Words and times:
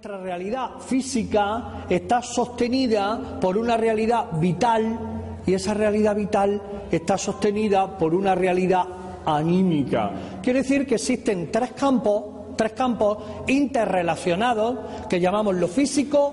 Nuestra 0.00 0.16
realidad 0.16 0.78
física 0.78 1.84
está 1.90 2.22
sostenida 2.22 3.38
por 3.38 3.58
una 3.58 3.76
realidad 3.76 4.28
vital 4.40 4.98
y 5.46 5.52
esa 5.52 5.74
realidad 5.74 6.16
vital 6.16 6.62
está 6.90 7.18
sostenida 7.18 7.98
por 7.98 8.14
una 8.14 8.34
realidad 8.34 8.82
anímica. 9.26 10.10
Quiere 10.42 10.62
decir 10.62 10.86
que 10.86 10.94
existen 10.94 11.52
tres 11.52 11.72
campos, 11.72 12.56
tres 12.56 12.72
campos 12.72 13.18
interrelacionados 13.46 15.06
que 15.06 15.20
llamamos 15.20 15.56
lo 15.56 15.68
físico, 15.68 16.32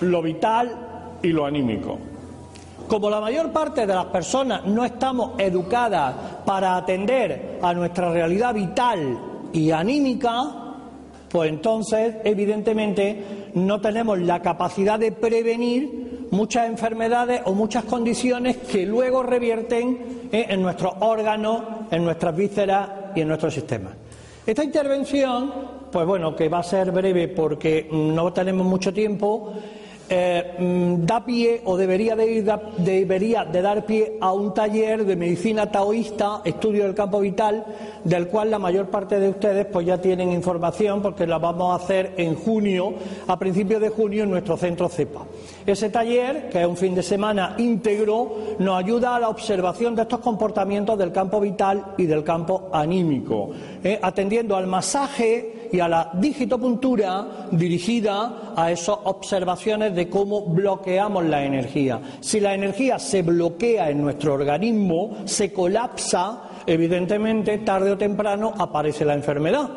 lo 0.00 0.20
vital 0.20 1.18
y 1.22 1.28
lo 1.28 1.46
anímico. 1.46 1.96
Como 2.88 3.08
la 3.08 3.20
mayor 3.20 3.52
parte 3.52 3.86
de 3.86 3.94
las 3.94 4.06
personas 4.06 4.66
no 4.66 4.84
estamos 4.84 5.38
educadas 5.38 6.16
para 6.44 6.74
atender 6.74 7.60
a 7.62 7.72
nuestra 7.74 8.10
realidad 8.10 8.52
vital 8.52 9.18
y 9.52 9.70
anímica, 9.70 10.63
pues 11.34 11.50
entonces, 11.50 12.14
evidentemente, 12.22 13.50
no 13.54 13.80
tenemos 13.80 14.20
la 14.20 14.40
capacidad 14.40 15.00
de 15.00 15.10
prevenir 15.10 16.28
muchas 16.30 16.68
enfermedades 16.68 17.40
o 17.46 17.54
muchas 17.54 17.82
condiciones 17.82 18.58
que 18.58 18.86
luego 18.86 19.24
revierten 19.24 20.28
eh, 20.30 20.46
en 20.50 20.62
nuestros 20.62 20.94
órganos, 21.00 21.60
en 21.90 22.04
nuestras 22.04 22.36
vísceras 22.36 22.88
y 23.16 23.22
en 23.22 23.26
nuestro 23.26 23.50
sistema. 23.50 23.90
Esta 24.46 24.62
intervención, 24.62 25.52
pues 25.90 26.06
bueno, 26.06 26.36
que 26.36 26.48
va 26.48 26.60
a 26.60 26.62
ser 26.62 26.92
breve 26.92 27.26
porque 27.26 27.88
no 27.90 28.32
tenemos 28.32 28.64
mucho 28.64 28.94
tiempo, 28.94 29.54
eh, 30.08 30.56
mm, 30.58 31.06
da 31.06 31.24
pie 31.24 31.62
o 31.64 31.76
debería 31.76 32.14
de, 32.14 32.44
debería 32.78 33.44
de 33.44 33.62
dar 33.62 33.86
pie 33.86 34.18
a 34.20 34.32
un 34.32 34.52
taller 34.52 35.04
de 35.04 35.16
medicina 35.16 35.70
taoísta, 35.70 36.42
estudio 36.44 36.84
del 36.84 36.94
campo 36.94 37.20
vital, 37.20 37.64
del 38.04 38.28
cual 38.28 38.50
la 38.50 38.58
mayor 38.58 38.86
parte 38.86 39.18
de 39.18 39.30
ustedes 39.30 39.66
pues 39.66 39.86
ya 39.86 39.98
tienen 39.98 40.30
información 40.30 41.00
porque 41.00 41.26
la 41.26 41.38
vamos 41.38 41.72
a 41.72 41.82
hacer 41.82 42.12
en 42.16 42.34
junio, 42.34 42.94
a 43.26 43.38
principios 43.38 43.80
de 43.80 43.88
junio 43.88 44.24
en 44.24 44.30
nuestro 44.30 44.56
centro 44.56 44.88
CEPA. 44.88 45.22
Ese 45.66 45.88
taller, 45.88 46.50
que 46.50 46.60
es 46.60 46.66
un 46.66 46.76
fin 46.76 46.94
de 46.94 47.02
semana 47.02 47.54
íntegro, 47.56 48.56
nos 48.58 48.78
ayuda 48.78 49.16
a 49.16 49.20
la 49.20 49.30
observación 49.30 49.94
de 49.94 50.02
estos 50.02 50.20
comportamientos 50.20 50.98
del 50.98 51.10
campo 51.10 51.40
vital 51.40 51.94
y 51.96 52.04
del 52.04 52.22
campo 52.22 52.68
anímico, 52.70 53.50
eh, 53.82 53.98
atendiendo 54.02 54.56
al 54.56 54.66
masaje 54.66 55.68
y 55.72 55.80
a 55.80 55.88
la 55.88 56.10
digitopuntura 56.12 57.48
dirigida 57.50 58.52
a 58.54 58.70
esas 58.70 58.98
observaciones 59.04 59.94
de 59.94 60.10
cómo 60.10 60.42
bloqueamos 60.42 61.24
la 61.24 61.42
energía. 61.42 61.98
Si 62.20 62.40
la 62.40 62.54
energía 62.54 62.98
se 62.98 63.22
bloquea 63.22 63.88
en 63.88 64.02
nuestro 64.02 64.34
organismo, 64.34 65.16
se 65.24 65.50
colapsa, 65.50 66.42
evidentemente 66.66 67.56
tarde 67.58 67.92
o 67.92 67.98
temprano 67.98 68.52
aparece 68.58 69.06
la 69.06 69.14
enfermedad. 69.14 69.70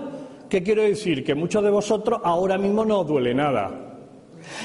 ¿Qué 0.49 0.61
quiero 0.61 0.83
decir? 0.83 1.23
Que 1.23 1.33
muchos 1.33 1.63
de 1.63 1.69
vosotros 1.69 2.19
ahora 2.23 2.57
mismo 2.57 2.83
no 2.83 2.99
os 2.99 3.07
duele 3.07 3.33
nada. 3.33 3.86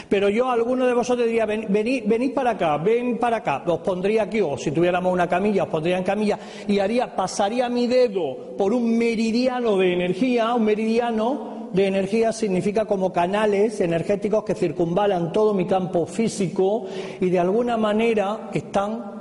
Pero 0.09 0.29
yo 0.29 0.49
a 0.49 0.53
alguno 0.53 0.87
de 0.87 0.95
vosotros 0.95 1.27
diría, 1.27 1.47
venid, 1.47 2.05
venid, 2.07 2.35
para 2.35 2.51
acá, 2.51 2.77
ven 2.79 3.19
para 3.19 3.39
acá, 3.39 3.63
os 3.67 3.81
pondría 3.81 4.25
aquí, 4.25 4.41
o 4.41 4.57
si 4.57 4.71
tuviéramos 4.71 5.13
una 5.13 5.29
camilla, 5.29 5.65
os 5.65 5.69
pondría 5.69 5.99
en 5.99 6.05
camilla, 6.05 6.39
y 6.67 6.79
haría, 6.79 7.15
pasaría 7.15 7.69
mi 7.69 7.87
dedo 7.87 8.57
por 8.57 8.73
un 8.73 8.97
meridiano 8.97 9.77
de 9.77 9.93
energía, 9.93 10.55
un 10.55 10.65
meridiano 10.65 11.53
de 11.73 11.87
energía 11.87 12.33
significa 12.33 12.85
como 12.85 13.13
canales 13.13 13.81
energéticos 13.81 14.45
que 14.45 14.55
circunvalan 14.55 15.33
todo 15.33 15.55
mi 15.55 15.67
campo 15.67 16.07
físico 16.07 16.85
y 17.21 17.31
de 17.31 17.39
alguna 17.39 17.77
manera 17.77 18.51
están 18.53 19.13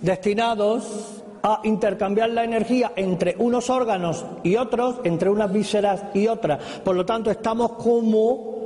destinados 0.00 1.22
a 1.42 1.60
intercambiar 1.64 2.30
la 2.30 2.44
energía 2.44 2.92
entre 2.96 3.36
unos 3.38 3.70
órganos 3.70 4.24
y 4.42 4.56
otros, 4.56 4.96
entre 5.04 5.30
unas 5.30 5.52
vísceras 5.52 6.04
y 6.14 6.26
otras. 6.26 6.80
Por 6.84 6.96
lo 6.96 7.04
tanto, 7.06 7.30
estamos 7.30 7.72
como 7.72 8.57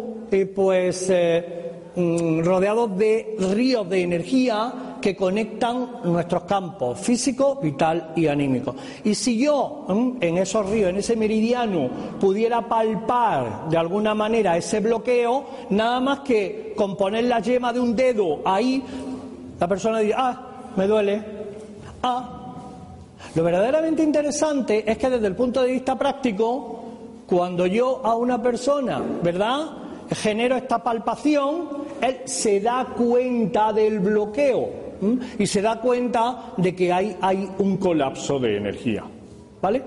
pues 0.54 1.08
eh, 1.10 1.72
mm, 1.94 2.40
rodeados 2.40 2.96
de 2.96 3.36
ríos 3.38 3.88
de 3.88 4.02
energía 4.02 4.96
que 5.00 5.14
conectan 5.14 6.00
nuestros 6.04 6.44
campos 6.44 6.98
físico, 6.98 7.56
vital 7.56 8.12
y 8.16 8.28
anímico. 8.28 8.74
Y 9.04 9.14
si 9.14 9.38
yo 9.38 9.84
mm, 9.88 10.16
en 10.20 10.38
esos 10.38 10.68
ríos, 10.70 10.90
en 10.90 10.96
ese 10.96 11.16
meridiano, 11.16 11.90
pudiera 12.18 12.66
palpar 12.66 13.68
de 13.68 13.76
alguna 13.76 14.14
manera 14.14 14.56
ese 14.56 14.80
bloqueo, 14.80 15.44
nada 15.70 16.00
más 16.00 16.20
que 16.20 16.72
con 16.76 16.96
poner 16.96 17.24
la 17.24 17.40
yema 17.40 17.72
de 17.72 17.80
un 17.80 17.94
dedo 17.94 18.40
ahí, 18.44 18.82
la 19.60 19.68
persona 19.68 19.98
diría, 19.98 20.16
ah, 20.18 20.48
me 20.76 20.86
duele, 20.86 21.22
ah, 22.02 22.38
lo 23.34 23.44
verdaderamente 23.44 24.02
interesante 24.02 24.90
es 24.90 24.98
que 24.98 25.10
desde 25.10 25.26
el 25.26 25.36
punto 25.36 25.62
de 25.62 25.72
vista 25.72 25.98
práctico, 25.98 26.82
cuando 27.26 27.66
yo 27.66 28.00
a 28.04 28.14
una 28.14 28.42
persona, 28.42 29.00
¿verdad? 29.22 29.81
Genero 30.14 30.56
esta 30.56 30.82
palpación, 30.82 31.68
él 32.00 32.20
se 32.24 32.60
da 32.60 32.86
cuenta 32.96 33.72
del 33.72 34.00
bloqueo 34.00 34.68
y 35.38 35.46
se 35.46 35.62
da 35.62 35.80
cuenta 35.80 36.52
de 36.56 36.74
que 36.74 36.92
hay, 36.92 37.16
hay 37.20 37.48
un 37.58 37.76
colapso 37.76 38.38
de 38.38 38.56
energía. 38.56 39.04
¿Vale? 39.60 39.82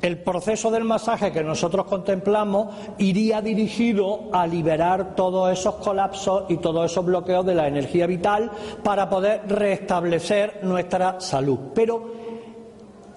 El 0.00 0.18
proceso 0.18 0.70
del 0.70 0.84
masaje 0.84 1.32
que 1.32 1.42
nosotros 1.42 1.86
contemplamos 1.86 2.68
iría 2.98 3.40
dirigido 3.40 4.28
a 4.32 4.46
liberar 4.46 5.14
todos 5.16 5.50
esos 5.50 5.76
colapsos 5.76 6.44
y 6.50 6.58
todos 6.58 6.90
esos 6.90 7.04
bloqueos 7.04 7.46
de 7.46 7.54
la 7.54 7.66
energía 7.66 8.06
vital 8.06 8.50
para 8.82 9.08
poder 9.08 9.42
restablecer 9.48 10.60
nuestra 10.62 11.20
salud. 11.20 11.58
Pero 11.74 12.26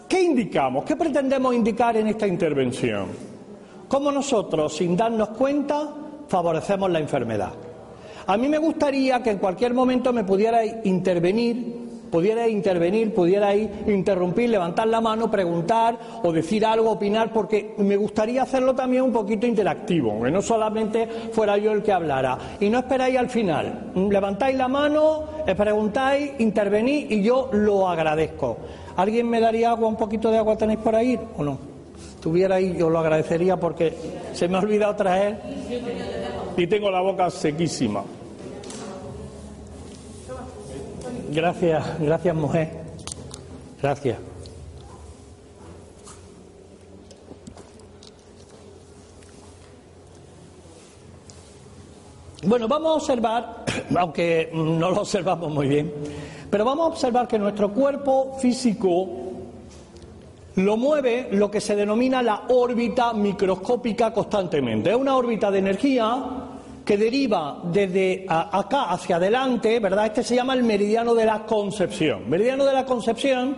¿Qué 0.10 0.24
indicamos? 0.24 0.84
¿Qué 0.86 0.96
pretendemos 0.96 1.54
indicar 1.54 1.96
en 1.96 2.08
esta 2.08 2.26
intervención? 2.26 3.10
¿Cómo 3.88 4.12
nosotros, 4.12 4.76
sin 4.76 4.98
darnos 4.98 5.30
cuenta, 5.30 5.88
favorecemos 6.30 6.90
la 6.90 7.00
enfermedad? 7.00 7.52
A 8.28 8.38
mí 8.38 8.48
me 8.48 8.60
gustaría 8.60 9.22
que 9.22 9.32
en 9.32 9.40
cualquier 9.40 9.74
momento 9.74 10.14
me 10.14 10.24
pudiera 10.24 10.64
intervenir, 10.64 11.90
pudiera 12.12 12.48
intervenir, 12.48 13.12
pudiera 13.12 13.56
interrumpir, 13.56 14.52
levantar 14.52 14.88
la 14.88 15.02
mano, 15.02 15.32
preguntar 15.32 15.98
o 16.24 16.32
decir 16.32 16.64
algo, 16.64 16.92
opinar, 16.92 17.34
porque 17.34 17.74
me 17.78 17.98
gustaría 17.98 18.44
hacerlo 18.44 18.76
también 18.76 19.04
un 19.04 19.12
poquito 19.12 19.48
interactivo, 19.48 20.22
que 20.22 20.30
no 20.30 20.44
solamente 20.44 21.08
fuera 21.32 21.58
yo 21.58 21.72
el 21.72 21.82
que 21.82 21.92
hablara. 21.92 22.38
Y 22.60 22.70
no 22.70 22.78
esperáis 22.78 23.18
al 23.18 23.30
final. 23.30 23.92
Levantáis 23.96 24.56
la 24.56 24.68
mano, 24.68 25.24
preguntáis, 25.58 26.34
intervenís 26.38 27.10
y 27.10 27.24
yo 27.24 27.50
lo 27.52 27.90
agradezco. 27.90 28.58
¿Alguien 28.96 29.28
me 29.28 29.40
daría 29.40 29.72
agua, 29.72 29.88
un 29.88 29.96
poquito 29.96 30.30
de 30.30 30.38
agua 30.38 30.56
tenéis 30.56 30.80
por 30.80 30.96
ahí 30.96 31.20
o 31.38 31.44
no? 31.44 31.58
Estuviera 32.16 32.56
ahí, 32.56 32.76
yo 32.78 32.90
lo 32.90 33.00
agradecería 33.00 33.58
porque 33.58 33.94
se 34.34 34.48
me 34.50 34.58
ha 34.58 34.60
olvidado 34.60 34.94
traer 34.96 35.40
y 36.60 36.68
tengo 36.68 36.92
la 36.92 37.00
boca 37.00 37.30
sequísima. 37.30 38.04
Gracias, 41.32 42.00
gracias 42.00 42.36
mujer. 42.36 42.70
Gracias. 43.82 44.18
Bueno, 52.44 52.68
vamos 52.68 52.90
a 52.90 52.94
observar, 52.96 53.66
aunque 53.98 54.50
no 54.54 54.92
lo 54.92 55.02
observamos 55.02 55.52
muy 55.52 55.68
bien, 55.68 55.94
pero 56.50 56.66
vamos 56.66 56.86
a 56.86 56.88
observar 56.90 57.28
que 57.28 57.40
nuestro 57.40 57.72
cuerpo 57.72 58.38
físico 58.40 59.29
lo 60.60 60.78
mueve 60.78 61.30
lo 61.32 61.50
que 61.50 61.62
se 61.62 61.76
denomina 61.76 62.22
la 62.22 62.44
órbita 62.50 63.14
microscópica 63.14 64.12
constantemente. 64.12 64.90
Es 64.90 64.96
una 64.96 65.16
órbita 65.16 65.50
de 65.50 65.60
energía 65.60 66.24
que 66.84 66.98
deriva 66.98 67.62
desde 67.66 68.26
acá 68.28 68.86
hacia 68.86 69.18
adelante, 69.18 69.80
¿verdad? 69.80 70.08
Este 70.08 70.24
se 70.24 70.36
llama 70.36 70.54
el 70.54 70.64
meridiano 70.64 71.14
de 71.14 71.26
la 71.26 71.46
concepción. 71.46 72.30
Meridiano 72.30 72.66
de 72.66 72.74
la 72.74 72.86
concepción 72.86 73.56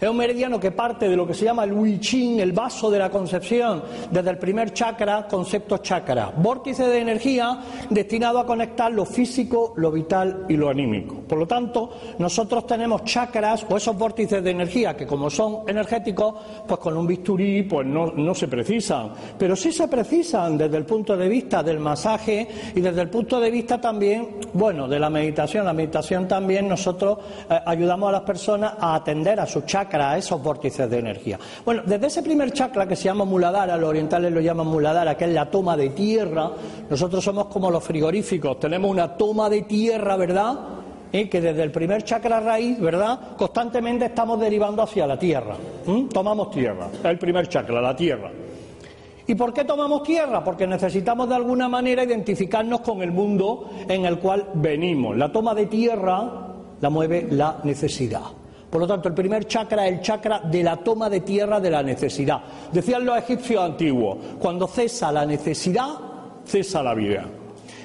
Es 0.00 0.08
un 0.08 0.16
meridiano 0.16 0.60
que 0.60 0.72
parte 0.72 1.08
de 1.08 1.16
lo 1.16 1.26
que 1.26 1.32
se 1.32 1.46
llama 1.46 1.64
el 1.64 1.72
Hui 1.72 1.98
Ching, 1.98 2.40
el 2.40 2.52
vaso 2.52 2.90
de 2.90 2.98
la 2.98 3.10
concepción, 3.10 3.82
desde 4.10 4.30
el 4.30 4.38
primer 4.38 4.72
chakra, 4.74 5.26
concepto 5.26 5.78
chakra. 5.78 6.32
Vórtice 6.36 6.86
de 6.86 6.98
energía 6.98 7.58
destinado 7.88 8.38
a 8.38 8.46
conectar 8.46 8.92
lo 8.92 9.06
físico, 9.06 9.72
lo 9.76 9.90
vital 9.90 10.44
y 10.48 10.56
lo 10.56 10.68
anímico. 10.68 11.16
Por 11.26 11.38
lo 11.38 11.46
tanto, 11.46 11.90
nosotros 12.18 12.66
tenemos 12.66 13.04
chakras 13.04 13.64
o 13.70 13.76
esos 13.76 13.96
vórtices 13.96 14.44
de 14.44 14.50
energía 14.50 14.94
que 14.94 15.06
como 15.06 15.30
son 15.30 15.60
energéticos, 15.66 16.34
pues 16.66 16.78
con 16.78 16.96
un 16.96 17.06
bisturí 17.06 17.62
pues 17.62 17.86
no, 17.86 18.12
no 18.12 18.34
se 18.34 18.48
precisan. 18.48 19.12
Pero 19.38 19.56
sí 19.56 19.72
se 19.72 19.88
precisan 19.88 20.58
desde 20.58 20.76
el 20.76 20.84
punto 20.84 21.16
de 21.16 21.28
vista 21.28 21.62
del 21.62 21.78
masaje 21.78 22.46
y 22.74 22.80
desde 22.80 23.00
el 23.00 23.08
punto 23.08 23.40
de 23.40 23.50
vista 23.50 23.80
también, 23.80 24.36
bueno, 24.52 24.88
de 24.88 24.98
la 24.98 25.08
meditación. 25.08 25.64
La 25.64 25.72
meditación 25.72 26.28
también 26.28 26.68
nosotros 26.68 27.18
eh, 27.48 27.58
ayudamos 27.64 28.10
a 28.10 28.12
las 28.12 28.22
personas 28.22 28.74
a 28.78 28.94
atender 28.94 29.40
a 29.40 29.46
sus 29.46 29.64
chakras 29.64 29.85
a 29.94 30.18
esos 30.18 30.42
vórtices 30.42 30.88
de 30.90 30.98
energía. 30.98 31.38
Bueno, 31.64 31.82
desde 31.86 32.06
ese 32.06 32.22
primer 32.22 32.52
chakra 32.52 32.86
que 32.86 32.96
se 32.96 33.04
llama 33.04 33.24
Muladhara, 33.24 33.76
los 33.76 33.88
orientales 33.88 34.32
lo 34.32 34.40
llaman 34.40 34.66
Muladhara, 34.66 35.16
que 35.16 35.24
es 35.24 35.30
la 35.30 35.50
toma 35.50 35.76
de 35.76 35.90
tierra, 35.90 36.50
nosotros 36.88 37.22
somos 37.24 37.46
como 37.46 37.70
los 37.70 37.82
frigoríficos, 37.82 38.60
tenemos 38.60 38.90
una 38.90 39.16
toma 39.16 39.48
de 39.48 39.62
tierra, 39.62 40.16
¿verdad? 40.16 40.58
¿Eh? 41.12 41.28
que 41.28 41.40
desde 41.40 41.62
el 41.62 41.70
primer 41.70 42.02
chakra 42.02 42.40
raíz, 42.40 42.80
¿verdad? 42.80 43.36
Constantemente 43.36 44.06
estamos 44.06 44.40
derivando 44.40 44.82
hacia 44.82 45.06
la 45.06 45.18
tierra. 45.18 45.56
Tomamos 46.12 46.50
tierra, 46.50 46.88
es 46.92 47.04
el 47.04 47.18
primer 47.18 47.48
chakra, 47.48 47.80
la 47.80 47.94
tierra. 47.94 48.30
¿Y 49.28 49.34
por 49.34 49.52
qué 49.52 49.64
tomamos 49.64 50.02
tierra? 50.02 50.44
Porque 50.44 50.66
necesitamos 50.66 51.28
de 51.28 51.34
alguna 51.34 51.68
manera 51.68 52.04
identificarnos 52.04 52.80
con 52.80 53.02
el 53.02 53.10
mundo 53.10 53.70
en 53.88 54.04
el 54.04 54.18
cual 54.18 54.50
venimos. 54.54 55.16
La 55.16 55.32
toma 55.32 55.54
de 55.54 55.66
tierra 55.66 56.46
la 56.80 56.90
mueve 56.90 57.26
la 57.30 57.58
necesidad. 57.64 58.22
Por 58.76 58.82
lo 58.82 58.88
tanto, 58.88 59.08
el 59.08 59.14
primer 59.14 59.46
chakra 59.46 59.86
es 59.86 59.94
el 59.94 60.00
chakra 60.02 60.38
de 60.40 60.62
la 60.62 60.76
toma 60.76 61.08
de 61.08 61.20
tierra 61.20 61.58
de 61.58 61.70
la 61.70 61.82
necesidad. 61.82 62.42
Decían 62.70 63.06
los 63.06 63.16
egipcios 63.16 63.64
antiguos, 63.64 64.18
cuando 64.38 64.66
cesa 64.66 65.10
la 65.10 65.24
necesidad, 65.24 65.94
cesa 66.44 66.82
la 66.82 66.92
vida. 66.92 67.24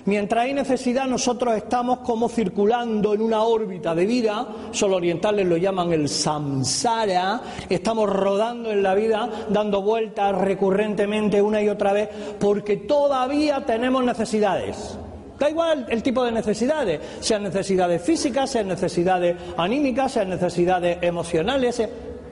Mientras 0.04 0.44
hay 0.44 0.54
necesidad, 0.54 1.08
nosotros 1.08 1.56
estamos 1.56 2.00
como 2.00 2.28
circulando 2.28 3.14
en 3.14 3.22
una 3.22 3.44
órbita 3.44 3.96
de 3.96 4.06
vida, 4.06 4.46
solo 4.72 4.98
orientales 4.98 5.48
lo 5.48 5.56
llaman 5.56 5.94
el 5.94 6.10
samsara, 6.10 7.42
estamos 7.70 8.10
rodando 8.10 8.70
en 8.70 8.84
la 8.84 8.94
vida, 8.94 9.30
dando 9.48 9.82
vueltas 9.82 10.36
recurrentemente 10.40 11.42
una 11.42 11.62
y 11.62 11.70
otra 11.70 11.94
vez, 11.94 12.10
porque 12.38 12.76
todavía 12.76 13.66
tenemos 13.66 14.04
necesidades. 14.04 14.98
Da 15.42 15.50
igual 15.50 15.88
el 15.90 16.04
tipo 16.04 16.24
de 16.24 16.32
necesidades, 16.32 17.02
sean 17.20 17.42
necesidades 17.42 18.00
físicas, 18.04 18.48
sean 18.48 18.68
necesidades 18.68 19.36
anímicas, 19.58 20.12
sean 20.12 20.30
necesidades 20.30 21.00
emocionales, 21.02 21.82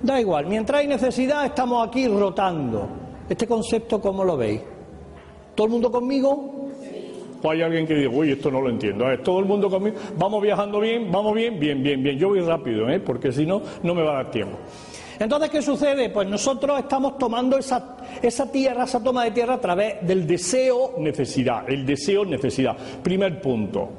da 0.03 0.21
igual. 0.21 0.45
Mientras 0.45 0.81
hay 0.81 0.87
necesidad, 0.87 1.43
estamos 1.43 1.87
aquí 1.87 2.07
rotando. 2.07 2.87
¿Este 3.27 3.47
concepto 3.47 3.99
cómo 3.99 4.23
lo 4.23 4.37
veis? 4.37 4.61
¿Todo 5.55 5.65
el 5.65 5.71
mundo 5.71 5.91
conmigo? 5.91 6.69
¿O 7.41 7.49
hay 7.49 7.63
alguien 7.63 7.87
que 7.87 7.95
diga, 7.95 8.11
uy, 8.11 8.33
esto 8.33 8.51
no 8.51 8.61
lo 8.61 8.69
entiendo? 8.69 9.05
A 9.05 9.09
ver, 9.09 9.23
todo 9.23 9.39
el 9.39 9.45
mundo 9.45 9.71
conmigo, 9.71 9.97
vamos 10.15 10.43
viajando 10.43 10.79
bien, 10.79 11.11
vamos 11.11 11.33
bien, 11.33 11.59
bien, 11.59 11.81
bien, 11.81 12.03
bien. 12.03 12.15
Yo 12.15 12.27
voy 12.27 12.41
rápido, 12.41 12.87
¿eh? 12.89 12.99
porque 12.99 13.31
si 13.31 13.43
no, 13.43 13.59
no 13.81 13.95
me 13.95 14.03
va 14.03 14.11
a 14.11 14.23
dar 14.23 14.29
tiempo. 14.29 14.59
Entonces, 15.19 15.49
¿qué 15.49 15.61
sucede? 15.61 16.09
Pues 16.09 16.27
nosotros 16.27 16.79
estamos 16.79 17.17
tomando 17.17 17.57
esa, 17.57 17.97
esa 18.21 18.49
tierra, 18.49 18.85
esa 18.85 19.03
toma 19.03 19.25
de 19.25 19.31
tierra 19.31 19.55
a 19.55 19.61
través 19.61 19.95
del 20.07 20.25
deseo, 20.25 20.95
necesidad. 20.97 21.69
El 21.69 21.85
deseo, 21.85 22.23
necesidad. 22.23 22.77
Primer 23.03 23.41
punto. 23.41 23.89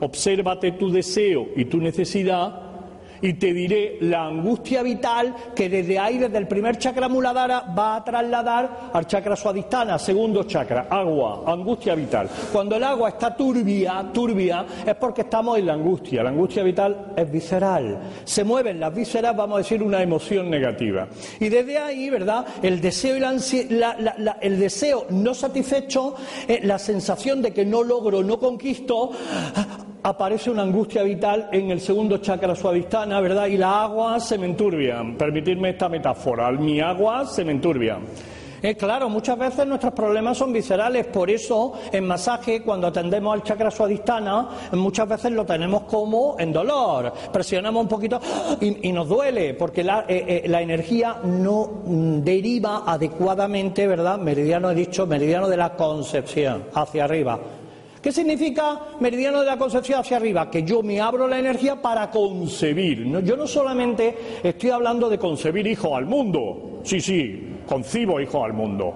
Obsérvate 0.00 0.72
tu 0.72 0.90
deseo 0.90 1.48
y 1.54 1.66
tu 1.66 1.78
necesidad 1.78 2.65
y 3.26 3.34
te 3.34 3.52
diré 3.52 3.98
la 4.02 4.26
angustia 4.26 4.84
vital 4.84 5.34
que 5.54 5.68
desde 5.68 5.98
ahí, 5.98 6.16
desde 6.16 6.38
el 6.38 6.46
primer 6.46 6.78
chakra 6.78 7.08
muladhara, 7.08 7.74
va 7.76 7.96
a 7.96 8.04
trasladar 8.04 8.90
al 8.92 9.04
chakra 9.04 9.34
suadistana, 9.34 9.98
segundo 9.98 10.44
chakra, 10.44 10.86
agua, 10.88 11.42
angustia 11.44 11.96
vital. 11.96 12.28
Cuando 12.52 12.76
el 12.76 12.84
agua 12.84 13.08
está 13.08 13.34
turbia, 13.34 14.06
turbia, 14.12 14.64
es 14.86 14.94
porque 14.94 15.22
estamos 15.22 15.58
en 15.58 15.66
la 15.66 15.72
angustia. 15.72 16.22
La 16.22 16.30
angustia 16.30 16.62
vital 16.62 17.14
es 17.16 17.30
visceral. 17.30 17.98
Se 18.22 18.44
mueven 18.44 18.78
las 18.78 18.94
vísceras, 18.94 19.36
vamos 19.36 19.56
a 19.56 19.58
decir, 19.58 19.82
una 19.82 20.00
emoción 20.00 20.48
negativa. 20.48 21.08
Y 21.40 21.48
desde 21.48 21.78
ahí, 21.78 22.08
¿verdad? 22.08 22.46
El 22.62 22.80
deseo, 22.80 23.16
y 23.16 23.20
la, 23.20 24.38
deseo 24.40 25.06
no 25.10 25.34
satisfecho, 25.34 26.14
eh, 26.46 26.60
la 26.62 26.78
sensación 26.78 27.42
de 27.42 27.52
que 27.52 27.66
no 27.66 27.82
logro, 27.82 28.22
no 28.22 28.38
conquisto, 28.38 29.10
aparece 30.06 30.50
una 30.50 30.62
angustia 30.62 31.02
vital 31.02 31.48
en 31.50 31.72
el 31.72 31.80
segundo 31.80 32.18
chakra 32.18 32.54
suavistana, 32.54 33.20
¿verdad? 33.20 33.48
Y 33.48 33.56
la 33.56 33.82
agua 33.82 34.20
se 34.20 34.38
me 34.38 34.46
enturbia. 34.46 35.02
Permitidme 35.18 35.70
esta 35.70 35.88
metáfora. 35.88 36.52
Mi 36.52 36.80
agua 36.80 37.26
se 37.26 37.44
me 37.44 37.50
enturbia. 37.50 37.98
Es 38.62 38.76
claro, 38.76 39.08
muchas 39.08 39.36
veces 39.36 39.66
nuestros 39.66 39.92
problemas 39.92 40.38
son 40.38 40.52
viscerales, 40.52 41.06
por 41.06 41.28
eso 41.28 41.72
en 41.92 42.06
masaje, 42.06 42.62
cuando 42.62 42.86
atendemos 42.86 43.34
al 43.34 43.42
chakra 43.42 43.70
suadistana, 43.70 44.48
muchas 44.72 45.08
veces 45.08 45.32
lo 45.32 45.44
tenemos 45.44 45.82
como 45.82 46.36
en 46.38 46.52
dolor. 46.52 47.12
Presionamos 47.32 47.82
un 47.82 47.88
poquito 47.88 48.20
y, 48.60 48.92
nos 48.92 49.08
duele, 49.08 49.54
porque 49.54 49.82
la, 49.82 50.04
eh, 50.08 50.42
eh, 50.44 50.48
la, 50.48 50.62
energía 50.62 51.16
no 51.24 51.82
mm, 51.84 52.20
deriva 52.20 52.84
adecuadamente, 52.86 53.88
¿verdad? 53.88 54.18
Meridiano, 54.18 54.70
he 54.70 54.74
dicho, 54.74 55.04
meridiano 55.04 55.48
de 55.48 55.56
la 55.56 55.74
concepción, 55.74 56.64
hacia 56.74 57.04
arriba. 57.04 57.40
¿Qué 58.06 58.12
significa 58.12 58.82
meridiano 59.00 59.40
de 59.40 59.46
la 59.46 59.58
concepción 59.58 59.98
hacia 59.98 60.18
arriba? 60.18 60.48
Que 60.48 60.62
yo 60.62 60.80
me 60.80 61.00
abro 61.00 61.26
la 61.26 61.40
energía 61.40 61.82
para 61.82 62.08
concebir. 62.08 63.04
yo 63.24 63.36
no 63.36 63.48
solamente 63.48 64.16
estoy 64.44 64.70
hablando 64.70 65.08
de 65.08 65.18
concebir 65.18 65.66
hijos 65.66 65.90
al 65.92 66.06
mundo. 66.06 66.82
Sí, 66.84 67.00
sí, 67.00 67.56
concibo 67.66 68.20
hijos 68.20 68.44
al 68.44 68.52
mundo. 68.52 68.94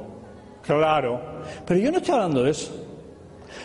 Claro. 0.63 1.21
Pero 1.67 1.81
yo 1.81 1.91
no 1.91 1.99
estoy 1.99 2.15
hablando 2.15 2.45
de 2.45 2.53
eso. 2.53 2.73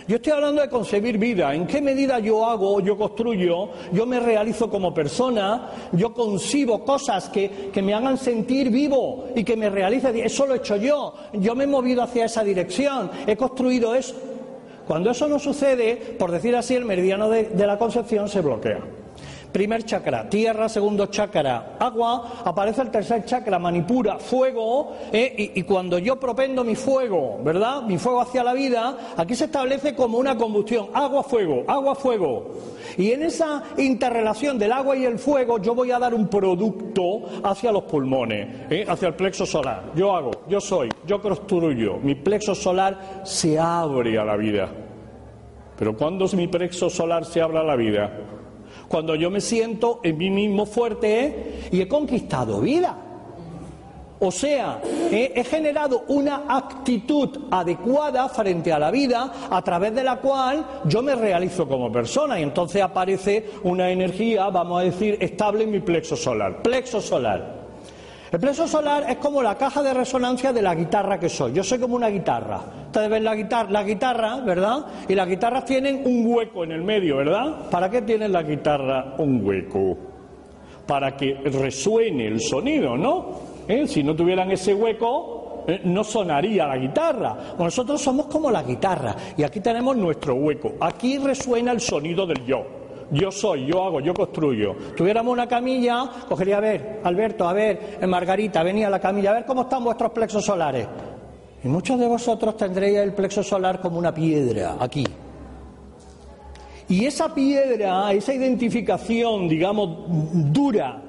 Yo 0.07 0.15
estoy 0.15 0.31
hablando 0.31 0.63
de 0.63 0.67
concebir 0.67 1.19
vida. 1.19 1.53
¿En 1.53 1.67
qué 1.67 1.79
medida 1.79 2.17
yo 2.17 2.43
hago, 2.43 2.79
yo 2.79 2.97
construyo, 2.97 3.69
yo 3.93 4.07
me 4.07 4.19
realizo 4.19 4.67
como 4.67 4.95
persona, 4.95 5.69
yo 5.91 6.11
concibo 6.11 6.83
cosas 6.83 7.29
que, 7.29 7.69
que 7.71 7.83
me 7.83 7.93
hagan 7.93 8.17
sentir 8.17 8.71
vivo 8.71 9.27
y 9.35 9.43
que 9.43 9.55
me 9.55 9.69
realicen? 9.69 10.17
Eso 10.17 10.47
lo 10.47 10.55
he 10.55 10.57
hecho 10.57 10.77
yo. 10.77 11.13
Yo 11.33 11.53
me 11.53 11.65
he 11.65 11.67
movido 11.67 12.01
hacia 12.01 12.25
esa 12.25 12.43
dirección. 12.43 13.11
He 13.27 13.37
construido 13.37 13.93
eso. 13.93 14.15
Cuando 14.87 15.11
eso 15.11 15.27
no 15.27 15.39
sucede, 15.39 15.95
por 16.17 16.31
decir 16.31 16.55
así, 16.55 16.75
el 16.75 16.85
meridiano 16.85 17.29
de, 17.29 17.49
la 17.55 17.77
concepción 17.77 18.29
se 18.29 18.41
bloquea. 18.41 18.79
Primer 19.55 19.85
chakra, 19.85 20.27
tierra, 20.29 20.67
segundo 20.67 21.05
chakra, 21.05 21.77
agua, 21.79 22.41
aparece 22.43 22.81
el 22.81 22.91
tercer 22.91 23.23
chakra, 23.23 23.57
manipura, 23.57 24.19
fuego, 24.19 24.97
eh, 25.13 25.53
y, 25.55 25.63
cuando 25.63 25.97
yo 25.97 26.19
propendo 26.19 26.65
mi 26.65 26.75
fuego, 26.75 27.39
¿verdad? 27.41 27.83
Mi 27.83 27.97
fuego 27.97 28.19
hacia 28.19 28.43
la 28.43 28.51
vida, 28.51 29.13
aquí 29.15 29.33
se 29.33 29.45
establece 29.45 29.95
como 29.95 30.17
una 30.17 30.35
combustión, 30.35 30.87
agua, 30.93 31.23
fuego, 31.23 31.63
agua, 31.67 31.95
fuego. 31.95 32.51
Y 32.97 33.13
en 33.13 33.23
esa 33.23 33.63
interrelación 33.77 34.59
del 34.59 34.73
agua 34.73 34.97
y 34.97 35.05
el 35.05 35.17
fuego 35.17 35.57
yo 35.61 35.73
voy 35.73 35.89
a 35.89 35.99
dar 35.99 36.13
un 36.13 36.27
producto 36.27 37.21
hacia 37.41 37.71
los 37.71 37.83
pulmones, 37.83 38.69
eh, 38.69 38.85
hacia 38.85 39.07
el 39.07 39.13
plexo 39.13 39.45
solar. 39.45 39.93
Yo 39.95 40.13
hago, 40.13 40.31
yo 40.49 40.59
soy, 40.59 40.89
yo 41.07 41.21
construyo, 41.21 41.95
mi 42.03 42.15
plexo 42.15 42.55
solar 42.55 43.21
se 43.23 43.57
abre 43.57 44.19
a 44.19 44.25
la 44.25 44.35
vida. 44.35 44.69
Pero 45.77 45.95
¿cuándo 45.95 46.27
mi 46.33 46.49
plexo 46.49 46.89
solar 46.89 47.23
se 47.23 47.41
abre 47.41 47.59
a 47.59 47.63
la 47.63 47.77
vida? 47.77 48.11
Cuando 48.87 49.15
yo 49.15 49.29
me 49.29 49.41
siento 49.41 49.99
en 50.03 50.17
mí 50.17 50.29
mismo 50.29 50.65
fuerte 50.65 51.67
y 51.71 51.81
he 51.81 51.87
conquistado 51.87 52.61
vida. 52.61 53.05
O 54.19 54.31
sea, 54.31 54.81
he, 55.11 55.43
generado 55.43 56.03
una 56.07 56.43
actitud 56.47 57.47
adecuada 57.51 58.29
frente 58.29 58.71
a 58.71 58.79
la 58.79 58.89
vida 58.89 59.47
a 59.49 59.61
través 59.61 59.93
de 59.93 60.03
la 60.03 60.17
cual 60.17 60.65
yo 60.85 61.01
me 61.01 61.15
realizo 61.15 61.67
como 61.67 61.91
persona 61.91 62.39
y 62.39 62.43
entonces 62.43 62.81
aparece 62.81 63.45
una 63.63 63.91
energía, 63.91 64.49
vamos 64.49 64.81
a 64.81 64.85
decir, 64.85 65.17
estable 65.19 65.65
en 65.65 65.71
mi 65.71 65.79
plexo 65.81 66.15
solar. 66.15 66.63
Plexo 66.63 67.01
solar. 67.01 67.64
El 68.31 68.39
plexo 68.39 68.67
solar 68.67 69.05
es 69.07 69.17
como 69.17 69.41
la 69.43 69.55
caja 69.55 69.83
de 69.83 69.93
resonancia 69.93 70.51
de 70.51 70.61
la 70.61 70.73
guitarra 70.73 71.19
que 71.19 71.29
soy. 71.29 71.53
Yo 71.53 71.63
soy 71.63 71.77
como 71.77 71.95
una 71.95 72.07
guitarra. 72.07 72.59
Ustedes 72.87 73.09
ven 73.09 73.23
la 73.23 73.35
guitarra, 73.35 73.69
la 73.69 73.83
guitarra, 73.83 74.37
¿verdad? 74.37 74.85
Y 75.07 75.13
las 75.13 75.27
guitarras 75.27 75.65
tienen 75.65 76.01
un 76.05 76.25
hueco 76.25 76.63
en 76.63 76.71
el 76.71 76.83
medio, 76.83 77.17
¿verdad? 77.17 77.69
¿Para 77.69 77.89
qué 77.89 78.01
tiene 78.01 78.27
la 78.27 78.41
guitarra 78.41 79.13
un 79.19 79.45
hueco? 79.45 79.97
Para 80.87 81.15
que 81.15 81.35
resuene 81.35 82.27
el 82.27 82.41
sonido, 82.41 82.97
¿no? 82.97 83.55
¿Eh? 83.67 83.87
Si 83.87 84.03
no 84.03 84.15
tuvieran 84.15 84.51
ese 84.51 84.73
hueco, 84.73 85.63
eh, 85.67 85.81
no 85.83 86.03
sonaría 86.03 86.65
la 86.65 86.77
guitarra. 86.77 87.35
nosotros 87.59 88.01
somos 88.01 88.25
como 88.25 88.49
la 88.49 88.63
guitarra 88.63 89.15
y 89.37 89.43
aquí 89.43 89.59
tenemos 89.59 89.95
nuestro 89.95 90.33
hueco. 90.35 90.73
Aquí 90.79 91.19
resuena 91.19 91.71
el 91.71 91.79
sonido 91.79 92.25
del 92.25 92.43
yo 92.45 92.84
yo 93.11 93.31
soy, 93.31 93.65
yo 93.65 93.83
hago, 93.83 93.99
yo 93.99 94.13
construyo. 94.13 94.75
Tuviéramos 94.95 95.31
una 95.31 95.47
camilla, 95.47 96.09
cogería 96.27 96.57
a 96.57 96.61
ver, 96.61 96.99
Alberto, 97.03 97.47
a 97.47 97.53
ver, 97.53 97.99
Margarita, 98.07 98.63
venía 98.63 98.87
a 98.87 98.89
la 98.89 98.99
camilla, 98.99 99.31
a 99.31 99.33
ver 99.33 99.45
cómo 99.45 99.63
están 99.63 99.83
vuestros 99.83 100.11
plexos 100.11 100.45
solares. 100.45 100.87
Y 101.63 101.67
muchos 101.67 101.99
de 101.99 102.07
vosotros 102.07 102.55
tendréis 102.57 102.97
el 102.97 103.13
plexo 103.13 103.41
solar 103.43 103.79
como 103.81 103.97
una 103.97 104.13
piedra, 104.13 104.77
aquí. 104.79 105.05
Y 106.87 107.05
esa 107.05 107.33
piedra, 107.33 108.13
esa 108.13 108.33
identificación, 108.33 109.47
digamos, 109.47 109.89
dura 110.53 111.01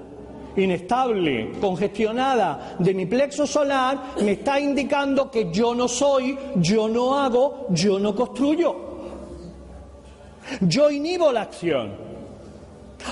inestable, 0.56 1.52
congestionada 1.60 2.76
de 2.78 2.94
mi 2.94 3.04
plexo 3.06 3.46
solar, 3.46 4.14
me 4.22 4.32
está 4.32 4.58
indicando 4.58 5.30
que 5.30 5.52
yo 5.52 5.74
no 5.74 5.86
soy, 5.86 6.38
yo 6.56 6.88
no 6.88 7.18
hago, 7.18 7.66
yo 7.70 7.98
no 7.98 8.14
construyo. 8.14 8.95
Yo 10.60 10.90
inhibo 10.90 11.32
la 11.32 11.42
acción. 11.42 11.92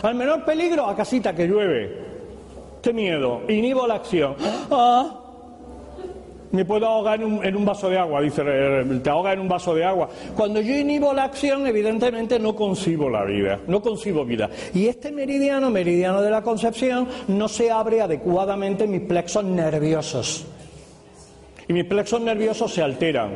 Al 0.03 0.15
menor 0.15 0.45
peligro, 0.45 0.87
a 0.87 0.97
casita 0.97 1.35
que 1.35 1.47
llueve. 1.47 2.05
Qué 2.83 2.93
miedo, 2.93 3.43
inhibo 3.49 3.87
la 3.87 3.95
acción. 3.95 4.37
Ah, 4.71 5.21
me 6.55 6.65
puedo 6.65 6.87
ahogar 6.87 7.21
en 7.21 7.57
un, 7.57 7.65
vaso 7.65 7.89
de 7.89 7.99
agua, 7.99 8.21
dice, 8.21 8.45
te 9.03 9.11
ahoga 9.11 9.33
en 9.33 9.41
un 9.41 9.49
vaso 9.49 9.75
de 9.75 9.85
agua. 9.85 10.09
Cuando 10.37 10.61
yo 10.61 10.73
inhibo 10.77 11.13
la 11.13 11.25
acción, 11.25 11.67
evidentemente 11.67 12.39
no 12.39 12.55
concibo 12.55 13.11
la 13.11 13.25
vida, 13.25 13.59
no 13.67 13.83
concibo 13.83 14.25
vida. 14.25 14.49
Y 14.73 14.87
este 14.87 15.11
meridiano, 15.11 15.69
meridiano 15.71 16.23
de 16.23 16.31
la 16.31 16.43
concepción, 16.43 17.09
no 17.27 17.49
se 17.49 17.73
abre 17.73 18.03
adecuadamente 18.03 18.85
en 18.85 18.93
mis 18.93 19.01
plexos 19.01 19.45
nerviosos. 19.45 20.47
Y 21.67 21.73
mis 21.73 21.87
plexos 21.87 22.21
nerviosos 22.21 22.73
se 22.73 22.83
alteran. 22.83 23.31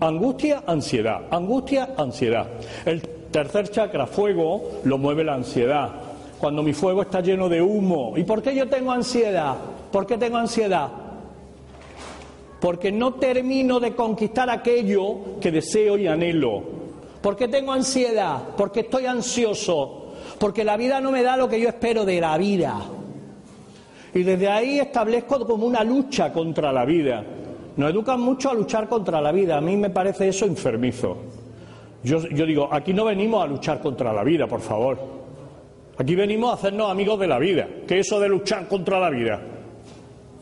Angustia, 0.00 0.62
ansiedad, 0.66 1.22
angustia, 1.30 1.90
ansiedad. 1.98 2.46
El 2.86 3.02
tercer 3.34 3.68
chakra, 3.68 4.06
fuego, 4.06 4.80
lo 4.84 4.96
mueve 4.96 5.24
la 5.24 5.34
ansiedad. 5.34 5.90
Cuando 6.38 6.62
mi 6.62 6.72
fuego 6.72 7.02
está 7.02 7.20
lleno 7.20 7.48
de 7.48 7.60
humo. 7.60 8.14
¿Y 8.16 8.22
por 8.22 8.40
qué 8.40 8.54
yo 8.54 8.68
tengo 8.68 8.92
ansiedad? 8.92 9.56
¿Por 9.90 10.06
qué 10.06 10.16
tengo 10.16 10.36
ansiedad? 10.36 10.88
porque 12.64 12.90
no 12.90 13.12
termino 13.12 13.78
de 13.78 13.94
conquistar 13.94 14.48
aquello 14.48 15.38
que 15.38 15.50
deseo 15.50 15.98
y 15.98 16.06
anhelo. 16.06 16.62
¿Por 17.20 17.36
qué 17.36 17.46
tengo 17.46 17.72
ansiedad? 17.72 18.38
Porque 18.56 18.80
estoy 18.80 19.04
ansioso, 19.04 20.14
porque 20.38 20.64
la 20.64 20.78
vida 20.78 20.98
no 20.98 21.10
me 21.10 21.22
da 21.22 21.36
lo 21.36 21.46
que 21.46 21.60
yo 21.60 21.68
espero 21.68 22.06
de 22.06 22.22
la 22.22 22.38
vida. 22.38 22.80
Y 24.14 24.22
desde 24.22 24.48
ahí 24.48 24.78
establezco 24.78 25.46
como 25.46 25.66
una 25.66 25.84
lucha 25.84 26.32
contra 26.32 26.72
la 26.72 26.86
vida. 26.86 27.22
Nos 27.76 27.90
educan 27.90 28.22
mucho 28.22 28.48
a 28.48 28.54
luchar 28.54 28.88
contra 28.88 29.20
la 29.20 29.30
vida. 29.30 29.58
A 29.58 29.60
mí 29.60 29.76
me 29.76 29.90
parece 29.90 30.28
eso 30.28 30.46
enfermizo. 30.46 31.18
Yo, 32.04 32.20
yo, 32.28 32.44
digo, 32.44 32.68
aquí 32.70 32.92
no 32.92 33.06
venimos 33.06 33.42
a 33.42 33.46
luchar 33.46 33.80
contra 33.80 34.12
la 34.12 34.22
vida, 34.22 34.46
por 34.46 34.60
favor. 34.60 34.98
Aquí 35.96 36.14
venimos 36.14 36.50
a 36.50 36.54
hacernos 36.54 36.90
amigos 36.90 37.18
de 37.18 37.26
la 37.26 37.38
vida. 37.38 37.66
¿Qué 37.86 37.98
es 37.98 38.06
eso 38.06 38.20
de 38.20 38.28
luchar 38.28 38.68
contra 38.68 39.00
la 39.00 39.10
vida? 39.10 39.40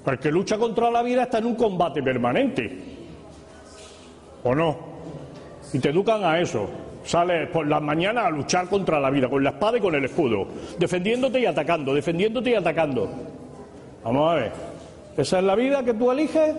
Porque 0.04 0.30
lucha 0.30 0.58
contra 0.58 0.90
la 0.90 1.02
vida 1.02 1.22
está 1.22 1.38
en 1.38 1.46
un 1.46 1.54
combate 1.54 2.02
permanente. 2.02 2.78
¿O 4.42 4.54
no? 4.54 4.76
Y 5.72 5.78
te 5.78 5.90
educan 5.90 6.24
a 6.24 6.40
eso. 6.40 6.68
Sales 7.04 7.48
por 7.50 7.66
las 7.66 7.82
mañanas 7.82 8.26
a 8.26 8.30
luchar 8.30 8.68
contra 8.68 8.98
la 8.98 9.10
vida, 9.10 9.28
con 9.28 9.42
la 9.42 9.50
espada 9.50 9.78
y 9.78 9.80
con 9.80 9.94
el 9.94 10.04
escudo, 10.04 10.46
defendiéndote 10.78 11.40
y 11.40 11.46
atacando, 11.46 11.94
defendiéndote 11.94 12.50
y 12.50 12.54
atacando. 12.54 13.08
Vamos 14.04 14.32
a 14.32 14.34
ver. 14.34 14.52
¿Esa 15.16 15.38
es 15.38 15.44
la 15.44 15.54
vida 15.54 15.84
que 15.84 15.94
tú 15.94 16.10
eliges? 16.10 16.54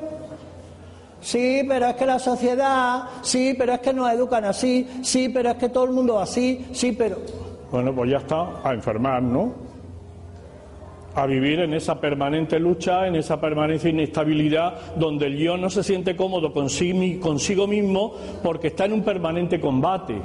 Sí, 1.23 1.63
pero 1.67 1.87
es 1.87 1.95
que 1.95 2.05
la 2.05 2.19
sociedad, 2.19 3.03
sí, 3.21 3.55
pero 3.57 3.73
es 3.73 3.79
que 3.79 3.93
nos 3.93 4.11
educan 4.11 4.43
así, 4.43 4.87
sí, 5.01 5.29
pero 5.29 5.51
es 5.51 5.55
que 5.55 5.69
todo 5.69 5.85
el 5.85 5.91
mundo 5.91 6.19
así, 6.19 6.67
sí, 6.73 6.91
pero... 6.91 7.17
Bueno, 7.71 7.95
pues 7.95 8.11
ya 8.11 8.17
está, 8.17 8.61
a 8.61 8.73
enfermar, 8.73 9.23
¿no? 9.23 9.63
a 11.15 11.25
vivir 11.25 11.59
en 11.59 11.73
esa 11.73 11.99
permanente 11.99 12.59
lucha, 12.59 13.07
en 13.07 13.15
esa 13.15 13.39
permanente 13.39 13.89
inestabilidad, 13.89 14.95
donde 14.95 15.27
el 15.27 15.37
yo 15.37 15.57
no 15.57 15.69
se 15.69 15.83
siente 15.83 16.15
cómodo 16.15 16.51
consigo, 16.51 17.67
mismo 17.67 18.13
porque 18.41 18.67
está 18.67 18.85
en 18.85 18.93
un 18.93 19.03
permanente 19.03 19.59
combate. 19.59 20.15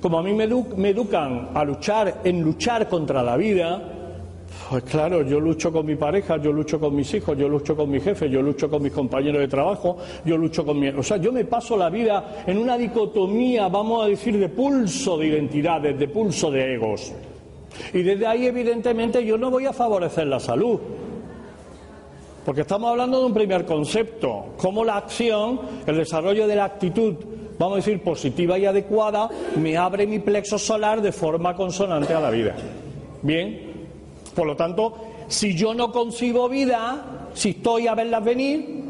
Como 0.00 0.18
a 0.18 0.22
mí 0.22 0.32
me, 0.32 0.44
educan 0.88 1.50
a 1.54 1.64
luchar, 1.64 2.22
en 2.24 2.42
luchar 2.42 2.88
contra 2.88 3.22
la 3.22 3.36
vida, 3.36 3.82
pues 4.70 4.84
claro, 4.84 5.22
yo 5.22 5.40
lucho 5.40 5.72
con 5.72 5.84
mi 5.84 5.96
pareja, 5.96 6.36
yo 6.36 6.52
lucho 6.52 6.78
con 6.78 6.94
mis 6.94 7.12
hijos, 7.12 7.36
yo 7.36 7.48
lucho 7.48 7.74
con 7.74 7.90
mi 7.90 7.98
jefe, 7.98 8.30
yo 8.30 8.40
lucho 8.40 8.70
con 8.70 8.80
mis 8.80 8.92
compañeros 8.92 9.40
de 9.40 9.48
trabajo, 9.48 9.96
yo 10.24 10.36
lucho 10.36 10.64
con 10.64 10.78
mi... 10.78 10.86
O 10.90 11.02
sea, 11.02 11.16
yo 11.16 11.32
me 11.32 11.44
paso 11.44 11.76
la 11.76 11.90
vida 11.90 12.44
en 12.46 12.56
una 12.56 12.78
dicotomía, 12.78 13.66
vamos 13.66 14.04
a 14.04 14.06
decir, 14.06 14.38
de 14.38 14.48
pulso 14.48 15.18
de 15.18 15.26
identidades, 15.26 15.98
de 15.98 16.06
pulso 16.06 16.52
de 16.52 16.74
egos. 16.74 17.12
Y 17.92 18.02
desde 18.02 18.24
ahí, 18.28 18.46
evidentemente, 18.46 19.24
yo 19.24 19.36
no 19.36 19.50
voy 19.50 19.66
a 19.66 19.72
favorecer 19.72 20.28
la 20.28 20.38
salud. 20.38 20.78
Porque 22.44 22.60
estamos 22.60 22.92
hablando 22.92 23.18
de 23.18 23.26
un 23.26 23.34
primer 23.34 23.66
concepto, 23.66 24.54
cómo 24.56 24.84
la 24.84 24.98
acción, 24.98 25.62
el 25.84 25.96
desarrollo 25.96 26.46
de 26.46 26.54
la 26.54 26.66
actitud, 26.66 27.16
vamos 27.58 27.74
a 27.74 27.76
decir, 27.78 28.04
positiva 28.04 28.56
y 28.56 28.66
adecuada, 28.66 29.30
me 29.56 29.76
abre 29.76 30.06
mi 30.06 30.20
plexo 30.20 30.60
solar 30.60 31.02
de 31.02 31.10
forma 31.10 31.56
consonante 31.56 32.14
a 32.14 32.20
la 32.20 32.30
vida. 32.30 32.54
Bien, 33.22 33.69
por 34.40 34.46
lo 34.46 34.56
tanto, 34.56 34.94
si 35.28 35.54
yo 35.54 35.74
no 35.74 35.92
concibo 35.92 36.48
vida, 36.48 37.28
si 37.34 37.50
estoy 37.50 37.86
a 37.88 37.94
verlas 37.94 38.24
venir, 38.24 38.84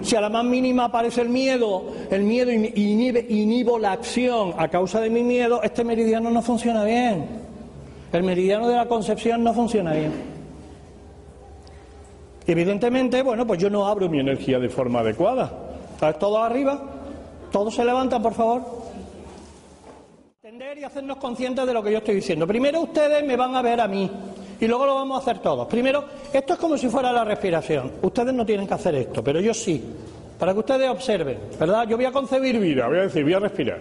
si 0.00 0.14
a 0.14 0.20
la 0.20 0.28
más 0.28 0.44
mínima 0.44 0.84
aparece 0.84 1.22
el 1.22 1.28
miedo, 1.28 1.86
el 2.08 2.22
miedo 2.22 2.52
inhibe, 2.52 3.26
inhibo 3.28 3.80
la 3.80 3.90
acción 3.90 4.54
a 4.56 4.68
causa 4.68 5.00
de 5.00 5.10
mi 5.10 5.24
miedo, 5.24 5.60
este 5.64 5.82
meridiano 5.82 6.30
no 6.30 6.40
funciona 6.40 6.84
bien. 6.84 7.26
El 8.12 8.22
meridiano 8.22 8.68
de 8.68 8.76
la 8.76 8.86
concepción 8.86 9.42
no 9.42 9.52
funciona 9.52 9.92
bien. 9.92 10.12
Evidentemente, 12.46 13.22
bueno, 13.22 13.44
pues 13.44 13.58
yo 13.58 13.68
no 13.68 13.88
abro 13.88 14.08
mi 14.08 14.20
energía 14.20 14.60
de 14.60 14.68
forma 14.68 15.00
adecuada. 15.00 15.50
¿Estás 15.94 16.16
todos 16.16 16.38
arriba? 16.38 16.80
¿Todos 17.50 17.74
se 17.74 17.84
levantan, 17.84 18.22
por 18.22 18.34
favor? 18.34 18.62
Entender 20.44 20.78
y 20.78 20.84
hacernos 20.84 21.16
conscientes 21.16 21.66
de 21.66 21.74
lo 21.74 21.82
que 21.82 21.90
yo 21.90 21.98
estoy 21.98 22.14
diciendo. 22.14 22.46
Primero 22.46 22.82
ustedes 22.82 23.26
me 23.26 23.34
van 23.34 23.56
a 23.56 23.62
ver 23.62 23.80
a 23.80 23.88
mí 23.88 24.08
y 24.62 24.68
luego 24.68 24.86
lo 24.86 24.94
vamos 24.94 25.18
a 25.18 25.22
hacer 25.22 25.40
todos. 25.40 25.66
Primero, 25.66 26.04
esto 26.32 26.52
es 26.52 26.58
como 26.60 26.78
si 26.78 26.88
fuera 26.88 27.10
la 27.10 27.24
respiración. 27.24 27.94
Ustedes 28.00 28.32
no 28.32 28.46
tienen 28.46 28.68
que 28.68 28.74
hacer 28.74 28.94
esto, 28.94 29.22
pero 29.22 29.40
yo 29.40 29.52
sí. 29.52 29.82
Para 30.38 30.52
que 30.52 30.60
ustedes 30.60 30.88
observen, 30.88 31.36
¿verdad? 31.58 31.84
Yo 31.88 31.96
voy 31.96 32.04
a 32.04 32.12
concebir 32.12 32.60
vida, 32.60 32.86
voy 32.86 32.98
a 32.98 33.02
decir, 33.02 33.24
voy 33.24 33.34
a 33.34 33.40
respirar. 33.40 33.80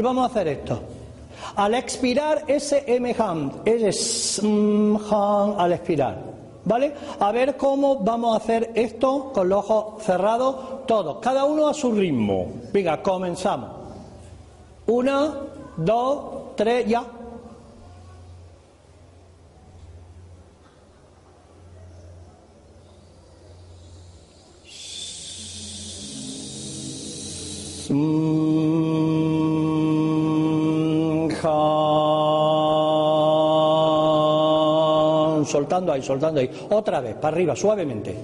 Y 0.00 0.02
vamos 0.02 0.22
a 0.24 0.26
hacer 0.32 0.48
esto. 0.48 0.80
Al 1.56 1.74
expirar, 1.74 2.44
ese 2.46 2.84
M-ham, 2.86 3.52
ese 3.66 4.40
al 5.58 5.72
expirar. 5.72 6.22
¿Vale? 6.64 6.94
A 7.18 7.30
ver 7.32 7.56
cómo 7.58 7.96
vamos 7.96 8.34
a 8.34 8.36
hacer 8.38 8.72
esto 8.74 9.30
con 9.32 9.48
los 9.48 9.58
ojos 9.68 10.02
cerrados, 10.02 10.86
todos, 10.86 11.18
cada 11.18 11.44
uno 11.44 11.68
a 11.68 11.74
su 11.74 11.92
ritmo. 11.92 12.46
Venga, 12.72 13.02
comenzamos. 13.02 13.70
Una, 14.86 15.34
dos, 15.76 16.56
tres, 16.56 16.86
ya. 16.86 17.04
Soltando 35.80 35.92
ahí, 35.92 36.02
soltando 36.02 36.40
ahí. 36.40 36.50
Otra 36.70 37.00
vez, 37.00 37.14
para 37.14 37.34
arriba, 37.34 37.56
suavemente. 37.56 38.14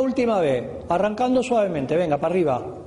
última 0.00 0.38
vez, 0.38 0.64
arrancando 0.88 1.42
suavemente, 1.42 1.96
venga, 1.96 2.18
para 2.18 2.32
arriba. 2.32 2.83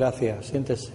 Gracias, 0.00 0.46
siéntese. 0.46 0.92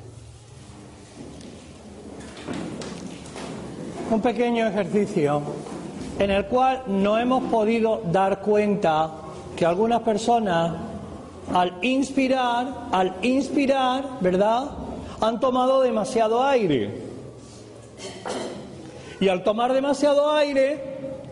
Un 4.09 4.19
pequeño 4.19 4.65
ejercicio 4.65 5.43
en 6.17 6.31
el 6.31 6.47
cual 6.47 6.81
no 6.87 7.15
hemos 7.19 7.43
podido 7.51 8.01
dar 8.11 8.41
cuenta 8.41 9.11
que 9.55 9.63
algunas 9.63 10.01
personas 10.01 10.73
al 11.53 11.77
inspirar, 11.83 12.87
al 12.91 13.17
inspirar, 13.21 14.17
¿verdad? 14.21 14.71
Han 15.21 15.39
tomado 15.39 15.83
demasiado 15.83 16.43
aire. 16.43 17.03
Y 19.19 19.27
al 19.27 19.43
tomar 19.43 19.71
demasiado 19.73 20.31
aire, 20.31 20.81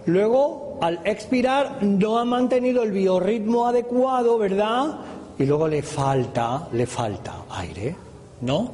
luego 0.05 0.77
al 0.79 0.99
expirar 1.05 1.81
no 1.81 2.19
han 2.19 2.27
mantenido 2.27 2.83
el 2.83 2.91
biorritmo 2.91 3.65
adecuado, 3.65 4.37
¿verdad? 4.37 4.99
Y 5.37 5.45
luego 5.45 5.67
le 5.67 5.81
falta, 5.81 6.67
le 6.71 6.85
falta 6.85 7.45
aire, 7.49 7.95
¿no? 8.41 8.71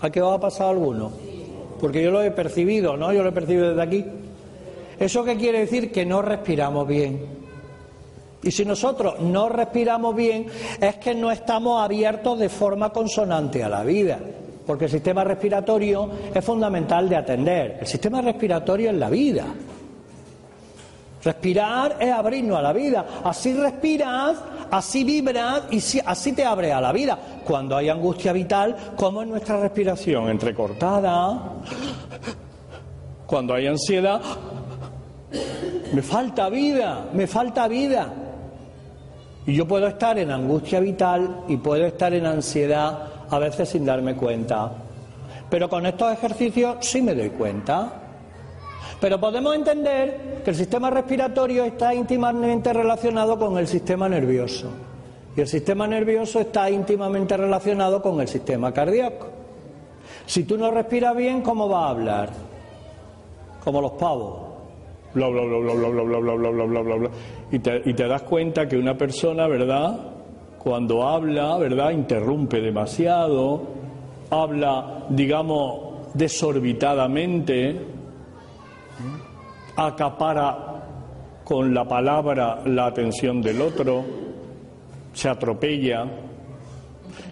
¿A 0.00 0.10
qué 0.10 0.20
va 0.20 0.34
a 0.34 0.40
pasar 0.40 0.68
alguno? 0.68 1.10
Porque 1.80 2.02
yo 2.02 2.10
lo 2.10 2.22
he 2.22 2.30
percibido, 2.30 2.96
¿no? 2.96 3.12
Yo 3.12 3.22
lo 3.22 3.30
he 3.30 3.32
percibido 3.32 3.70
desde 3.70 3.82
aquí. 3.82 4.04
¿Eso 4.98 5.24
qué 5.24 5.36
quiere 5.36 5.60
decir? 5.60 5.92
Que 5.92 6.06
no 6.06 6.22
respiramos 6.22 6.86
bien. 6.86 7.36
Y 8.42 8.50
si 8.50 8.64
nosotros 8.64 9.20
no 9.20 9.48
respiramos 9.48 10.14
bien, 10.14 10.46
es 10.80 10.96
que 10.96 11.14
no 11.14 11.30
estamos 11.30 11.82
abiertos 11.82 12.38
de 12.38 12.48
forma 12.48 12.90
consonante 12.90 13.62
a 13.62 13.68
la 13.68 13.82
vida. 13.82 14.18
Porque 14.66 14.86
el 14.86 14.90
sistema 14.90 15.24
respiratorio 15.24 16.10
es 16.34 16.44
fundamental 16.44 17.08
de 17.08 17.16
atender. 17.16 17.78
El 17.80 17.86
sistema 17.86 18.20
respiratorio 18.20 18.90
es 18.90 18.96
la 18.96 19.10
vida. 19.10 19.44
Respirar 21.22 21.96
es 21.98 22.12
abrirnos 22.12 22.58
a 22.58 22.62
la 22.62 22.72
vida. 22.72 23.06
Así 23.24 23.52
respiras, 23.52 24.36
así 24.70 25.04
vibras 25.04 25.62
y 25.70 25.80
así 26.04 26.32
te 26.32 26.44
abres 26.44 26.72
a 26.72 26.80
la 26.80 26.92
vida. 26.92 27.18
Cuando 27.44 27.76
hay 27.76 27.88
angustia 27.88 28.32
vital, 28.32 28.76
como 28.96 29.22
es 29.22 29.28
nuestra 29.28 29.60
respiración 29.60 30.28
entrecortada. 30.28 31.54
Cuando 33.26 33.54
hay 33.54 33.66
ansiedad, 33.66 34.20
me 35.92 36.02
falta 36.02 36.48
vida, 36.48 37.06
me 37.12 37.26
falta 37.26 37.66
vida. 37.68 38.12
Y 39.46 39.54
yo 39.54 39.66
puedo 39.66 39.86
estar 39.86 40.18
en 40.18 40.30
angustia 40.30 40.80
vital 40.80 41.44
y 41.48 41.56
puedo 41.56 41.86
estar 41.86 42.12
en 42.12 42.26
ansiedad 42.26 42.98
a 43.30 43.38
veces 43.38 43.68
sin 43.68 43.84
darme 43.84 44.14
cuenta. 44.14 44.72
Pero 45.48 45.68
con 45.68 45.86
estos 45.86 46.12
ejercicios 46.12 46.78
sí 46.80 47.02
me 47.02 47.14
doy 47.14 47.30
cuenta. 47.30 48.05
Pero 49.00 49.20
podemos 49.20 49.54
entender 49.54 50.40
que 50.44 50.50
el 50.50 50.56
sistema 50.56 50.90
respiratorio 50.90 51.64
está 51.64 51.94
íntimamente 51.94 52.72
relacionado 52.72 53.38
con 53.38 53.58
el 53.58 53.66
sistema 53.66 54.08
nervioso. 54.08 54.70
Y 55.36 55.40
el 55.42 55.48
sistema 55.48 55.86
nervioso 55.86 56.40
está 56.40 56.70
íntimamente 56.70 57.36
relacionado 57.36 58.00
con 58.00 58.20
el 58.20 58.28
sistema 58.28 58.72
cardíaco. 58.72 59.26
Si 60.24 60.44
tú 60.44 60.56
no 60.56 60.70
respiras 60.70 61.14
bien, 61.14 61.42
¿cómo 61.42 61.68
vas 61.68 61.84
a 61.84 61.88
hablar? 61.90 62.30
Como 63.62 63.82
los 63.82 63.92
pavos. 63.92 64.46
Bla, 65.12 65.28
bla, 65.28 65.42
bla, 65.42 65.58
bla, 65.58 65.74
bla, 65.74 65.88
bla, 65.88 66.18
bla, 66.18 66.34
bla, 66.34 66.50
bla, 66.50 66.64
bla, 66.64 66.80
bla, 66.80 66.96
bla. 66.96 67.10
Y 67.50 67.58
te 67.94 68.08
das 68.08 68.22
cuenta 68.22 68.66
que 68.66 68.76
una 68.76 68.96
persona, 68.96 69.46
¿verdad? 69.46 69.98
Cuando 70.58 71.06
habla, 71.06 71.58
¿verdad? 71.58 71.90
Interrumpe 71.90 72.60
demasiado, 72.60 73.62
habla, 74.30 75.04
digamos, 75.10 76.14
desorbitadamente, 76.14 77.95
acapara 79.76 80.82
con 81.44 81.72
la 81.72 81.86
palabra 81.86 82.62
la 82.64 82.86
atención 82.86 83.40
del 83.40 83.60
otro, 83.60 84.04
se 85.12 85.28
atropella. 85.28 86.04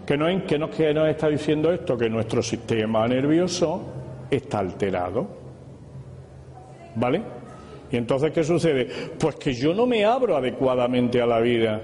Que 0.05 0.15
no, 0.15 0.27
que 0.45 0.57
no, 0.57 0.69
que 0.69 0.93
nos 0.93 1.09
está 1.09 1.27
diciendo 1.27 1.71
esto, 1.71 1.97
que 1.97 2.09
nuestro 2.09 2.41
sistema 2.41 3.07
nervioso 3.07 3.81
está 4.29 4.59
alterado. 4.59 5.27
¿Vale? 6.95 7.21
Y 7.91 7.97
entonces, 7.97 8.31
¿qué 8.31 8.43
sucede? 8.43 8.87
Pues 9.19 9.35
que 9.35 9.53
yo 9.53 9.73
no 9.73 9.85
me 9.85 10.05
abro 10.05 10.37
adecuadamente 10.37 11.21
a 11.21 11.25
la 11.25 11.39
vida. 11.39 11.81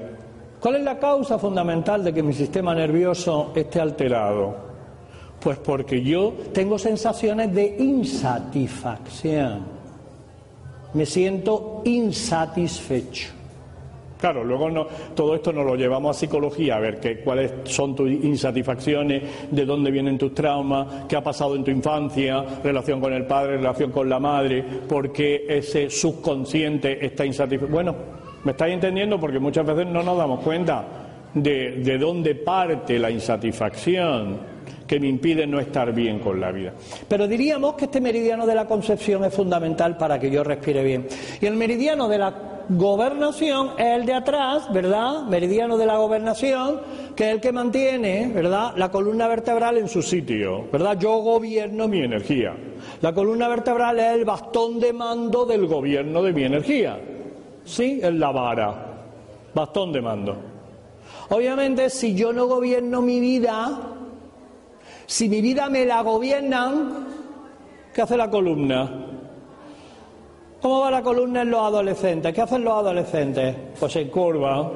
¿Cuál 0.59 0.75
es 0.75 0.83
la 0.83 0.99
causa 0.99 1.37
fundamental 1.37 2.03
de 2.03 2.13
que 2.13 2.23
mi 2.23 2.33
sistema 2.33 2.75
nervioso 2.75 3.51
esté 3.55 3.81
alterado? 3.81 4.71
Pues 5.39 5.57
porque 5.57 6.01
yo 6.01 6.33
tengo 6.53 6.77
sensaciones 6.77 7.53
de 7.53 7.75
insatisfacción 7.79 9.80
me 10.93 11.05
siento 11.05 11.81
insatisfecho. 11.85 13.29
Claro, 14.19 14.43
luego 14.43 14.69
no, 14.69 14.85
todo 15.15 15.33
esto 15.33 15.51
nos 15.51 15.65
lo 15.65 15.75
llevamos 15.75 16.15
a 16.15 16.19
psicología, 16.19 16.75
a 16.75 16.79
ver 16.79 16.99
qué 16.99 17.21
cuáles 17.21 17.51
son 17.63 17.95
tus 17.95 18.11
insatisfacciones, 18.11 19.23
de 19.49 19.65
dónde 19.65 19.89
vienen 19.89 20.19
tus 20.19 20.35
traumas, 20.35 21.05
qué 21.09 21.15
ha 21.15 21.23
pasado 21.23 21.55
en 21.55 21.63
tu 21.63 21.71
infancia, 21.71 22.45
relación 22.63 23.01
con 23.01 23.13
el 23.13 23.25
padre, 23.25 23.57
relación 23.57 23.89
con 23.89 24.07
la 24.07 24.19
madre, 24.19 24.63
por 24.87 25.11
qué 25.11 25.45
ese 25.49 25.89
subconsciente 25.89 27.03
está 27.03 27.25
insatisfecho. 27.25 27.71
Bueno, 27.71 27.95
¿me 28.43 28.51
estáis 28.51 28.75
entendiendo? 28.75 29.19
Porque 29.19 29.39
muchas 29.39 29.65
veces 29.65 29.87
no 29.87 30.03
nos 30.03 30.15
damos 30.15 30.41
cuenta 30.41 30.85
de, 31.33 31.77
de 31.77 31.97
dónde 31.97 32.35
parte 32.35 32.99
la 32.99 33.09
insatisfacción 33.09 34.50
que 34.91 34.99
me 34.99 35.07
impide 35.07 35.47
no 35.47 35.61
estar 35.61 35.93
bien 35.93 36.19
con 36.19 36.41
la 36.41 36.51
vida. 36.51 36.73
Pero 37.07 37.25
diríamos 37.25 37.75
que 37.75 37.85
este 37.85 38.01
meridiano 38.01 38.45
de 38.45 38.53
la 38.53 38.67
concepción 38.67 39.23
es 39.23 39.33
fundamental 39.33 39.95
para 39.95 40.19
que 40.19 40.29
yo 40.29 40.43
respire 40.43 40.83
bien. 40.83 41.07
Y 41.39 41.45
el 41.45 41.55
meridiano 41.55 42.09
de 42.09 42.17
la 42.17 42.65
gobernación 42.67 43.69
es 43.77 43.85
el 43.85 44.05
de 44.05 44.13
atrás, 44.15 44.67
¿verdad? 44.73 45.23
Meridiano 45.29 45.77
de 45.77 45.85
la 45.85 45.95
gobernación, 45.95 46.81
que 47.15 47.23
es 47.23 47.35
el 47.35 47.39
que 47.39 47.53
mantiene, 47.53 48.33
¿verdad? 48.35 48.73
La 48.75 48.91
columna 48.91 49.29
vertebral 49.29 49.77
en 49.77 49.87
su 49.87 50.01
sitio, 50.01 50.65
¿verdad? 50.69 50.99
Yo 50.99 51.19
gobierno 51.19 51.87
mi 51.87 52.01
energía. 52.01 52.53
La 52.99 53.13
columna 53.13 53.47
vertebral 53.47 53.97
es 53.97 54.13
el 54.15 54.25
bastón 54.25 54.77
de 54.77 54.91
mando 54.91 55.45
del 55.45 55.67
gobierno 55.67 56.21
de 56.21 56.33
mi 56.33 56.43
energía. 56.43 56.99
¿Sí? 57.63 58.01
Es 58.03 58.13
la 58.13 58.31
vara. 58.31 58.87
Bastón 59.53 59.93
de 59.93 60.01
mando. 60.01 60.35
Obviamente, 61.29 61.89
si 61.89 62.13
yo 62.13 62.33
no 62.33 62.45
gobierno 62.47 63.01
mi 63.01 63.21
vida, 63.21 63.99
si 65.11 65.27
mi 65.27 65.41
vida 65.41 65.69
me 65.69 65.85
la 65.85 66.01
gobiernan, 66.03 67.05
¿qué 67.93 68.01
hace 68.01 68.15
la 68.15 68.29
columna? 68.29 69.07
¿Cómo 70.61 70.79
va 70.79 70.89
la 70.89 71.01
columna 71.01 71.41
en 71.41 71.51
los 71.51 71.59
adolescentes? 71.59 72.33
¿Qué 72.33 72.39
hacen 72.39 72.63
los 72.63 72.73
adolescentes? 72.75 73.53
Pues 73.77 73.91
se 73.91 74.03
encorva. 74.03 74.71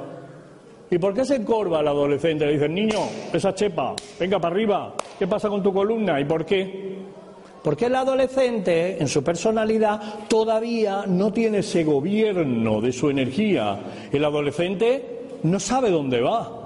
¿Y 0.91 0.97
por 0.97 1.13
qué 1.13 1.23
se 1.23 1.37
encorva 1.37 1.79
el 1.79 1.87
adolescente? 1.87 2.45
Le 2.45 2.51
dicen, 2.51 2.75
niño, 2.75 2.99
esa 3.31 3.55
chepa, 3.55 3.95
venga 4.19 4.37
para 4.37 4.53
arriba. 4.53 4.93
¿Qué 5.17 5.25
pasa 5.25 5.47
con 5.47 5.63
tu 5.63 5.73
columna? 5.73 6.19
¿Y 6.19 6.25
por 6.25 6.45
qué? 6.45 6.97
Porque 7.63 7.85
el 7.85 7.95
adolescente, 7.95 9.01
en 9.01 9.07
su 9.07 9.23
personalidad, 9.23 10.27
todavía 10.27 11.05
no 11.07 11.31
tiene 11.31 11.59
ese 11.59 11.85
gobierno 11.85 12.81
de 12.81 12.91
su 12.91 13.09
energía. 13.09 13.79
El 14.11 14.25
adolescente 14.25 15.27
no 15.43 15.61
sabe 15.61 15.91
dónde 15.91 16.19
va. 16.19 16.64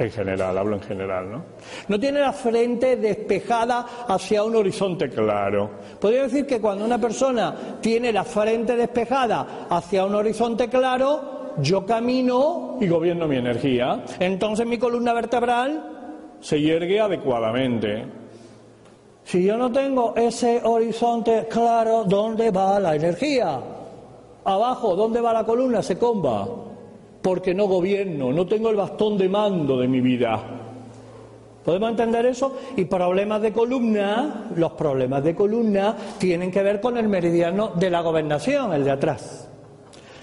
En 0.00 0.10
general, 0.10 0.56
hablo 0.56 0.76
en 0.76 0.82
general, 0.82 1.30
¿no? 1.30 1.44
No 1.88 2.00
tiene 2.00 2.20
la 2.20 2.32
frente 2.32 2.96
despejada 2.96 4.06
hacia 4.08 4.42
un 4.42 4.56
horizonte 4.56 5.10
claro. 5.10 5.72
Podría 6.00 6.22
decir 6.22 6.46
que 6.46 6.58
cuando 6.58 6.86
una 6.86 6.98
persona 6.98 7.54
tiene 7.82 8.10
la 8.10 8.24
frente 8.24 8.76
despejada 8.76 9.66
hacia 9.68 10.06
un 10.06 10.14
horizonte 10.14 10.70
claro, 10.70 11.52
yo 11.58 11.84
camino 11.84 12.78
y 12.80 12.88
gobierno 12.88 13.28
mi 13.28 13.36
energía. 13.36 14.02
Entonces 14.18 14.66
mi 14.66 14.78
columna 14.78 15.12
vertebral 15.12 16.38
se 16.40 16.58
yergue 16.58 16.98
adecuadamente. 16.98 18.06
Si 19.22 19.44
yo 19.44 19.58
no 19.58 19.70
tengo 19.70 20.14
ese 20.16 20.62
horizonte 20.64 21.46
claro, 21.46 22.04
¿dónde 22.04 22.50
va 22.50 22.80
la 22.80 22.94
energía? 22.94 23.60
Abajo, 24.44 24.96
¿dónde 24.96 25.20
va 25.20 25.34
la 25.34 25.44
columna? 25.44 25.82
Se 25.82 25.98
comba 25.98 26.69
porque 27.22 27.54
no 27.54 27.66
gobierno, 27.66 28.32
no 28.32 28.46
tengo 28.46 28.70
el 28.70 28.76
bastón 28.76 29.18
de 29.18 29.28
mando 29.28 29.78
de 29.78 29.88
mi 29.88 30.00
vida. 30.00 30.40
¿Podemos 31.64 31.90
entender 31.90 32.24
eso? 32.26 32.56
Y 32.76 32.86
problemas 32.86 33.42
de 33.42 33.52
columna, 33.52 34.46
los 34.56 34.72
problemas 34.72 35.22
de 35.22 35.34
columna 35.34 35.94
tienen 36.18 36.50
que 36.50 36.62
ver 36.62 36.80
con 36.80 36.96
el 36.96 37.08
meridiano 37.08 37.72
de 37.74 37.90
la 37.90 38.00
gobernación, 38.00 38.72
el 38.72 38.84
de 38.84 38.90
atrás. 38.90 39.46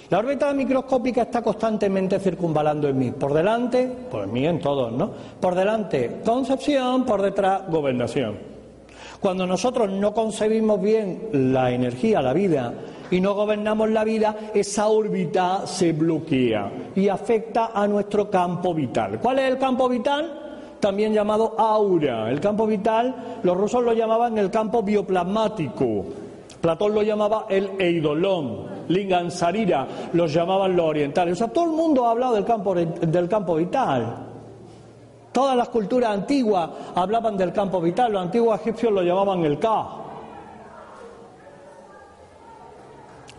La 0.10 0.20
órbita 0.20 0.54
microscópica 0.54 1.24
está 1.24 1.42
constantemente 1.42 2.20
circunvalando 2.20 2.88
en 2.88 2.98
mí. 2.98 3.12
Por 3.12 3.34
delante, 3.34 3.92
en 4.12 4.34
mí 4.34 4.48
en 4.48 4.60
todos, 4.60 4.92
¿no? 4.92 5.12
Por 5.40 5.54
delante, 5.54 6.22
concepción, 6.26 7.06
por 7.06 7.22
detrás, 7.22 7.64
gobernación. 7.70 8.38
Cuando 9.20 9.46
nosotros 9.46 9.92
no 9.92 10.14
concebimos 10.14 10.82
bien 10.82 11.30
la 11.34 11.72
energía, 11.72 12.22
la 12.22 12.34
vida, 12.34 12.74
y 13.12 13.22
no 13.22 13.34
gobernamos 13.34 13.90
la 13.90 14.04
vida, 14.04 14.36
esa 14.54 14.88
órbita 14.88 15.66
se 15.66 15.94
bloquea 15.94 16.72
y 16.96 17.08
afecta 17.08 17.72
a 17.74 17.88
nuestro 17.88 18.30
campo 18.30 18.74
vital. 18.74 19.20
¿Cuál 19.20 19.40
es 19.40 19.52
el 19.52 19.58
campo 19.58 19.88
vital? 19.88 20.44
También 20.80 21.14
llamado 21.14 21.56
aura. 21.60 22.30
El 22.30 22.40
campo 22.40 22.68
vital, 22.68 23.40
los 23.44 23.58
rusos 23.58 23.84
lo 23.84 23.94
llamaban 23.94 24.38
el 24.38 24.52
campo 24.52 24.84
bioplasmático. 24.84 26.06
Platón 26.62 26.94
lo 26.94 27.04
llamaba 27.04 27.46
el 27.50 27.72
eidolón, 27.80 28.66
lingansarira, 28.88 29.88
los 30.14 30.34
llamaban 30.34 30.76
los 30.76 30.88
orientales. 30.88 31.34
O 31.34 31.38
sea, 31.38 31.48
todo 31.48 31.66
el 31.66 31.72
mundo 31.72 32.06
ha 32.06 32.12
hablado 32.12 32.36
del 32.36 32.46
campo, 32.46 32.74
del 32.74 33.30
campo 33.30 33.56
vital. 33.56 34.28
Todas 35.32 35.56
las 35.56 35.70
culturas 35.70 36.12
antiguas 36.12 36.70
hablaban 36.96 37.38
del 37.38 37.54
campo 37.54 37.80
vital, 37.80 38.12
los 38.12 38.24
antiguos 38.24 38.60
egipcios 38.60 38.92
lo 38.92 39.04
llamaban 39.04 39.46
el 39.46 39.60
Ka. 39.60 40.07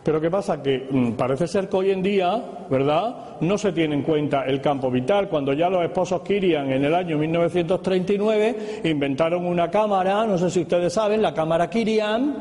Pero 0.09 0.23
¿qué 0.23 0.31
pasa? 0.31 0.63
Que 0.63 0.87
mm, 0.91 1.13
parece 1.13 1.47
ser 1.47 1.69
que 1.69 1.77
hoy 1.77 1.91
en 1.91 2.03
día, 2.03 2.43
¿verdad? 2.71 3.37
No 3.43 3.59
se 3.59 3.73
tiene 3.73 3.95
en 3.95 4.01
cuenta 4.01 4.45
el 4.47 4.59
campo 4.59 4.91
vital. 4.91 5.29
Cuando 5.29 5.53
ya 5.53 5.69
los 5.69 5.85
esposos 5.85 6.23
Kirian 6.23 6.73
en 6.73 6.83
el 6.83 6.95
año 6.95 7.19
1939 7.19 8.81
inventaron 8.85 9.45
una 9.45 9.71
cámara, 9.71 10.25
no 10.25 10.39
sé 10.39 10.49
si 10.49 10.61
ustedes 10.61 10.95
saben, 10.95 11.21
la 11.21 11.35
cámara 11.35 11.69
Kirian, 11.69 12.35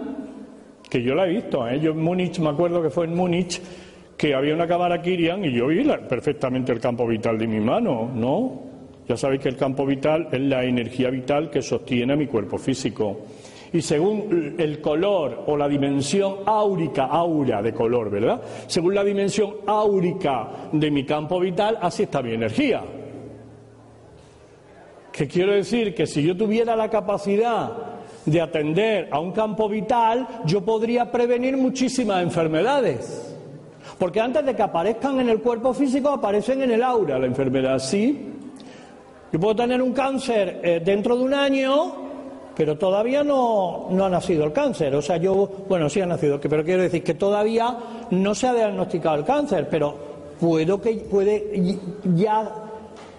que 0.89 1.03
yo 1.03 1.13
la 1.13 1.27
he 1.27 1.29
visto, 1.29 1.67
¿eh? 1.67 1.77
yo 1.81 1.91
en 1.91 2.01
Múnich, 2.01 2.39
me 2.39 2.51
acuerdo 2.51 2.81
que 2.81 2.89
fue 2.89 3.03
en 3.03 3.13
Múnich, 3.13 3.61
que 4.15 4.33
había 4.33 4.55
una 4.55 4.65
cámara 4.65 5.01
Kirian 5.01 5.43
y 5.43 5.51
yo 5.51 5.67
vi 5.67 5.83
perfectamente 6.07 6.71
el 6.71 6.79
campo 6.79 7.05
vital 7.05 7.37
de 7.37 7.47
mi 7.47 7.59
mano, 7.59 8.09
¿no? 8.15 8.61
Ya 9.09 9.17
sabéis 9.17 9.41
que 9.41 9.49
el 9.49 9.57
campo 9.57 9.85
vital 9.85 10.29
es 10.31 10.39
la 10.39 10.63
energía 10.63 11.09
vital 11.09 11.49
que 11.49 11.61
sostiene 11.61 12.13
a 12.13 12.15
mi 12.15 12.27
cuerpo 12.27 12.57
físico. 12.57 13.23
Y 13.73 13.81
según 13.81 14.55
el 14.57 14.79
color 14.81 15.43
o 15.47 15.57
la 15.57 15.67
dimensión 15.67 16.37
áurica, 16.45 17.05
aura 17.05 17.61
de 17.61 17.73
color, 17.73 18.09
¿verdad? 18.09 18.41
Según 18.67 18.95
la 18.95 19.03
dimensión 19.03 19.55
áurica 19.65 20.47
de 20.71 20.89
mi 20.89 21.05
campo 21.05 21.39
vital, 21.39 21.77
así 21.81 22.03
está 22.03 22.21
mi 22.21 22.33
energía. 22.33 22.81
¿Qué 25.11 25.27
quiero 25.27 25.53
decir? 25.53 25.95
Que 25.95 26.05
si 26.05 26.21
yo 26.21 26.37
tuviera 26.37 26.75
la 26.75 26.89
capacidad 26.89 27.71
de 28.25 28.41
atender 28.41 29.09
a 29.11 29.19
un 29.19 29.31
campo 29.31 29.67
vital, 29.67 30.27
yo 30.45 30.63
podría 30.63 31.11
prevenir 31.11 31.57
muchísimas 31.57 32.21
enfermedades. 32.21 33.35
Porque 33.97 34.21
antes 34.21 34.45
de 34.45 34.55
que 34.55 34.61
aparezcan 34.61 35.19
en 35.19 35.29
el 35.29 35.41
cuerpo 35.41 35.73
físico, 35.73 36.09
aparecen 36.09 36.61
en 36.61 36.71
el 36.71 36.83
aura 36.83 37.17
la 37.17 37.25
enfermedad. 37.25 37.79
Sí, 37.79 38.31
yo 39.31 39.39
puedo 39.39 39.55
tener 39.55 39.81
un 39.81 39.91
cáncer 39.91 40.61
eh, 40.63 40.81
dentro 40.83 41.17
de 41.17 41.23
un 41.23 41.33
año, 41.33 42.06
pero 42.57 42.75
todavía 42.75 43.23
no, 43.23 43.85
no, 43.91 44.05
ha 44.05 44.09
nacido 44.09 44.43
el 44.43 44.51
cáncer. 44.51 44.95
O 44.95 45.01
sea, 45.01 45.17
yo, 45.17 45.47
bueno, 45.69 45.87
sí 45.91 46.01
ha 46.01 46.07
nacido, 46.07 46.41
pero 46.41 46.65
quiero 46.65 46.81
decir 46.81 47.03
que 47.03 47.13
todavía 47.13 47.77
no 48.09 48.33
se 48.33 48.47
ha 48.47 48.53
diagnosticado 48.55 49.17
el 49.17 49.23
cáncer, 49.23 49.67
pero 49.69 49.95
puedo 50.39 50.81
que, 50.81 50.95
puede, 50.95 51.77
ya, 52.15 52.49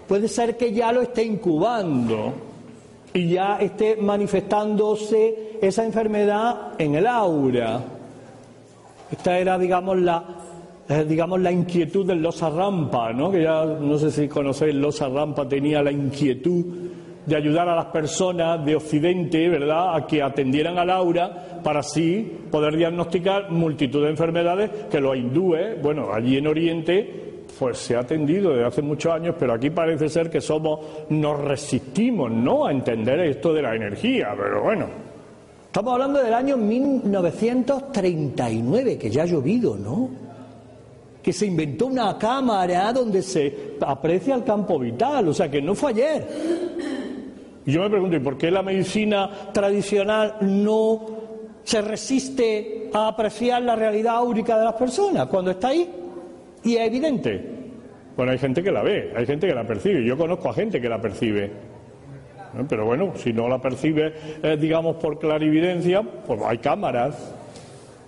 puede 0.09 0.27
ser 0.27 0.57
que 0.57 0.72
ya 0.72 0.90
lo 0.90 1.03
esté 1.03 1.22
incubando 1.22 2.33
y 3.14 3.29
ya 3.29 3.59
esté 3.61 3.96
manifestándose 3.96 5.59
esa 5.62 5.85
enfermedad 5.85 6.72
en 6.77 6.96
el 6.96 7.07
aura. 7.07 7.81
Esta 9.12 9.38
era, 9.38 9.57
digamos, 9.57 9.98
la, 9.98 10.24
eh, 10.88 11.05
digamos, 11.09 11.40
la 11.40 11.53
inquietud 11.53 12.05
del 12.05 12.20
Losa 12.20 12.51
Rampa, 12.51 13.12
¿no? 13.12 13.31
que 13.31 13.44
ya 13.44 13.64
no 13.64 13.98
sé 13.98 14.11
si 14.11 14.27
conocéis, 14.27 14.74
Losa 14.74 15.09
Rampa 15.09 15.48
tenía 15.48 15.81
la 15.81 15.92
inquietud 15.92 16.64
de 17.29 17.37
ayudar 17.37 17.69
a 17.69 17.77
las 17.77 17.85
personas 17.87 18.64
de 18.64 18.77
Occidente, 18.77 19.49
¿verdad?, 19.49 19.97
a 19.97 20.07
que 20.07 20.23
atendieran 20.23 20.79
al 20.79 20.91
aura 20.91 21.61
para 21.62 21.81
así 21.81 22.38
poder 22.51 22.77
diagnosticar 22.77 23.51
multitud 23.51 24.05
de 24.05 24.11
enfermedades 24.11 24.71
que 24.91 25.01
los 25.01 25.17
hindúes, 25.17 25.81
bueno, 25.83 26.12
allí 26.12 26.38
en 26.38 26.47
Oriente, 26.47 27.45
pues 27.59 27.79
se 27.79 27.97
ha 27.97 28.01
atendido 28.01 28.53
desde 28.53 28.64
hace 28.64 28.83
muchos 28.83 29.12
años, 29.12 29.35
pero 29.38 29.55
aquí 29.55 29.71
parece 29.71 30.09
ser 30.09 30.31
que 30.31 30.41
somos, 30.41 30.81
nos 31.11 31.41
resistimos, 31.41 32.31
¿no?, 32.31 32.67
a 32.67 32.73
entender 32.73 33.21
esto 33.21 33.53
de 33.53 33.62
la 33.62 33.75
energía, 33.75 34.29
pero 34.37 34.62
bueno. 34.62 34.87
Estamos 35.67 35.93
hablando 35.93 36.23
del 36.23 36.33
año 36.33 36.57
1939, 36.57 38.97
que 38.97 39.11
ya 39.11 39.25
ha 39.25 39.27
llovido, 39.27 39.77
¿no? 39.77 40.09
Que 41.23 41.33
se 41.33 41.47
inventó 41.47 41.87
una 41.87 42.17
cámara 42.17 42.93
donde 42.93 43.23
se 43.23 43.75
aprecia 43.81 44.35
el 44.35 44.45
campo 44.45 44.79
vital, 44.79 45.29
o 45.29 45.35
sea 45.35 45.51
que 45.51 45.61
no 45.61 45.75
fue 45.75 45.91
ayer. 45.91 46.27
Y 47.69 47.73
yo 47.73 47.83
me 47.83 47.91
pregunto, 47.91 48.17
¿y 48.17 48.21
por 48.21 48.39
qué 48.39 48.51
la 48.51 48.63
medicina 48.63 49.29
tradicional 49.53 50.37
no 50.41 51.07
se 51.63 51.83
resiste 51.83 52.89
a 52.95 53.09
apreciar 53.09 53.61
la 53.61 53.77
realidad 53.77 54.17
áurica 54.17 54.59
de 54.59 54.65
las 54.65 54.73
personas 54.73 55.27
cuando 55.27 55.51
está 55.51 55.69
ahí? 55.69 55.87
Y 56.65 56.77
es 56.77 56.87
evidente. 56.87 57.45
Bueno, 58.17 58.33
hay 58.33 58.39
gente 58.39 58.63
que 58.63 58.73
la 58.73 58.83
ve, 58.83 59.13
hay 59.15 59.27
gente 59.27 59.47
que 59.47 59.55
la 59.55 59.67
percibe. 59.67 60.03
Yo 60.03 60.17
conozco 60.17 60.49
a 60.49 60.55
gente 60.55 60.81
que 60.81 60.89
la 60.89 60.99
percibe. 60.99 61.51
Pero 62.71 62.87
bueno, 62.87 63.13
si 63.17 63.35
no 63.35 63.49
la 63.49 63.61
percibe, 63.61 64.15
eh, 64.43 64.57
digamos, 64.59 64.97
por 64.97 65.19
clarividencia, 65.19 66.01
pues 66.01 66.41
hay 66.47 66.57
cámaras, 66.57 67.35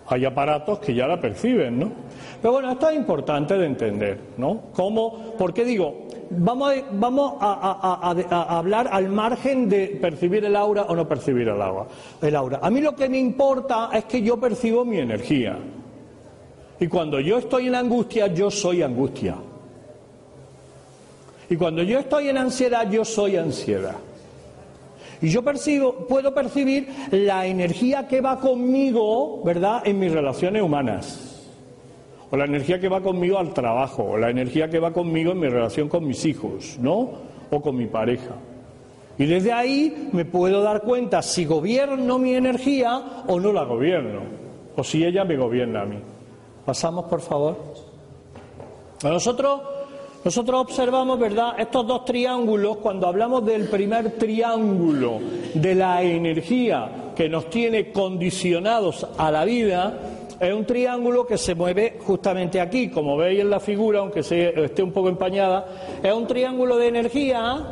hay 0.07 0.25
aparatos 0.25 0.79
que 0.79 0.95
ya 0.95 1.07
la 1.07 1.21
perciben, 1.21 1.81
¿no? 1.81 1.93
Pero 2.41 2.55
bueno, 2.55 2.73
esto 2.73 2.89
es 2.89 2.97
importante 2.97 3.59
de 3.59 3.67
entender, 3.67 4.19
¿no? 4.39 4.71
¿Cómo? 4.73 5.35
¿Por 5.37 5.53
qué 5.53 5.67
digo? 5.67 6.07
Vamos, 6.33 6.73
a, 6.73 6.83
vamos 6.93 7.35
a, 7.41 8.59
hablar 8.59 8.89
al 8.93 9.09
margen 9.09 9.69
de 9.69 9.99
percibir 10.01 10.45
el 10.45 10.55
aura 10.55 10.85
o 10.85 10.95
no 10.95 11.09
percibir 11.09 11.49
el 11.49 11.61
aura. 11.61 11.87
El 12.23 12.37
aura. 12.37 12.61
A 12.63 12.71
mí 12.71 12.81
lo 12.81 12.95
que 12.95 13.09
me 13.09 13.19
importa 13.19 13.91
es 13.93 14.05
que 14.05 14.23
yo 14.23 14.39
percibo 14.39 14.85
mi 14.85 14.99
energía. 14.99 15.59
Y 16.79 16.87
cuando 16.87 17.19
yo 17.19 17.39
estoy 17.39 17.67
en 17.67 17.75
angustia, 17.75 18.29
yo 18.29 18.49
soy 18.49 18.83
angustia. 18.83 19.37
Y 21.49 21.57
cuando 21.57 21.83
yo 21.83 21.99
estoy 21.99 22.29
en 22.29 22.39
ansiedad, 22.39 22.89
yo 22.89 23.05
soy 23.05 23.37
ansiedad. 23.37 23.97
Y 25.21 25.29
yo 25.29 25.43
percibo, 25.43 26.07
puedo 26.07 26.33
percibir 26.33 26.89
la 27.11 27.45
energía 27.45 28.07
que 28.07 28.21
va 28.21 28.39
conmigo, 28.39 29.43
¿verdad?, 29.43 29.83
en 29.85 29.99
mis 29.99 30.13
relaciones 30.13 30.63
humanas. 30.63 31.30
O 32.31 32.37
la 32.37 32.45
energía 32.45 32.79
que 32.79 32.89
va 32.89 33.01
conmigo 33.01 33.39
al 33.39 33.53
trabajo, 33.53 34.05
o 34.05 34.17
la 34.17 34.31
energía 34.31 34.69
que 34.71 34.79
va 34.79 34.93
conmigo 34.93 35.33
en 35.33 35.41
mi 35.41 35.49
relación 35.49 35.89
con 35.89 36.07
mis 36.07 36.25
hijos, 36.25 36.79
¿no? 36.81 37.11
O 37.51 37.61
con 37.61 37.77
mi 37.77 37.87
pareja. 37.87 38.35
Y 39.19 39.27
desde 39.27 39.53
ahí 39.53 40.09
me 40.13 40.25
puedo 40.25 40.63
dar 40.63 40.83
cuenta 40.83 41.21
si 41.23 41.45
gobierno 41.45 42.19
mi 42.19 42.35
energía 42.35 43.25
o 43.27 43.39
no 43.41 43.53
la 43.53 43.65
gobierno, 43.65 44.21
o 44.77 44.85
si 44.85 45.05
ella 45.05 45.25
me 45.25 45.37
gobierna 45.37 45.83
a 45.83 45.87
mí. 45.87 45.99
Pasamos, 46.65 47.05
por 47.07 47.21
favor. 47.21 47.57
Nosotros, 49.03 49.61
nosotros 50.25 50.61
observamos, 50.61 51.19
¿verdad?, 51.19 51.59
estos 51.59 51.87
dos 51.87 52.05
triángulos, 52.05 52.77
cuando 52.77 53.09
hablamos 53.09 53.45
del 53.45 53.69
primer 53.69 54.13
triángulo 54.13 55.19
de 55.53 55.75
la 55.75 56.03
energía 56.03 57.13
que 57.17 57.29
nos 57.29 57.51
tiene 57.51 57.91
condicionados 57.91 59.07
a 59.19 59.31
la 59.31 59.45
vida, 59.45 59.99
es 60.41 60.55
un 60.55 60.65
triángulo 60.65 61.27
que 61.27 61.37
se 61.37 61.55
mueve 61.55 61.99
justamente 62.01 62.61
aquí, 62.61 62.89
como 62.89 63.17
veis 63.17 63.41
en 63.41 63.51
la 63.51 63.61
figura, 63.61 64.01
aunque 64.01 64.21
esté 64.21 64.83
un 64.83 64.91
poco 64.91 65.11
empañada, 65.11 66.01
es 66.03 66.13
un 66.13 66.27
triángulo 66.27 66.79
de 66.79 66.89
energía 66.89 67.63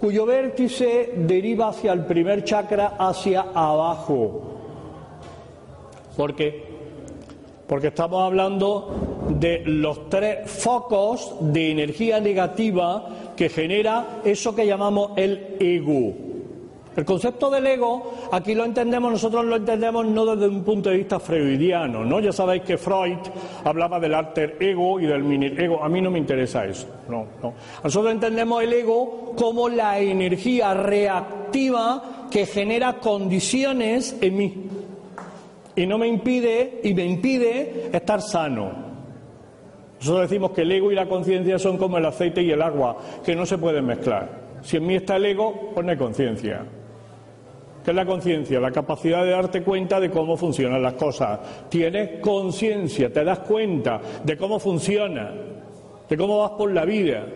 cuyo 0.00 0.24
vértice 0.24 1.12
deriva 1.16 1.68
hacia 1.68 1.92
el 1.92 2.04
primer 2.06 2.44
chakra, 2.44 2.94
hacia 2.98 3.46
abajo. 3.52 4.42
Porque 6.16 6.72
porque 7.66 7.86
estamos 7.86 8.22
hablando 8.22 9.26
de 9.30 9.62
los 9.64 10.10
tres 10.10 10.50
focos 10.50 11.36
de 11.40 11.70
energía 11.70 12.20
negativa 12.20 13.32
que 13.34 13.48
genera 13.48 14.20
eso 14.24 14.54
que 14.54 14.66
llamamos 14.66 15.12
el 15.16 15.56
ego. 15.58 16.31
El 16.94 17.04
concepto 17.06 17.50
del 17.50 17.66
ego, 17.66 18.12
aquí 18.30 18.54
lo 18.54 18.64
entendemos, 18.64 19.12
nosotros 19.12 19.44
lo 19.46 19.56
entendemos 19.56 20.04
no 20.06 20.26
desde 20.26 20.48
un 20.48 20.62
punto 20.62 20.90
de 20.90 20.98
vista 20.98 21.18
freudiano, 21.18 22.04
¿no? 22.04 22.20
Ya 22.20 22.32
sabéis 22.32 22.62
que 22.62 22.76
Freud 22.76 23.18
hablaba 23.64 23.98
del 23.98 24.14
alter 24.14 24.58
ego 24.60 25.00
y 25.00 25.06
del 25.06 25.22
mini 25.22 25.46
ego. 25.46 25.82
A 25.82 25.88
mí 25.88 26.02
no 26.02 26.10
me 26.10 26.18
interesa 26.18 26.66
eso, 26.66 26.86
no, 27.08 27.26
no. 27.42 27.54
Nosotros 27.82 28.12
entendemos 28.12 28.62
el 28.62 28.72
ego 28.74 29.32
como 29.36 29.70
la 29.70 29.98
energía 29.98 30.74
reactiva 30.74 32.28
que 32.30 32.44
genera 32.44 32.94
condiciones 32.94 34.16
en 34.20 34.36
mí 34.36 34.54
y 35.74 35.86
no 35.86 35.98
me 35.98 36.06
impide 36.06 36.80
y 36.84 36.92
me 36.92 37.04
impide 37.06 37.90
estar 37.92 38.20
sano. 38.20 38.92
Nosotros 39.98 40.28
decimos 40.28 40.50
que 40.50 40.62
el 40.62 40.72
ego 40.72 40.92
y 40.92 40.94
la 40.94 41.06
conciencia 41.06 41.58
son 41.58 41.78
como 41.78 41.96
el 41.96 42.04
aceite 42.04 42.42
y 42.42 42.50
el 42.50 42.60
agua, 42.60 42.96
que 43.24 43.36
no 43.36 43.46
se 43.46 43.56
pueden 43.56 43.86
mezclar. 43.86 44.42
Si 44.62 44.76
en 44.76 44.86
mí 44.86 44.96
está 44.96 45.16
el 45.16 45.26
ego, 45.26 45.70
pues 45.74 45.84
no 45.84 45.92
hay 45.92 45.98
conciencia. 45.98 46.64
¿Qué 47.84 47.90
es 47.90 47.96
la 47.96 48.06
conciencia? 48.06 48.60
La 48.60 48.70
capacidad 48.70 49.24
de 49.24 49.30
darte 49.30 49.62
cuenta 49.62 49.98
de 49.98 50.10
cómo 50.10 50.36
funcionan 50.36 50.82
las 50.82 50.94
cosas. 50.94 51.68
Tienes 51.68 52.20
conciencia, 52.20 53.12
te 53.12 53.24
das 53.24 53.40
cuenta 53.40 54.00
de 54.22 54.36
cómo 54.36 54.60
funciona, 54.60 55.32
de 56.08 56.16
cómo 56.16 56.38
vas 56.38 56.52
por 56.52 56.72
la 56.72 56.84
vida, 56.84 57.26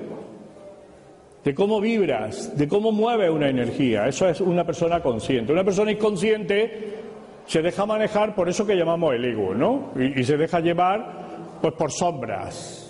de 1.43 1.55
cómo 1.55 1.81
vibras, 1.81 2.57
de 2.57 2.69
cómo 2.69 2.93
mueves 2.93 3.31
una 3.31 3.49
energía. 3.49 4.07
Eso 4.07 4.29
es 4.29 4.41
una 4.41 4.65
persona 4.65 5.01
consciente. 5.01 5.53
Una 5.53 5.65
persona 5.65 5.91
inconsciente 5.91 6.95
se 7.47 7.63
deja 7.63 7.85
manejar 7.85 8.35
por 8.35 8.49
eso 8.49 8.65
que 8.65 8.77
llamamos 8.77 9.15
el 9.15 9.25
ego, 9.25 9.53
¿no? 9.55 9.93
Y, 9.97 10.23
se 10.23 10.37
deja 10.37 10.61
llevar 10.61 11.59
pues 11.61 11.75
por 11.75 11.91
sombras. 11.91 12.83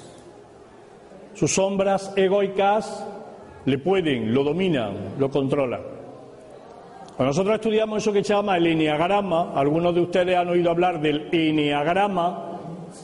Sus 1.33 1.55
sombras 1.55 2.12
egoicas 2.16 3.07
le 3.64 3.79
pueden, 3.79 4.33
lo 4.35 4.45
dominan, 4.45 5.14
lo 5.19 5.31
controlan. 5.31 5.95
Nosotros 7.18 7.55
estudiamos 7.55 8.02
eso 8.02 8.12
que 8.12 8.22
se 8.22 8.35
llama 8.35 8.59
el 8.59 8.66
enneagrama, 8.66 9.52
algunos 9.55 9.94
de 9.94 10.02
ustedes 10.02 10.37
han 10.37 10.48
oído 10.48 10.70
hablar 10.70 11.00
del 11.00 11.29
enneagrama. 11.33 12.52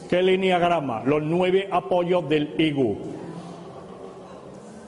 ¿Qué 0.09 0.17
es 0.17 0.21
el 0.21 0.29
enneagrama? 0.29 1.03
Los 1.03 1.23
nueve 1.23 1.67
apoyos 1.71 2.27
del 2.29 2.53
ego. 2.57 2.95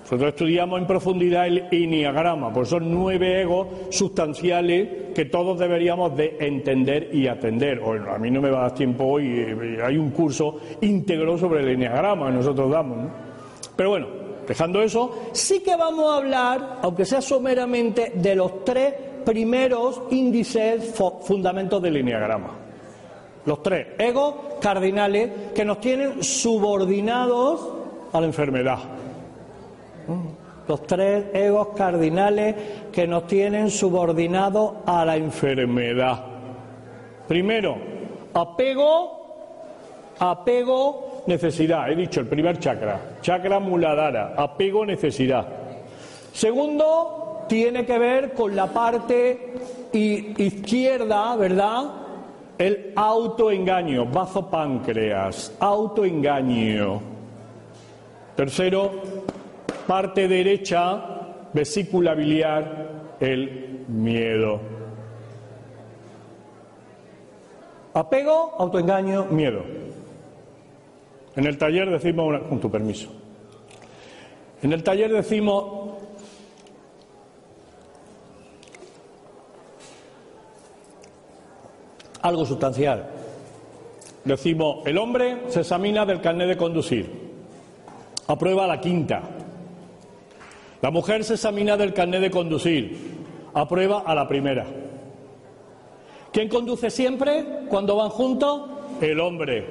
Nosotros 0.03 0.29
estudiamos 0.29 0.79
en 0.79 0.85
profundidad 0.85 1.47
el 1.47 1.65
enneagrama, 1.71 2.53
pues 2.53 2.69
son 2.69 2.91
nueve 2.91 3.41
egos 3.41 3.67
sustanciales 3.89 5.13
que 5.15 5.25
todos 5.25 5.57
deberíamos 5.57 6.15
de 6.15 6.38
entender 6.39 7.09
y 7.11 7.27
atender. 7.27 7.79
Bueno, 7.79 8.11
a 8.11 8.19
mí 8.19 8.29
no 8.29 8.39
me 8.39 8.51
va 8.51 8.59
a 8.59 8.61
dar 8.63 8.75
tiempo 8.75 9.05
hoy, 9.05 9.25
eh, 9.25 9.79
hay 9.83 9.97
un 9.97 10.11
curso 10.11 10.57
íntegro 10.81 11.39
sobre 11.39 11.61
el 11.61 11.69
enneagrama 11.69 12.27
que 12.27 12.33
nosotros 12.33 12.69
damos. 12.69 12.97
¿no? 12.99 13.09
Pero 13.75 13.89
bueno, 13.89 14.07
dejando 14.47 14.83
eso, 14.83 15.29
sí 15.31 15.61
que 15.61 15.75
vamos 15.75 16.13
a 16.13 16.17
hablar, 16.17 16.79
aunque 16.83 17.03
sea 17.03 17.21
someramente, 17.21 18.11
de 18.13 18.35
los 18.35 18.63
tres 18.63 18.93
primeros 19.25 20.01
índices 20.11 20.93
fundamentos 21.23 21.81
del 21.81 21.97
enneagrama. 21.97 22.51
Los 23.45 23.61
tres 23.61 23.88
egos 23.97 24.35
cardinales 24.61 25.51
que 25.53 25.65
nos 25.65 25.79
tienen 25.79 26.23
subordinados 26.23 27.67
a 28.13 28.21
la 28.21 28.27
enfermedad. 28.27 28.79
Los 30.67 30.88
tres 30.88 31.25
egos 31.33 31.69
cardinales 31.75 32.55
que 32.91 33.05
nos 33.05 33.27
tienen 33.27 33.69
subordinados 33.69 34.73
a 34.85 35.05
la 35.05 35.15
enfermedad. 35.15 36.23
Primero, 37.27 37.77
apego, 38.33 39.25
apego, 40.17 41.23
necesidad. 41.27 41.91
He 41.91 41.95
dicho 41.95 42.19
el 42.19 42.27
primer 42.27 42.59
chakra, 42.59 43.17
chakra 43.21 43.59
muladhara, 43.59 44.33
apego, 44.38 44.85
necesidad. 44.85 45.45
Segundo, 46.33 47.24
tiene 47.47 47.86
que 47.86 47.97
ver 47.97 48.34
con 48.34 48.55
la 48.55 48.67
parte 48.67 49.53
izquierda, 49.91 51.36
¿verdad? 51.36 51.91
El 52.58 52.93
autoengaño, 52.95 54.05
bazo 54.05 54.49
páncreas, 54.49 55.53
autoengaño. 55.60 57.01
Tercero, 58.36 58.91
parte 59.88 60.27
derecha, 60.27 61.03
vesícula 61.53 62.13
biliar, 62.13 62.89
el 63.19 63.86
miedo. 63.88 64.60
Apego, 67.93 68.55
autoengaño, 68.58 69.25
miedo. 69.25 69.63
En 71.36 71.45
el 71.45 71.58
taller 71.58 71.89
decimos, 71.89 72.41
con 72.49 72.60
tu 72.60 72.69
permiso, 72.69 73.10
en 74.62 74.73
el 74.73 74.84
taller 74.84 75.12
decimos 75.12 75.74
algo 82.25 82.45
sustancial. 82.45 83.05
Decimos, 84.23 84.85
el 84.88 84.97
hombre 84.97 85.43
se 85.49 85.59
examina 85.59 86.05
del 86.05 86.21
carnet 86.21 86.47
de 86.47 86.57
conducir, 86.57 87.07
aprueba 88.27 88.65
la 88.65 88.81
quinta, 88.81 89.21
la 90.81 90.89
mujer 90.89 91.23
se 91.23 91.35
examina 91.35 91.77
del 91.77 91.93
carnet 91.93 92.21
de 92.21 92.31
conducir, 92.31 92.97
aprueba 93.53 94.03
a 94.05 94.15
la 94.15 94.27
primera. 94.27 94.65
¿Quién 96.31 96.49
conduce 96.49 96.89
siempre 96.89 97.45
cuando 97.69 97.95
van 97.95 98.09
juntos? 98.09 98.69
El 98.99 99.19
hombre. 99.19 99.65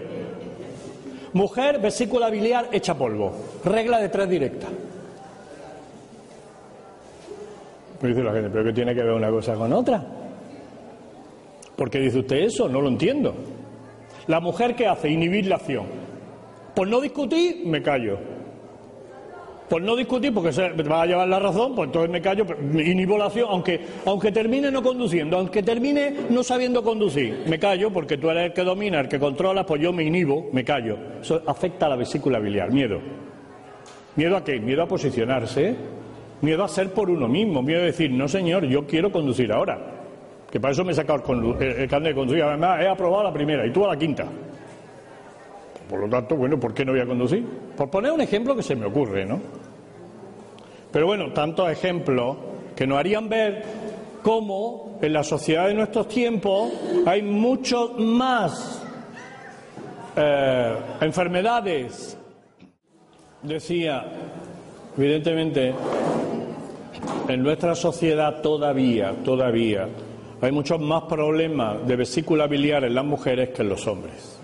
Mujer, 1.32 1.80
vesícula 1.80 2.30
biliar, 2.30 2.68
hecha 2.70 2.94
polvo. 2.94 3.32
Regla 3.64 3.98
de 3.98 4.08
tres 4.08 4.28
directa. 4.28 4.68
Me 8.00 8.08
dice 8.08 8.22
la 8.22 8.32
gente, 8.32 8.50
¿pero 8.50 8.64
qué 8.64 8.72
tiene 8.72 8.94
que 8.94 9.02
ver 9.02 9.12
una 9.12 9.30
cosa 9.30 9.54
con 9.54 9.72
otra? 9.72 10.23
¿Por 11.76 11.90
qué 11.90 12.00
dice 12.00 12.20
usted 12.20 12.36
eso? 12.36 12.68
No 12.68 12.80
lo 12.80 12.88
entiendo. 12.88 13.34
La 14.26 14.40
mujer 14.40 14.74
que 14.74 14.86
hace 14.86 15.10
inhibir 15.10 15.46
la 15.46 15.56
acción. 15.56 15.86
Por 16.74 16.88
no 16.88 17.00
discutir, 17.00 17.66
me 17.66 17.82
callo. 17.82 18.18
Por 19.68 19.80
no 19.80 19.96
discutir, 19.96 20.32
porque 20.32 20.52
se 20.52 20.68
va 20.70 21.02
a 21.02 21.06
llevar 21.06 21.26
la 21.26 21.38
razón, 21.38 21.74
pues 21.74 21.86
entonces 21.86 22.10
me 22.10 22.20
callo, 22.20 22.44
inhibo 22.74 23.16
la 23.16 23.26
acción, 23.26 23.48
aunque, 23.50 23.80
aunque 24.04 24.30
termine 24.30 24.70
no 24.70 24.82
conduciendo, 24.82 25.38
aunque 25.38 25.62
termine 25.62 26.14
no 26.28 26.42
sabiendo 26.42 26.82
conducir, 26.82 27.44
me 27.48 27.58
callo 27.58 27.90
porque 27.90 28.18
tú 28.18 28.28
eres 28.28 28.46
el 28.46 28.52
que 28.52 28.62
domina, 28.62 29.00
el 29.00 29.08
que 29.08 29.18
controla, 29.18 29.64
pues 29.64 29.80
yo 29.80 29.90
me 29.90 30.04
inhibo, 30.04 30.50
me 30.52 30.64
callo. 30.64 30.98
Eso 31.22 31.42
afecta 31.46 31.86
a 31.86 31.88
la 31.88 31.96
vesícula 31.96 32.38
biliar, 32.38 32.70
miedo. 32.72 33.00
¿Miedo 34.16 34.36
a 34.36 34.44
qué? 34.44 34.60
Miedo 34.60 34.82
a 34.82 34.86
posicionarse, 34.86 35.74
miedo 36.42 36.62
a 36.62 36.68
ser 36.68 36.92
por 36.92 37.08
uno 37.08 37.26
mismo, 37.26 37.62
miedo 37.62 37.80
a 37.80 37.86
decir, 37.86 38.10
no 38.10 38.28
señor, 38.28 38.66
yo 38.66 38.86
quiero 38.86 39.10
conducir 39.10 39.50
ahora. 39.50 40.03
Que 40.54 40.60
para 40.60 40.70
eso 40.70 40.84
me 40.84 40.92
he 40.92 40.94
sacado 40.94 41.20
el, 41.32 41.88
carnet 41.88 42.10
de 42.10 42.14
conducir, 42.14 42.44
además 42.44 42.80
he 42.80 42.86
aprobado 42.86 43.24
la 43.24 43.32
primera 43.32 43.66
y 43.66 43.72
tú 43.72 43.84
a 43.84 43.88
la 43.88 43.96
quinta. 43.96 44.24
Por 45.90 45.98
lo 45.98 46.08
tanto, 46.08 46.36
bueno, 46.36 46.60
¿por 46.60 46.72
qué 46.72 46.84
no 46.84 46.92
voy 46.92 47.00
a 47.00 47.06
conducir? 47.06 47.44
Por 47.76 47.90
poner 47.90 48.12
un 48.12 48.20
ejemplo 48.20 48.54
que 48.54 48.62
se 48.62 48.76
me 48.76 48.86
ocurre, 48.86 49.26
¿no? 49.26 49.40
Pero 50.92 51.06
bueno, 51.06 51.32
tantos 51.32 51.68
ejemplos 51.68 52.36
que 52.76 52.86
nos 52.86 52.98
harían 52.98 53.28
ver 53.28 53.64
cómo 54.22 54.96
en 55.02 55.12
la 55.12 55.24
sociedad 55.24 55.66
de 55.66 55.74
nuestros 55.74 56.06
tiempos 56.06 56.70
hay 57.04 57.20
muchos 57.22 57.98
más 57.98 58.80
eh, 60.14 60.76
enfermedades. 61.00 62.16
Decía, 63.42 64.04
evidentemente, 64.96 65.74
en 67.26 67.42
nuestra 67.42 67.74
sociedad 67.74 68.40
todavía, 68.40 69.16
todavía, 69.24 69.88
hay 70.46 70.52
muchos 70.52 70.80
más 70.80 71.04
problemas 71.04 71.86
de 71.86 71.96
vesícula 71.96 72.46
biliar 72.46 72.84
en 72.84 72.94
las 72.94 73.04
mujeres 73.04 73.50
que 73.50 73.62
en 73.62 73.68
los 73.68 73.86
hombres 73.86 74.34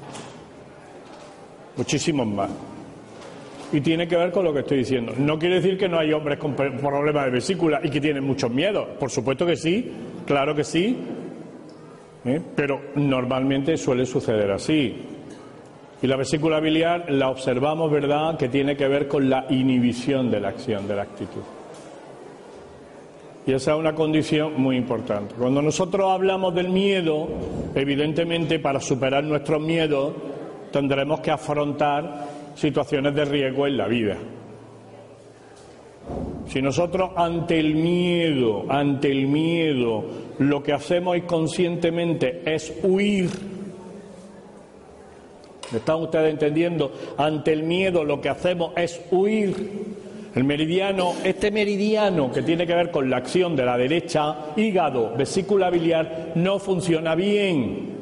muchísimos 1.80 2.26
más. 2.26 2.50
Y 3.72 3.80
tiene 3.80 4.06
que 4.06 4.16
ver 4.16 4.30
con 4.32 4.44
lo 4.44 4.52
que 4.52 4.60
estoy 4.60 4.78
diciendo. 4.78 5.14
No 5.16 5.38
quiere 5.38 5.56
decir 5.56 5.78
que 5.78 5.88
no 5.88 5.98
hay 5.98 6.12
hombres 6.12 6.38
con 6.38 6.54
problemas 6.54 7.24
de 7.24 7.30
vesícula 7.30 7.80
y 7.82 7.88
que 7.88 8.00
tienen 8.00 8.24
muchos 8.24 8.50
miedos. 8.50 8.86
Por 8.98 9.10
supuesto 9.10 9.46
que 9.46 9.56
sí, 9.56 9.90
claro 10.26 10.54
que 10.54 10.64
sí. 10.64 10.98
¿eh? 12.24 12.40
Pero 12.54 12.80
normalmente 12.96 13.76
suele 13.78 14.04
suceder 14.04 14.50
así. 14.50 14.94
Y 16.02 16.06
la 16.06 16.16
vesícula 16.16 16.60
biliar 16.60 17.10
la 17.10 17.28
observamos, 17.30 17.90
¿verdad?, 17.90 18.36
que 18.36 18.48
tiene 18.48 18.76
que 18.76 18.88
ver 18.88 19.06
con 19.06 19.30
la 19.30 19.46
inhibición 19.48 20.30
de 20.30 20.40
la 20.40 20.48
acción, 20.48 20.86
de 20.88 20.96
la 20.96 21.02
actitud. 21.02 21.42
Y 23.46 23.52
esa 23.52 23.72
es 23.72 23.78
una 23.78 23.94
condición 23.94 24.60
muy 24.60 24.76
importante. 24.76 25.34
Cuando 25.34 25.62
nosotros 25.62 26.10
hablamos 26.10 26.54
del 26.54 26.68
miedo, 26.68 27.28
evidentemente 27.74 28.58
para 28.58 28.80
superar 28.80 29.24
nuestros 29.24 29.60
miedos, 29.60 30.12
tendremos 30.70 31.20
que 31.20 31.30
afrontar 31.30 32.28
situaciones 32.54 33.14
de 33.14 33.24
riesgo 33.24 33.66
en 33.66 33.76
la 33.76 33.88
vida. 33.88 34.16
Si 36.48 36.60
nosotros 36.60 37.10
ante 37.16 37.58
el 37.58 37.76
miedo, 37.76 38.64
ante 38.68 39.10
el 39.10 39.26
miedo, 39.26 40.04
lo 40.38 40.62
que 40.62 40.72
hacemos 40.72 41.16
inconscientemente 41.16 42.42
es 42.44 42.74
huir, 42.82 43.30
¿me 45.70 45.78
están 45.78 46.02
ustedes 46.02 46.32
entendiendo? 46.32 46.92
Ante 47.16 47.52
el 47.52 47.62
miedo 47.62 48.04
lo 48.04 48.20
que 48.20 48.28
hacemos 48.28 48.72
es 48.76 49.00
huir. 49.10 49.99
El 50.34 50.44
meridiano, 50.44 51.14
este 51.24 51.50
meridiano 51.50 52.30
que 52.30 52.42
tiene 52.42 52.64
que 52.64 52.74
ver 52.74 52.92
con 52.92 53.10
la 53.10 53.16
acción 53.16 53.56
de 53.56 53.64
la 53.64 53.76
derecha, 53.76 54.52
hígado, 54.56 55.12
vesícula 55.16 55.70
biliar, 55.70 56.32
no 56.36 56.60
funciona 56.60 57.16
bien. 57.16 57.98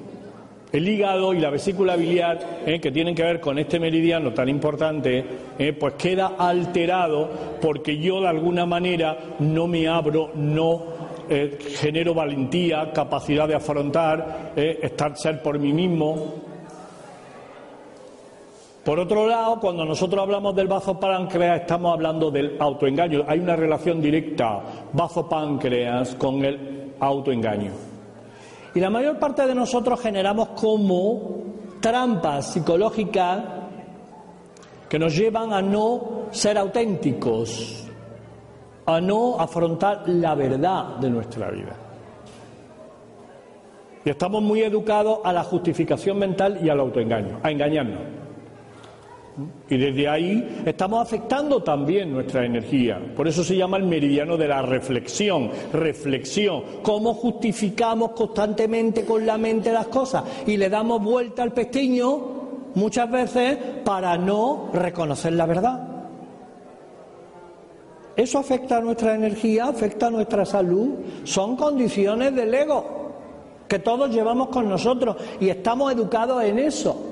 El 0.71 0.87
hígado 0.87 1.33
y 1.33 1.39
la 1.39 1.49
vesícula 1.49 1.97
biliar, 1.97 2.61
eh, 2.67 2.79
que 2.79 2.93
tienen 2.93 3.15
que 3.15 3.23
ver 3.23 3.41
con 3.41 3.59
este 3.59 3.81
meridiano 3.81 4.35
tan 4.35 4.51
importante, 4.51 5.25
eh, 5.59 5.73
pues 5.73 5.95
queda 5.95 6.35
alterado 6.39 7.31
porque 7.63 7.97
yo 7.97 8.21
de 8.21 8.29
alguna 8.29 8.67
manera 8.67 9.17
no 9.39 9.67
me 9.67 9.89
abro, 9.89 10.33
no 10.35 10.83
eh, 11.31 11.57
genero 11.77 12.13
valentía, 12.13 12.93
capacidad 12.93 13.49
de 13.49 13.55
afrontar, 13.55 14.53
estar 14.55 15.17
ser 15.17 15.41
por 15.41 15.59
mí 15.59 15.73
mismo. 15.73 16.48
Por 18.85 18.99
otro 18.99 19.27
lado, 19.27 19.61
cuando 19.61 19.85
nosotros 19.85 20.23
hablamos 20.23 20.55
del 20.55 20.67
bazo 20.67 20.99
páncreas, 20.99 21.61
estamos 21.61 21.93
hablando 21.93 22.31
del 22.31 22.57
autoengaño. 22.59 23.25
Hay 23.27 23.39
una 23.41 23.55
relación 23.55 24.01
directa 24.01 24.63
bazo 24.93 25.29
páncreas 25.29 26.15
con 26.15 26.45
el 26.45 26.95
autoengaño. 26.99 27.73
Y 28.75 28.81
la 28.81 28.91
mayor 28.91 29.19
parte 29.19 29.47
de 29.47 29.55
nosotros 29.55 30.01
generamos 30.01 30.49
como 30.51 31.39
trampas 31.81 32.53
psicológicas 32.53 33.43
que 34.89 34.99
nos 34.99 35.15
llevan 35.15 35.53
a 35.53 35.61
no 35.61 36.29
ser 36.31 36.57
auténticos, 36.57 37.87
a 38.87 39.01
no 39.01 39.39
afrontar 39.39 40.09
la 40.09 40.35
verdad 40.35 40.97
de 40.97 41.11
nuestra 41.11 41.51
vida. 41.51 41.77
Y 44.05 44.11
estamos 44.11 44.43
muy 44.43 44.63
educados 44.63 45.19
a 45.25 45.33
la 45.33 45.45
justificación 45.45 46.19
mental 46.19 46.59
y 46.63 46.71
al 46.71 46.81
autoengaño, 46.81 47.41
a 47.43 47.51
engañarnos. 47.51 48.28
Y 49.69 49.77
desde 49.77 50.09
ahí 50.09 50.63
estamos 50.65 51.01
afectando 51.01 51.63
también 51.63 52.13
nuestra 52.13 52.45
energía. 52.45 53.01
Por 53.17 53.29
eso 53.29 53.45
se 53.45 53.57
llama 53.57 53.77
el 53.77 53.85
meridiano 53.85 54.37
de 54.37 54.49
la 54.49 54.63
reflexión. 54.63 55.51
Reflexión. 55.73 56.63
¿Cómo 56.83 57.15
justificamos 57.15 58.13
constantemente 58.13 59.05
con 59.05 59.25
la 59.25 59.39
mente 59.39 59.73
las 59.73 59.89
cosas? 59.89 60.25
Y 60.47 60.57
le 60.57 60.69
damos 60.69 61.03
vuelta 61.03 61.43
al 61.43 61.53
pestiño 61.53 62.39
muchas 62.75 63.11
veces 63.11 63.59
para 63.85 64.17
no 64.17 64.71
reconocer 64.73 65.33
la 65.35 65.47
verdad. 65.47 65.89
Eso 68.17 68.39
afecta 68.39 68.79
a 68.79 68.81
nuestra 68.81 69.15
energía, 69.15 69.67
afecta 69.67 70.09
a 70.09 70.11
nuestra 70.11 70.45
salud. 70.45 70.89
Son 71.23 71.55
condiciones 71.55 72.35
del 72.35 72.53
ego 72.53 72.99
que 73.69 73.79
todos 73.79 74.11
llevamos 74.11 74.49
con 74.49 74.69
nosotros 74.69 75.17
y 75.39 75.51
estamos 75.51 75.93
educados 75.93 76.43
en 76.43 76.59
eso. 76.59 77.08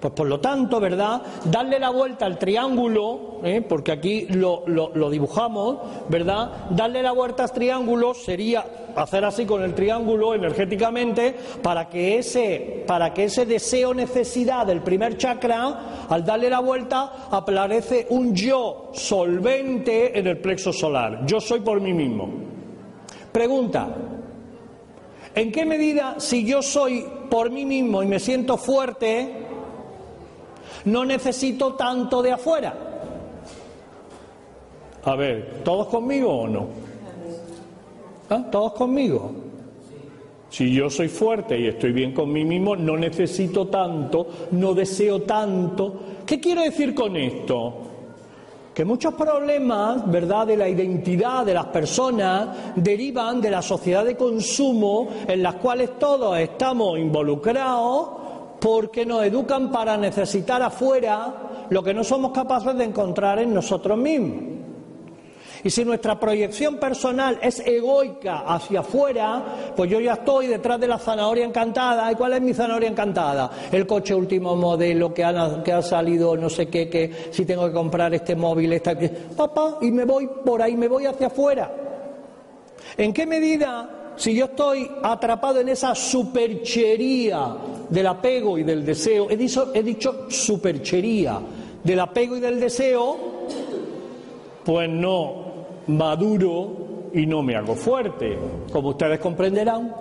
Pues 0.00 0.14
por 0.14 0.26
lo 0.26 0.40
tanto, 0.40 0.80
¿verdad? 0.80 1.20
Darle 1.44 1.78
la 1.78 1.90
vuelta 1.90 2.24
al 2.24 2.38
triángulo, 2.38 3.40
¿eh? 3.44 3.60
porque 3.60 3.92
aquí 3.92 4.26
lo, 4.30 4.64
lo, 4.66 5.10
dibujamos, 5.10 5.76
¿verdad? 6.08 6.70
Darle 6.70 7.02
la 7.02 7.12
vuelta 7.12 7.42
al 7.42 7.52
triángulo 7.52 8.14
sería 8.14 8.64
hacer 8.96 9.26
así 9.26 9.44
con 9.44 9.62
el 9.62 9.74
triángulo 9.74 10.34
energéticamente 10.34 11.34
para 11.62 11.90
que 11.90 12.16
ese, 12.16 12.84
para 12.86 13.12
que 13.12 13.24
ese 13.24 13.44
deseo 13.44 13.92
necesidad 13.92 14.66
del 14.66 14.80
primer 14.80 15.18
chakra, 15.18 16.06
al 16.08 16.24
darle 16.24 16.48
la 16.48 16.60
vuelta, 16.60 17.28
aparece 17.30 18.06
un 18.08 18.34
yo 18.34 18.90
solvente 18.94 20.18
en 20.18 20.26
el 20.26 20.38
plexo 20.38 20.72
solar. 20.72 21.26
Yo 21.26 21.40
soy 21.40 21.60
por 21.60 21.78
mí 21.78 21.92
mismo. 21.92 22.26
Pregunta. 23.30 23.88
¿En 25.34 25.52
qué 25.52 25.64
medida 25.64 26.16
si 26.18 26.44
yo 26.44 26.62
soy 26.62 27.04
por 27.30 27.50
mí 27.50 27.64
mismo 27.64 28.02
y 28.02 28.06
me 28.06 28.18
siento 28.18 28.56
fuerte, 28.56 29.49
no 30.86 31.04
necesito 31.04 31.74
tanto 31.74 32.22
de 32.22 32.32
afuera. 32.32 32.74
A 35.04 35.16
ver, 35.16 35.62
¿todos 35.64 35.86
conmigo 35.88 36.30
o 36.30 36.48
no? 36.48 36.66
¿Ah? 38.28 38.44
¿Todos 38.50 38.72
conmigo? 38.74 39.32
Si 40.50 40.72
yo 40.74 40.90
soy 40.90 41.08
fuerte 41.08 41.58
y 41.58 41.68
estoy 41.68 41.92
bien 41.92 42.12
con 42.12 42.32
mí 42.32 42.44
mismo, 42.44 42.76
no 42.76 42.96
necesito 42.96 43.68
tanto, 43.68 44.26
no 44.50 44.74
deseo 44.74 45.22
tanto. 45.22 46.00
¿Qué 46.26 46.40
quiero 46.40 46.62
decir 46.62 46.94
con 46.94 47.16
esto? 47.16 47.74
Que 48.74 48.84
muchos 48.84 49.14
problemas, 49.14 50.10
¿verdad?, 50.10 50.46
de 50.46 50.56
la 50.56 50.68
identidad 50.68 51.46
de 51.46 51.54
las 51.54 51.66
personas 51.66 52.74
derivan 52.76 53.40
de 53.40 53.50
la 53.50 53.62
sociedad 53.62 54.04
de 54.04 54.16
consumo 54.16 55.08
en 55.26 55.42
las 55.42 55.56
cuales 55.56 55.98
todos 55.98 56.38
estamos 56.38 56.98
involucrados 56.98 58.19
porque 58.60 59.06
nos 59.06 59.24
educan 59.24 59.70
para 59.70 59.96
necesitar 59.96 60.62
afuera 60.62 61.66
lo 61.70 61.82
que 61.82 61.94
no 61.94 62.04
somos 62.04 62.32
capaces 62.32 62.76
de 62.76 62.84
encontrar 62.84 63.38
en 63.38 63.54
nosotros 63.54 63.96
mismos. 63.96 64.60
Y 65.62 65.70
si 65.70 65.84
nuestra 65.84 66.18
proyección 66.18 66.78
personal 66.78 67.38
es 67.42 67.60
egoica 67.60 68.40
hacia 68.46 68.80
afuera, 68.80 69.72
pues 69.76 69.90
yo 69.90 70.00
ya 70.00 70.14
estoy 70.14 70.46
detrás 70.46 70.80
de 70.80 70.88
la 70.88 70.98
zanahoria 70.98 71.44
encantada. 71.44 72.10
¿Y 72.10 72.14
cuál 72.14 72.34
es 72.34 72.40
mi 72.40 72.54
zanahoria 72.54 72.88
encantada? 72.88 73.50
El 73.70 73.86
coche 73.86 74.14
último 74.14 74.56
modelo 74.56 75.12
que 75.12 75.22
ha, 75.22 75.62
que 75.62 75.72
ha 75.72 75.82
salido, 75.82 76.36
no 76.36 76.48
sé 76.48 76.68
qué, 76.68 76.88
que 76.88 77.28
si 77.30 77.44
tengo 77.44 77.66
que 77.66 77.72
comprar 77.72 78.14
este 78.14 78.34
móvil, 78.34 78.72
esta, 78.72 78.96
papá, 79.36 79.78
y 79.82 79.90
me 79.90 80.04
voy 80.04 80.28
por 80.44 80.62
ahí, 80.62 80.76
me 80.76 80.88
voy 80.88 81.04
hacia 81.04 81.26
afuera. 81.26 81.70
¿En 82.96 83.12
qué 83.12 83.26
medida 83.26 84.14
si 84.16 84.34
yo 84.34 84.46
estoy 84.46 84.90
atrapado 85.02 85.60
en 85.60 85.68
esa 85.68 85.94
superchería 85.94 87.56
del 87.90 88.06
apego 88.06 88.56
y 88.56 88.62
del 88.62 88.84
deseo, 88.84 89.28
he 89.28 89.36
dicho, 89.36 89.72
he 89.74 89.82
dicho 89.82 90.26
superchería 90.30 91.40
del 91.82 92.00
apego 92.00 92.36
y 92.36 92.40
del 92.40 92.60
deseo, 92.60 93.16
pues 94.64 94.88
no 94.88 95.50
maduro 95.88 97.10
y 97.12 97.26
no 97.26 97.42
me 97.42 97.56
hago 97.56 97.74
fuerte, 97.74 98.38
como 98.72 98.90
ustedes 98.90 99.18
comprenderán. 99.18 99.94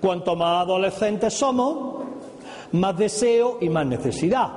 Cuanto 0.00 0.34
más 0.34 0.62
adolescentes 0.62 1.34
somos, 1.34 2.04
más 2.72 2.96
deseo 2.96 3.58
y 3.60 3.68
más 3.68 3.86
necesidad. 3.86 4.48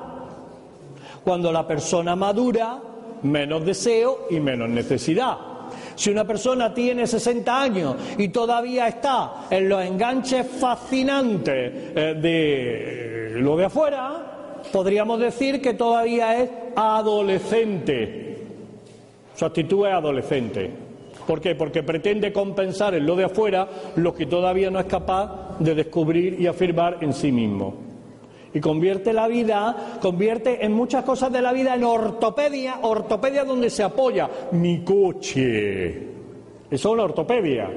Cuando 1.23 1.51
la 1.51 1.67
persona 1.67 2.15
madura, 2.15 2.79
menos 3.23 3.65
deseo 3.65 4.27
y 4.29 4.39
menos 4.39 4.69
necesidad. 4.69 5.54
Si 5.95 6.09
una 6.09 6.25
persona 6.25 6.73
tiene 6.73 7.07
60 7.07 7.61
años 7.61 7.95
y 8.17 8.29
todavía 8.29 8.87
está 8.87 9.47
en 9.49 9.69
los 9.69 9.83
enganches 9.83 10.45
fascinantes 10.47 11.73
eh, 11.95 12.15
de 12.21 13.39
lo 13.41 13.55
de 13.55 13.65
afuera, 13.65 14.61
podríamos 14.71 15.19
decir 15.19 15.61
que 15.61 15.73
todavía 15.73 16.41
es 16.41 16.49
adolescente. 16.75 18.37
Su 19.35 19.45
actitud 19.45 19.87
es 19.87 19.93
adolescente. 19.93 20.71
¿Por 21.25 21.41
qué? 21.41 21.55
Porque 21.55 21.81
pretende 21.81 22.31
compensar 22.31 22.93
en 22.93 23.05
lo 23.05 23.15
de 23.15 23.25
afuera 23.25 23.67
lo 23.95 24.13
que 24.13 24.25
todavía 24.25 24.69
no 24.69 24.79
es 24.79 24.85
capaz 24.85 25.57
de 25.59 25.73
descubrir 25.73 26.39
y 26.39 26.47
afirmar 26.47 26.97
en 27.01 27.13
sí 27.13 27.31
mismo 27.31 27.94
y 28.55 28.61
convierte 28.61 29.11
la 29.11 29.27
vida, 29.27 29.97
convierte 30.01 30.65
en 30.65 30.71
muchas 30.71 31.03
cosas 31.03 31.31
de 31.31 31.41
la 31.41 31.51
vida 31.51 31.75
en 31.75 31.83
ortopedia, 31.83 32.79
ortopedia 32.83 33.43
donde 33.43 33.69
se 33.69 33.83
apoya 33.83 34.29
mi 34.51 34.81
coche. 34.81 35.89
Eso 35.89 36.09
es 36.71 36.85
una 36.85 37.03
ortopedia. 37.03 37.69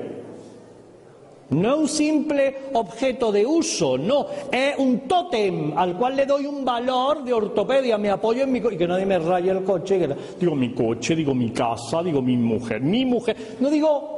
No 1.51 1.75
es 1.75 1.79
un 1.81 1.89
simple 1.89 2.57
objeto 2.75 3.33
de 3.33 3.45
uso, 3.45 3.99
no, 3.99 4.27
es 4.53 4.79
un 4.79 5.01
tótem 5.01 5.77
al 5.77 5.97
cual 5.97 6.15
le 6.15 6.27
doy 6.27 6.47
un 6.47 6.65
valor 6.65 7.25
de 7.25 7.33
ortopedia, 7.33 7.99
me 7.99 8.11
apoyo 8.11 8.45
en 8.45 8.53
mi 8.53 8.61
coche, 8.61 8.77
y 8.77 8.79
que 8.79 8.87
nadie 8.87 9.07
me 9.07 9.19
raye 9.19 9.51
el 9.51 9.65
coche, 9.65 10.09
digo 10.39 10.55
mi 10.55 10.75
coche, 10.75 11.17
digo 11.17 11.35
mi 11.35 11.51
casa, 11.51 12.03
digo 12.03 12.21
mi 12.23 12.37
mujer, 12.37 12.83
mi 12.83 13.05
mujer, 13.05 13.35
no 13.61 13.71
digo 13.71 14.18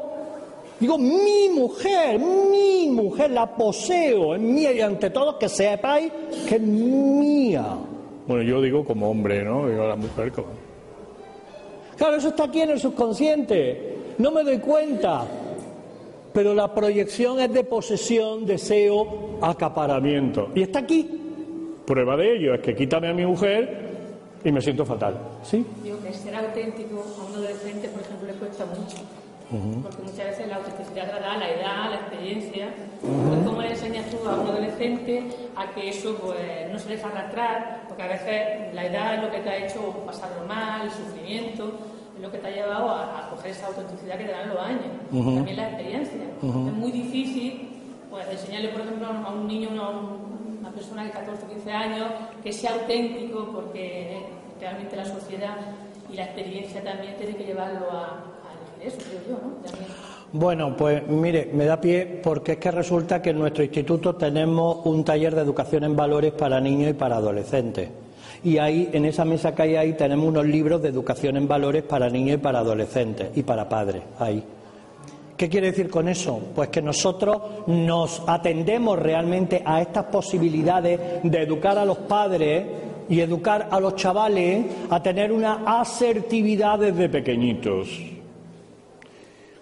Digo, 0.81 0.97
mi 0.97 1.51
mujer, 1.51 2.19
mi 2.19 2.89
mujer, 2.89 3.31
la 3.33 3.55
poseo, 3.55 4.35
es 4.35 4.41
mía 4.41 4.73
y 4.73 4.81
ante 4.81 5.11
todo 5.11 5.39
que 5.39 5.47
sepáis 5.47 6.11
que 6.49 6.55
es 6.55 6.61
mía. 6.63 7.77
Bueno, 8.27 8.43
yo 8.43 8.63
digo 8.63 8.83
como 8.83 9.11
hombre, 9.11 9.45
¿no? 9.45 9.69
Digo 9.69 9.87
la 9.87 9.97
mujer 9.97 10.33
como... 10.33 10.49
Claro, 11.99 12.17
eso 12.17 12.29
está 12.29 12.45
aquí 12.45 12.63
en 12.63 12.71
el 12.71 12.81
subconsciente. 12.81 13.99
No 14.17 14.31
me 14.31 14.43
doy 14.43 14.59
cuenta. 14.59 15.27
Pero 16.33 16.55
la 16.55 16.73
proyección 16.73 17.41
es 17.41 17.53
de 17.53 17.65
posesión, 17.65 18.47
deseo, 18.47 19.39
acaparamiento. 19.43 20.49
Y 20.55 20.63
está 20.63 20.79
aquí. 20.79 21.21
Prueba 21.85 22.17
de 22.17 22.37
ello 22.37 22.55
es 22.55 22.61
que 22.61 22.75
quítame 22.75 23.09
a 23.09 23.13
mi 23.13 23.27
mujer 23.27 23.91
y 24.43 24.51
me 24.51 24.63
siento 24.63 24.87
fatal. 24.87 25.15
¿Sí? 25.43 25.67
Digo 25.83 25.99
que 26.03 26.15
ser 26.15 26.35
auténtico 26.35 27.05
a 27.21 27.27
un 27.27 27.35
adolescente, 27.35 27.89
por 27.89 28.01
ejemplo, 28.01 28.29
le 28.29 28.35
cuesta 28.35 28.65
mucho 28.65 28.97
porque 29.51 30.03
muchas 30.03 30.27
veces 30.27 30.49
la 30.49 30.57
autenticidad 30.57 31.21
la 31.21 31.37
la 31.37 31.51
edad, 31.51 31.91
la 31.91 31.97
experiencia. 31.97 32.69
¿Cómo 33.45 33.63
le 33.63 33.71
enseñas 33.71 34.07
tú 34.11 34.29
a 34.29 34.35
un 34.37 34.49
adolescente 34.49 35.25
a 35.57 35.67
que 35.75 35.89
eso 35.89 36.17
pues, 36.17 36.71
no 36.71 36.79
se 36.79 36.91
deja 36.91 37.09
arrastrar? 37.09 37.83
Porque 37.89 38.03
a 38.03 38.09
veces 38.09 38.75
la 38.75 38.87
edad 38.87 39.15
es 39.17 39.23
lo 39.23 39.31
que 39.31 39.39
te 39.39 39.51
ha 39.51 39.67
hecho 39.67 39.93
pasarlo 40.07 40.47
mal, 40.47 40.83
el 40.83 40.91
sufrimiento, 40.91 41.73
es 42.15 42.23
lo 42.23 42.31
que 42.31 42.39
te 42.39 42.47
ha 42.47 42.51
llevado 42.51 42.91
a, 42.91 43.29
coger 43.31 43.51
esa 43.51 43.67
autenticidad 43.67 44.19
que 44.19 44.25
te 44.25 44.33
dan 44.33 44.49
los 44.51 44.59
años. 44.59 44.87
También 45.11 45.57
la 45.57 45.69
experiencia. 45.69 46.23
Es 46.43 46.75
muy 46.75 46.93
difícil 46.93 47.71
pues, 48.09 48.29
enseñarle, 48.31 48.69
por 48.69 48.83
ejemplo, 48.83 49.09
a 49.09 49.33
un 49.33 49.49
niño, 49.49 49.71
a 49.83 49.91
una 50.61 50.71
persona 50.71 51.05
de 51.05 51.11
14 51.11 51.45
o 51.45 51.49
15 51.49 51.73
años, 51.73 52.07
que 52.43 52.53
sea 52.53 52.75
auténtico, 52.75 53.51
porque 53.53 54.27
realmente 54.61 54.95
la 54.95 55.07
sociedad 55.07 55.57
y 56.09 56.15
la 56.15 56.25
experiencia 56.25 56.83
también 56.85 57.17
tiene 57.17 57.35
que 57.35 57.45
llevarlo 57.45 57.91
a 57.91 58.30
bueno, 60.33 60.77
pues 60.77 61.07
mire, 61.09 61.51
me 61.53 61.65
da 61.65 61.81
pie 61.81 62.21
porque 62.23 62.53
es 62.53 62.59
que 62.59 62.71
resulta 62.71 63.21
que 63.21 63.31
en 63.31 63.39
nuestro 63.41 63.65
instituto 63.65 64.15
tenemos 64.15 64.87
un 64.87 65.03
taller 65.03 65.35
de 65.35 65.43
educación 65.43 65.83
en 65.83 65.97
valores 65.97 66.33
para 66.33 66.61
niños 66.61 66.91
y 66.91 66.95
para 66.95 67.17
adolescentes. 67.17 67.89
Y 68.45 68.57
ahí, 68.59 68.89
en 68.93 69.05
esa 69.05 69.25
mesa 69.25 69.55
que 69.55 69.63
hay 69.63 69.77
ahí, 69.77 69.93
tenemos 69.95 70.27
unos 70.27 70.47
libros 70.47 70.81
de 70.83 70.89
educación 70.89 71.37
en 71.37 71.49
valores 71.49 71.83
para 71.83 72.09
niños 72.09 72.37
y 72.37 72.39
para 72.39 72.61
adolescentes 72.61 73.31
y 73.35 73.43
para 73.43 73.69
padres. 73.69 74.03
Ahí. 74.19 74.43
¿Qué 75.37 75.49
quiere 75.49 75.69
decir 75.69 75.91
con 75.91 76.07
eso? 76.09 76.41
Pues 76.55 76.69
que 76.69 76.81
nosotros 76.81 77.67
nos 77.67 78.23
atendemos 78.27 78.99
realmente 78.99 79.63
a 79.65 79.81
estas 79.83 80.05
posibilidades 80.05 81.23
de 81.25 81.43
educar 81.43 81.77
a 81.77 81.85
los 81.85 81.99
padres 81.99 82.67
y 83.09 83.21
educar 83.21 83.69
a 83.71 83.81
los 83.81 83.97
chavales 83.97 84.67
a 84.91 85.03
tener 85.03 85.33
una 85.33 85.81
asertividad 85.81 86.79
desde 86.79 87.09
pequeñitos. 87.09 88.20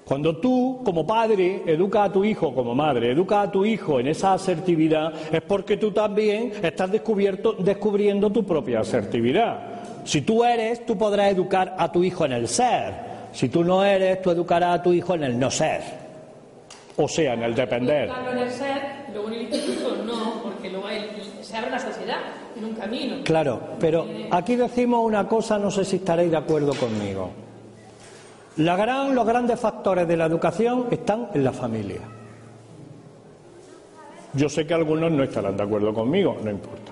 Cuando 0.09 0.39
tú, 0.39 0.81
como 0.87 1.07
padre, 1.07 1.65
educas 1.67 2.09
a 2.09 2.13
tu 2.15 2.25
hijo, 2.25 2.55
como 2.55 2.75
madre, 2.75 3.13
educas 3.13 3.49
a 3.49 3.51
tu 3.51 3.63
hijo 3.67 4.01
en 4.01 4.07
esa 4.07 4.33
asertividad, 4.33 5.13
es 5.31 5.43
porque 5.43 5.77
tú 5.77 5.91
también 5.91 6.51
estás 6.63 6.91
descubriendo 6.91 8.31
tu 8.31 8.43
propia 8.43 8.81
asertividad. 8.81 9.59
Si 10.05 10.23
tú 10.23 10.43
eres, 10.45 10.87
tú 10.87 10.97
podrás 10.97 11.31
educar 11.33 11.75
a 11.79 11.93
tu 11.93 12.03
hijo 12.03 12.25
en 12.25 12.33
el 12.33 12.49
ser. 12.49 12.95
Si 13.33 13.51
tú 13.51 13.63
no 13.63 13.85
eres, 13.85 14.23
tú 14.23 14.31
educarás 14.31 14.79
a 14.81 14.83
tu 14.83 14.95
hijo 14.95 15.15
en 15.15 15.25
el 15.25 15.39
no 15.39 15.51
ser. 15.51 15.83
O 16.97 17.07
sea, 17.07 17.35
en 17.35 17.43
el 17.43 17.55
depender. 17.55 18.07
Claro, 18.09 18.33
en 18.33 18.39
el 18.39 18.51
ser, 18.51 18.83
luego 19.13 19.29
en 19.29 19.35
el 19.35 19.43
instituto 19.43 19.95
no, 20.07 20.43
porque 20.43 20.71
luego 20.71 20.87
hay- 20.87 21.05
se 21.43 21.55
abre 21.55 21.71
la 21.71 21.79
sociedad 21.79 22.17
en 22.57 22.65
un 22.65 22.73
camino. 22.75 23.17
Claro, 23.25 23.61
pero 23.79 24.07
aquí 24.31 24.57
decimos 24.57 25.05
una 25.05 25.29
cosa, 25.29 25.59
no 25.59 25.71
sé 25.71 25.85
si 25.85 25.97
estaréis 25.97 26.31
de 26.31 26.39
acuerdo 26.39 26.73
conmigo. 26.73 27.29
La 28.59 28.75
gran, 28.75 29.15
los 29.15 29.25
grandes 29.25 29.59
factores 29.61 30.09
de 30.09 30.17
la 30.17 30.27
educación 30.27 30.87
están 30.91 31.29
en 31.33 31.45
la 31.45 31.53
familia. 31.53 32.01
Yo 34.35 34.49
sé 34.49 34.67
que 34.67 34.75
algunos 34.75 35.13
no 35.13 35.23
estarán 35.23 35.57
de 35.57 35.63
acuerdo 35.63 35.95
conmigo, 35.95 36.37
no 36.43 36.51
importa. 36.51 36.88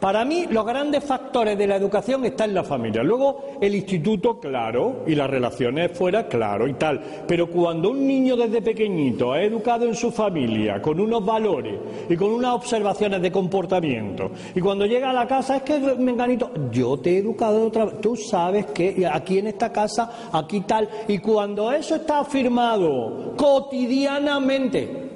Para 0.00 0.24
mí, 0.24 0.46
los 0.50 0.64
grandes 0.64 1.04
factores 1.04 1.58
de 1.58 1.66
la 1.66 1.76
educación 1.76 2.24
están 2.24 2.48
en 2.48 2.54
la 2.54 2.64
familia. 2.64 3.02
Luego, 3.02 3.58
el 3.60 3.74
instituto, 3.74 4.40
claro, 4.40 5.04
y 5.06 5.14
las 5.14 5.28
relaciones 5.28 5.92
fuera, 5.92 6.26
claro, 6.26 6.66
y 6.66 6.72
tal. 6.72 7.00
Pero 7.28 7.50
cuando 7.50 7.90
un 7.90 8.06
niño 8.06 8.34
desde 8.34 8.62
pequeñito 8.62 9.36
es 9.36 9.48
educado 9.48 9.84
en 9.84 9.94
su 9.94 10.10
familia, 10.10 10.80
con 10.80 10.98
unos 10.98 11.22
valores 11.22 11.74
y 12.08 12.16
con 12.16 12.30
unas 12.30 12.54
observaciones 12.54 13.20
de 13.20 13.30
comportamiento, 13.30 14.30
y 14.54 14.60
cuando 14.60 14.86
llega 14.86 15.10
a 15.10 15.12
la 15.12 15.26
casa, 15.26 15.56
es 15.56 15.62
que, 15.64 15.78
menganito, 15.78 16.50
yo 16.72 16.96
te 16.96 17.16
he 17.16 17.18
educado 17.18 17.60
de 17.60 17.66
otra 17.66 17.90
tú 18.00 18.16
sabes 18.16 18.66
que 18.66 19.06
aquí 19.06 19.38
en 19.38 19.48
esta 19.48 19.70
casa, 19.70 20.30
aquí 20.32 20.62
tal, 20.62 20.88
y 21.08 21.18
cuando 21.18 21.70
eso 21.72 21.96
está 21.96 22.20
afirmado 22.20 23.34
cotidianamente, 23.36 25.10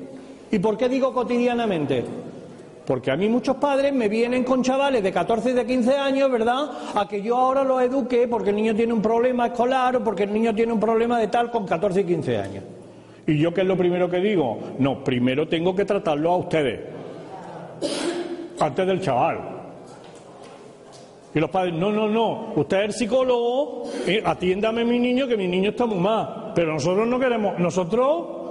¿y 0.51 0.59
por 0.59 0.76
qué 0.76 0.91
digo 0.91 1.14
cotidianamente? 1.14 2.24
Porque 2.87 3.11
a 3.11 3.16
mí 3.16 3.28
muchos 3.28 3.57
padres 3.57 3.95
me 3.95 4.09
vienen 4.09 4.45
con 4.45 4.62
chavales 4.62 5.03
de 5.03 5.11
14 5.11 5.51
y 5.51 5.53
de 5.55 5.64
15 5.64 5.97
años, 5.97 6.30
¿verdad? 6.30 6.70
A 6.95 7.09
que 7.09 7.22
yo 7.22 7.37
ahora 7.37 7.64
los 7.64 7.82
eduque 7.82 8.28
porque 8.28 8.51
el 8.51 8.57
niño 8.57 8.74
tiene 8.74 8.93
un 8.93 9.01
problema 9.01 9.47
escolar 9.47 9.97
o 9.97 10.05
porque 10.05 10.24
el 10.24 10.32
niño 10.32 10.55
tiene 10.55 10.72
un 10.72 10.80
problema 10.80 11.18
de 11.18 11.28
tal 11.28 11.51
con 11.51 11.66
14 11.66 12.01
y 12.01 12.05
15 12.05 12.39
años. 12.39 12.64
¿Y 13.26 13.39
yo 13.39 13.55
qué 13.55 13.62
es 13.62 13.66
lo 13.66 13.76
primero 13.76 14.11
que 14.11 14.18
digo? 14.18 14.59
No, 14.78 15.03
primero 15.03 15.49
tengo 15.49 15.74
que 15.74 15.87
tratarlo 15.87 16.32
a 16.32 16.37
ustedes. 16.37 16.80
Antes 18.61 18.87
del 18.87 19.01
chaval. 19.01 19.55
Y 21.35 21.41
los 21.41 21.51
padres, 21.51 21.74
no, 21.74 21.91
no, 21.91 22.09
no, 22.09 22.53
usted 22.55 22.78
es 22.78 22.85
el 22.85 22.93
psicólogo, 22.93 23.91
eh, 24.07 24.22
atiéndame 24.24 24.82
a 24.82 24.85
mi 24.85 25.01
niño, 25.01 25.26
que 25.26 25.37
mi 25.37 25.49
niño 25.49 25.70
está 25.70 25.85
muy 25.85 25.99
mal. 25.99 26.53
Pero 26.55 26.74
nosotros 26.74 27.09
no 27.09 27.18
queremos, 27.18 27.59
nosotros, 27.59 28.43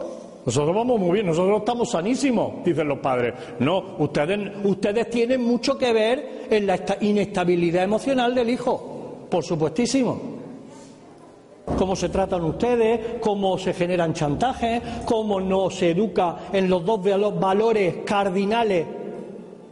nosotros 0.46 0.76
vamos 0.76 1.00
muy 1.00 1.12
bien, 1.14 1.26
nosotros 1.26 1.60
estamos 1.60 1.90
sanísimos, 1.90 2.64
dicen 2.66 2.88
los 2.88 3.00
padres. 3.00 3.34
No, 3.60 3.96
ustedes, 4.00 5.10
tienen 5.10 5.42
mucho 5.42 5.78
que 5.78 5.94
ver 5.94 6.48
en 6.50 6.68
la 6.68 6.76
esta- 6.76 6.98
inestabilidad 7.02 7.84
emocional 7.84 8.36
del 8.36 8.50
hijo, 8.50 9.26
por 9.30 9.44
supuestísimo. 9.44 10.34
Cómo 11.78 11.96
se 11.96 12.10
tratan 12.10 12.44
ustedes, 12.44 13.00
cómo 13.22 13.58
se 13.58 13.74
generan 13.74 14.14
chantajes, 14.14 14.82
cómo 15.06 15.40
no 15.40 15.70
se 15.70 15.92
educa 15.92 16.36
en 16.52 16.70
los 16.70 16.84
dos 16.86 17.00
valo- 17.02 17.32
valores 17.40 17.96
cardinales 18.06 18.86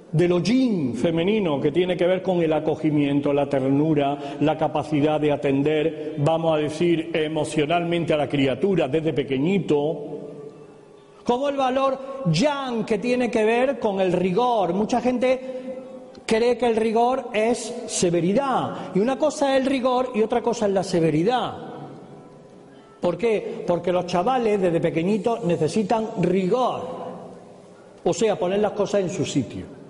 de 0.09 0.27
lo 0.27 0.39
yin 0.39 0.93
femenino 0.95 1.59
que 1.61 1.71
tiene 1.71 1.95
que 1.97 2.05
ver 2.07 2.21
con 2.21 2.41
el 2.41 2.51
acogimiento, 2.53 3.31
la 3.33 3.47
ternura, 3.47 4.17
la 4.41 4.57
capacidad 4.57 5.19
de 5.19 5.31
atender, 5.33 6.15
vamos 6.17 6.53
a 6.55 6.57
decir, 6.57 7.11
emocionalmente 7.13 8.13
a 8.13 8.17
la 8.17 8.27
criatura 8.29 8.87
desde 8.87 9.11
pequeñito. 9.13 10.10
Como 11.23 11.49
el 11.49 11.57
valor 11.57 12.23
yang 12.31 12.85
que 12.85 12.97
tiene 12.97 13.29
que 13.29 13.43
ver 13.43 13.79
con 13.79 13.99
el 13.99 14.11
rigor. 14.11 14.73
Mucha 14.73 15.01
gente 15.01 15.61
cree 16.25 16.57
que 16.57 16.67
el 16.67 16.75
rigor 16.75 17.29
es 17.33 17.73
severidad. 17.87 18.95
Y 18.95 18.99
una 18.99 19.17
cosa 19.17 19.55
es 19.55 19.61
el 19.61 19.67
rigor 19.67 20.11
y 20.15 20.21
otra 20.21 20.41
cosa 20.41 20.65
es 20.65 20.73
la 20.73 20.83
severidad. 20.83 21.53
¿Por 22.99 23.17
qué? 23.17 23.63
Porque 23.65 23.91
los 23.91 24.05
chavales 24.05 24.61
desde 24.61 24.79
pequeñitos 24.79 25.43
necesitan 25.43 26.07
rigor. 26.21 27.01
O 28.03 28.13
sea, 28.13 28.37
poner 28.37 28.59
las 28.59 28.71
cosas 28.71 29.01
en 29.01 29.09
su 29.09 29.25
sitio. 29.25 29.80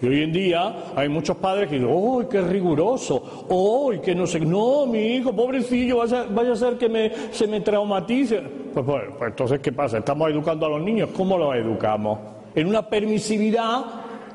Y 0.00 0.06
hoy 0.06 0.22
en 0.22 0.32
día 0.32 0.92
hay 0.94 1.08
muchos 1.08 1.36
padres 1.38 1.68
que 1.68 1.78
dicen, 1.78 1.90
¡ay, 1.90 2.26
qué 2.30 2.40
riguroso! 2.40 3.46
¡ay, 3.90 3.98
que 3.98 4.14
no 4.14 4.26
sé! 4.26 4.38
No, 4.38 4.86
mi 4.86 5.16
hijo, 5.16 5.32
pobrecillo, 5.32 5.98
vaya, 5.98 6.24
vaya 6.30 6.52
a 6.52 6.56
ser 6.56 6.78
que 6.78 7.12
se 7.32 7.46
me 7.48 7.60
traumatice. 7.60 8.40
Pues, 8.72 8.86
pues, 8.86 9.02
pues 9.18 9.30
entonces, 9.30 9.60
¿qué 9.60 9.72
pasa? 9.72 9.98
¿Estamos 9.98 10.30
educando 10.30 10.66
a 10.66 10.68
los 10.68 10.82
niños? 10.82 11.10
¿Cómo 11.16 11.36
los 11.36 11.54
educamos? 11.56 12.18
En 12.54 12.68
una 12.68 12.88
permisividad 12.88 13.84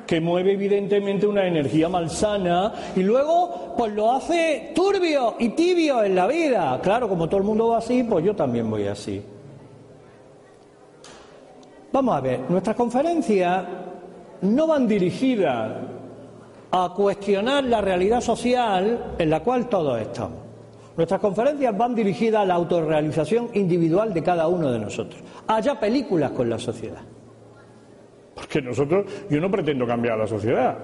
que 0.05 0.19
mueve 0.19 0.51
evidentemente 0.51 1.25
una 1.25 1.47
energía 1.47 1.87
malsana 1.87 2.73
y 2.93 3.01
luego 3.01 3.73
pues 3.77 3.93
lo 3.93 4.11
hace 4.11 4.73
turbio 4.75 5.35
y 5.39 5.49
tibio 5.49 6.03
en 6.03 6.15
la 6.15 6.27
vida. 6.27 6.79
Claro, 6.83 7.07
como 7.07 7.27
todo 7.29 7.37
el 7.37 7.45
mundo 7.45 7.69
va 7.69 7.77
así, 7.77 8.03
pues 8.03 8.25
yo 8.25 8.35
también 8.35 8.69
voy 8.69 8.85
así. 8.87 9.23
Vamos 11.91 12.15
a 12.15 12.21
ver, 12.21 12.41
nuestras 12.49 12.75
conferencias 12.75 13.63
no 14.43 14.67
van 14.67 14.87
dirigidas 14.87 15.71
a 16.71 16.93
cuestionar 16.95 17.63
la 17.63 17.81
realidad 17.81 18.21
social 18.21 19.15
en 19.17 19.29
la 19.29 19.41
cual 19.41 19.69
todos 19.69 19.99
estamos. 20.01 20.39
Nuestras 20.95 21.19
conferencias 21.19 21.75
van 21.75 21.95
dirigidas 21.95 22.41
a 22.41 22.45
la 22.45 22.53
autorrealización 22.55 23.49
individual 23.53 24.13
de 24.13 24.21
cada 24.21 24.47
uno 24.47 24.71
de 24.71 24.79
nosotros. 24.79 25.21
Haya 25.47 25.79
películas 25.79 26.31
con 26.31 26.49
la 26.49 26.59
sociedad. 26.59 27.01
Porque 28.35 28.61
nosotros, 28.61 29.05
yo 29.29 29.39
no 29.39 29.49
pretendo 29.49 29.87
cambiar 29.87 30.17
la 30.17 30.27
sociedad. 30.27 30.77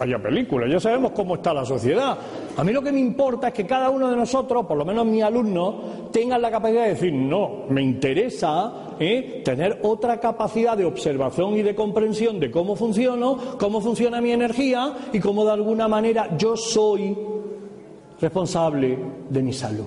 Haya 0.00 0.22
películas, 0.22 0.70
ya 0.70 0.78
sabemos 0.78 1.10
cómo 1.10 1.34
está 1.34 1.52
la 1.52 1.64
sociedad. 1.64 2.16
A 2.56 2.62
mí 2.62 2.72
lo 2.72 2.80
que 2.80 2.92
me 2.92 3.00
importa 3.00 3.48
es 3.48 3.54
que 3.54 3.66
cada 3.66 3.90
uno 3.90 4.08
de 4.08 4.14
nosotros, 4.14 4.64
por 4.64 4.76
lo 4.76 4.84
menos 4.84 5.04
mis 5.04 5.24
alumnos, 5.24 6.10
tengan 6.12 6.40
la 6.40 6.52
capacidad 6.52 6.84
de 6.84 6.90
decir, 6.90 7.12
no, 7.12 7.64
me 7.68 7.82
interesa 7.82 8.94
¿eh? 9.00 9.42
tener 9.44 9.80
otra 9.82 10.20
capacidad 10.20 10.76
de 10.76 10.84
observación 10.84 11.56
y 11.56 11.62
de 11.62 11.74
comprensión 11.74 12.38
de 12.38 12.48
cómo 12.48 12.76
funciono, 12.76 13.38
cómo 13.58 13.80
funciona 13.80 14.20
mi 14.20 14.30
energía 14.30 14.94
y 15.12 15.18
cómo 15.18 15.44
de 15.44 15.50
alguna 15.50 15.88
manera 15.88 16.36
yo 16.36 16.56
soy 16.56 17.18
responsable 18.20 18.96
de 19.28 19.42
mi 19.42 19.52
salud. 19.52 19.86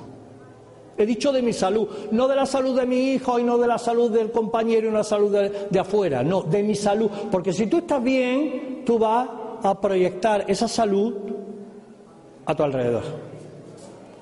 He 0.97 1.05
dicho 1.05 1.32
de 1.32 1.41
mi 1.41 1.53
salud, 1.53 1.88
no 2.12 2.28
de 2.28 2.36
la 2.36 2.45
salud 2.45 2.78
de 2.78 2.86
mi 2.86 3.14
hijo 3.14 3.39
y 3.39 3.43
no 3.43 3.57
de 3.57 3.66
la 3.66 3.78
salud 3.78 4.12
del 4.12 4.30
compañero 4.30 4.89
y 4.89 4.91
la 4.91 5.05
salud 5.05 5.32
de, 5.32 5.68
de 5.70 5.80
afuera, 5.80 6.22
no, 6.22 6.41
de 6.41 6.62
mi 6.64 6.76
salud. 6.76 7.09
Porque 7.32 7.53
si 7.53 7.68
tú 7.68 7.78
estás 7.78 8.03
bien, 8.03 8.84
tú 8.86 8.99
vas 8.99 9.40
a 9.64 9.80
proyectar 9.80 10.45
esa 10.47 10.68
salud 10.68 11.16
a 12.45 12.55
tu 12.55 12.64
alrededor. 12.64 13.03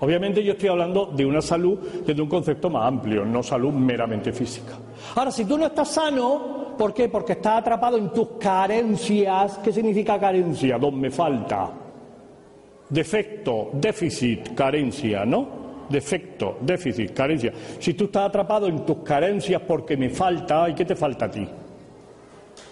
Obviamente 0.02 0.44
yo 0.44 0.54
estoy 0.54 0.70
hablando 0.70 1.08
de 1.08 1.26
una 1.26 1.42
salud 1.42 1.78
desde 2.06 2.22
un 2.22 2.30
concepto 2.30 2.70
más 2.70 2.88
amplio, 2.88 3.26
no 3.26 3.44
salud 3.44 3.74
meramente 3.74 4.32
física. 4.32 4.74
Ahora, 5.16 5.32
si 5.32 5.44
tú 5.44 5.58
no 5.58 5.66
estás 5.66 5.90
sano, 5.90 6.76
¿por 6.78 6.94
qué? 6.94 7.10
Porque 7.10 7.34
estás 7.34 7.60
atrapado 7.60 7.98
en 7.98 8.10
tus 8.14 8.30
carencias. 8.40 9.60
¿Qué 9.62 9.74
significa 9.74 10.18
carencia? 10.18 10.78
Don 10.78 11.00
me 11.00 11.12
falta. 11.12 11.70
Defecto, 12.90 13.72
déficit, 13.74 14.56
carencia, 14.56 15.26
¿no? 15.26 15.60
Defecto, 15.90 16.58
déficit, 16.62 17.14
carencia. 17.14 17.52
Si 17.80 17.94
tú 17.94 18.06
estás 18.06 18.30
atrapado 18.30 18.68
en 18.68 18.86
tus 18.86 18.98
carencias 19.00 19.62
porque 19.68 19.98
me 19.98 20.10
falta, 20.10 20.70
¿y 20.70 20.76
qué 20.76 20.86
te 20.86 20.96
falta 20.96 21.26
a 21.26 21.32
ti? 21.32 21.48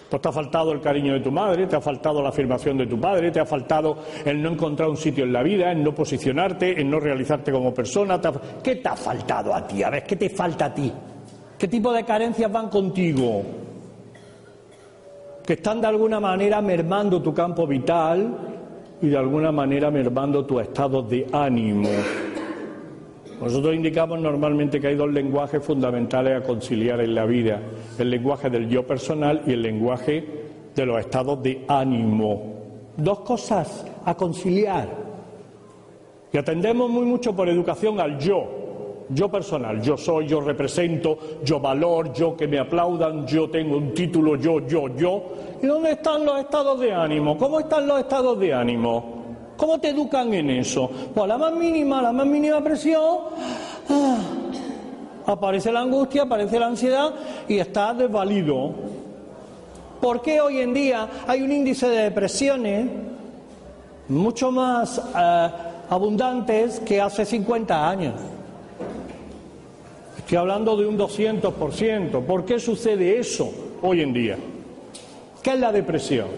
Pues 0.08 0.22
te 0.22 0.28
ha 0.28 0.32
faltado 0.32 0.72
el 0.72 0.80
cariño 0.80 1.12
de 1.12 1.20
tu 1.20 1.30
madre, 1.30 1.66
te 1.66 1.76
ha 1.76 1.80
faltado 1.82 2.22
la 2.22 2.30
afirmación 2.30 2.78
de 2.78 2.86
tu 2.86 2.98
padre, 2.98 3.30
te 3.30 3.40
ha 3.40 3.44
faltado 3.44 3.98
el 4.24 4.40
no 4.42 4.50
encontrar 4.50 4.88
un 4.88 4.96
sitio 4.96 5.24
en 5.24 5.32
la 5.34 5.42
vida, 5.42 5.70
en 5.70 5.84
no 5.84 5.94
posicionarte, 5.94 6.80
en 6.80 6.90
no 6.90 6.98
realizarte 6.98 7.52
como 7.52 7.74
persona. 7.74 8.18
te 8.20 8.28
ha- 8.28 8.32
¿Qué 8.62 8.76
te 8.76 8.88
ha 8.88 8.96
faltado 8.96 9.54
a 9.54 9.66
ti? 9.66 9.82
A 9.82 9.90
ver, 9.90 10.04
¿qué 10.04 10.16
te 10.16 10.30
falta 10.30 10.66
a 10.66 10.74
ti? 10.74 10.90
¿Qué 11.58 11.68
tipo 11.68 11.92
de 11.92 12.04
carencias 12.04 12.50
van 12.50 12.68
contigo? 12.70 13.42
Que 15.44 15.54
están 15.54 15.80
de 15.80 15.86
alguna 15.88 16.20
manera 16.20 16.60
mermando 16.62 17.20
tu 17.22 17.34
campo 17.34 17.66
vital 17.66 18.36
y 19.02 19.08
de 19.08 19.16
alguna 19.18 19.50
manera 19.52 19.90
mermando 19.90 20.44
tu 20.46 20.58
estado 20.60 21.02
de 21.02 21.26
ánimo. 21.32 21.88
Nosotros 23.40 23.74
indicamos 23.74 24.20
normalmente 24.20 24.80
que 24.80 24.88
hay 24.88 24.96
dos 24.96 25.12
lenguajes 25.12 25.62
fundamentales 25.62 26.42
a 26.42 26.42
conciliar 26.44 27.00
en 27.00 27.14
la 27.14 27.24
vida, 27.24 27.60
el 27.98 28.10
lenguaje 28.10 28.50
del 28.50 28.68
yo 28.68 28.84
personal 28.84 29.42
y 29.46 29.52
el 29.52 29.62
lenguaje 29.62 30.24
de 30.74 30.86
los 30.86 30.98
estados 30.98 31.40
de 31.42 31.64
ánimo. 31.68 32.54
Dos 32.96 33.20
cosas 33.20 33.86
a 34.04 34.14
conciliar. 34.16 34.88
Y 36.32 36.36
atendemos 36.36 36.90
muy 36.90 37.06
mucho 37.06 37.34
por 37.34 37.48
educación 37.48 38.00
al 38.00 38.18
yo, 38.18 38.44
yo 39.08 39.30
personal, 39.30 39.80
yo 39.80 39.96
soy, 39.96 40.26
yo 40.26 40.40
represento, 40.40 41.18
yo 41.44 41.60
valor, 41.60 42.12
yo 42.12 42.36
que 42.36 42.48
me 42.48 42.58
aplaudan, 42.58 43.26
yo 43.26 43.48
tengo 43.48 43.76
un 43.76 43.94
título, 43.94 44.36
yo, 44.36 44.66
yo, 44.66 44.88
yo. 44.96 45.22
¿Y 45.62 45.66
dónde 45.66 45.92
están 45.92 46.24
los 46.24 46.40
estados 46.40 46.78
de 46.80 46.92
ánimo? 46.92 47.38
¿Cómo 47.38 47.60
están 47.60 47.86
los 47.86 48.00
estados 48.00 48.38
de 48.38 48.52
ánimo? 48.52 49.17
¿Cómo 49.58 49.80
te 49.80 49.88
educan 49.88 50.32
en 50.32 50.50
eso? 50.50 50.88
Pues 51.12 51.26
la 51.26 51.36
más 51.36 51.52
mínima, 51.52 52.00
la 52.00 52.12
más 52.12 52.26
mínima 52.28 52.62
presión, 52.62 53.02
ah, 53.90 54.18
aparece 55.26 55.72
la 55.72 55.80
angustia, 55.80 56.22
aparece 56.22 56.60
la 56.60 56.66
ansiedad 56.66 57.12
y 57.48 57.58
estás 57.58 57.98
desvalido. 57.98 58.72
¿Por 60.00 60.22
qué 60.22 60.40
hoy 60.40 60.60
en 60.60 60.72
día 60.72 61.08
hay 61.26 61.42
un 61.42 61.50
índice 61.50 61.88
de 61.88 62.04
depresiones 62.04 62.88
mucho 64.08 64.52
más 64.52 65.02
eh, 65.18 65.48
abundantes 65.90 66.78
que 66.78 67.00
hace 67.00 67.24
50 67.24 67.90
años? 67.90 68.14
Estoy 70.18 70.38
hablando 70.38 70.76
de 70.76 70.86
un 70.86 70.96
200%. 70.96 72.22
¿Por 72.22 72.44
qué 72.44 72.60
sucede 72.60 73.18
eso 73.18 73.50
hoy 73.82 74.02
en 74.02 74.12
día? 74.12 74.38
¿Qué 75.42 75.50
es 75.50 75.58
la 75.58 75.72
depresión? 75.72 76.28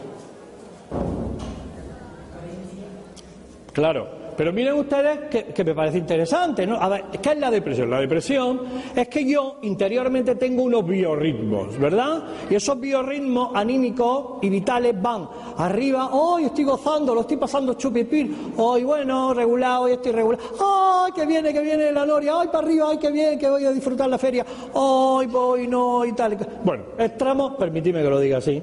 Claro, 3.72 4.20
pero 4.40 4.54
miren 4.54 4.72
ustedes 4.74 5.44
que, 5.54 5.64
me 5.64 5.74
parece 5.74 5.98
interesante, 5.98 6.66
¿no? 6.66 6.76
A 6.76 6.88
ver, 6.88 7.04
¿qué 7.20 7.32
es 7.32 7.38
la 7.38 7.50
depresión? 7.50 7.90
La 7.90 8.00
depresión 8.00 8.62
es 8.96 9.06
que 9.08 9.30
yo 9.30 9.58
interiormente 9.60 10.34
tengo 10.36 10.62
unos 10.62 10.86
biorritmos, 10.86 11.78
¿verdad? 11.78 12.22
Y 12.48 12.54
esos 12.54 12.80
biorritmos 12.80 13.50
anímicos 13.54 14.38
y 14.40 14.48
vitales 14.48 14.94
van 15.00 15.28
arriba, 15.58 16.08
hoy 16.12 16.44
estoy 16.44 16.64
gozando, 16.64 17.14
lo 17.14 17.20
estoy 17.20 17.36
pasando 17.36 17.74
chupipín, 17.74 18.54
hoy 18.56 18.82
bueno, 18.82 19.34
regulado, 19.34 19.82
hoy 19.82 19.92
estoy 19.92 20.12
regulado, 20.12 20.42
ay, 20.58 21.12
que 21.12 21.26
viene, 21.26 21.52
que 21.52 21.60
viene 21.60 21.92
la 21.92 22.06
noria, 22.06 22.32
ay, 22.40 22.48
para 22.48 22.66
arriba, 22.66 22.86
ay, 22.92 22.96
que 22.96 23.10
bien, 23.10 23.38
que 23.38 23.48
voy 23.48 23.66
a 23.66 23.72
disfrutar 23.72 24.08
la 24.08 24.16
feria, 24.16 24.46
hoy 24.72 25.26
voy, 25.26 25.68
no, 25.68 26.04
y 26.06 26.12
tal. 26.12 26.38
Bueno, 26.64 26.84
estamos, 26.96 27.56
permitidme 27.56 28.02
que 28.02 28.08
lo 28.08 28.18
diga 28.18 28.38
así, 28.38 28.62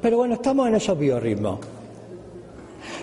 pero 0.00 0.16
bueno, 0.16 0.36
estamos 0.36 0.68
en 0.68 0.76
esos 0.76 0.98
biorritmos. 0.98 1.79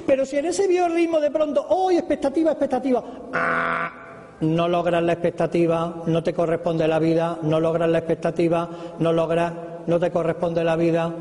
Pero 0.07 0.25
si 0.25 0.37
en 0.37 0.45
ese 0.45 0.67
biorritmo 0.67 1.19
de 1.19 1.29
pronto, 1.29 1.65
hoy 1.67 1.97
expectativa, 1.97 2.51
expectativa, 2.51 3.03
¡ah! 3.33 3.91
no 4.39 4.69
logras 4.69 5.03
la 5.03 5.11
expectativa, 5.11 6.03
no 6.05 6.23
te 6.23 6.33
corresponde 6.33 6.87
la 6.87 6.97
vida, 6.97 7.37
no 7.43 7.59
logras 7.59 7.89
la 7.89 7.97
expectativa, 7.97 8.69
no 8.99 9.11
logras, 9.11 9.53
no 9.85 9.99
te 9.99 10.09
corresponde 10.09 10.63
la 10.63 10.77
vida, 10.77 11.13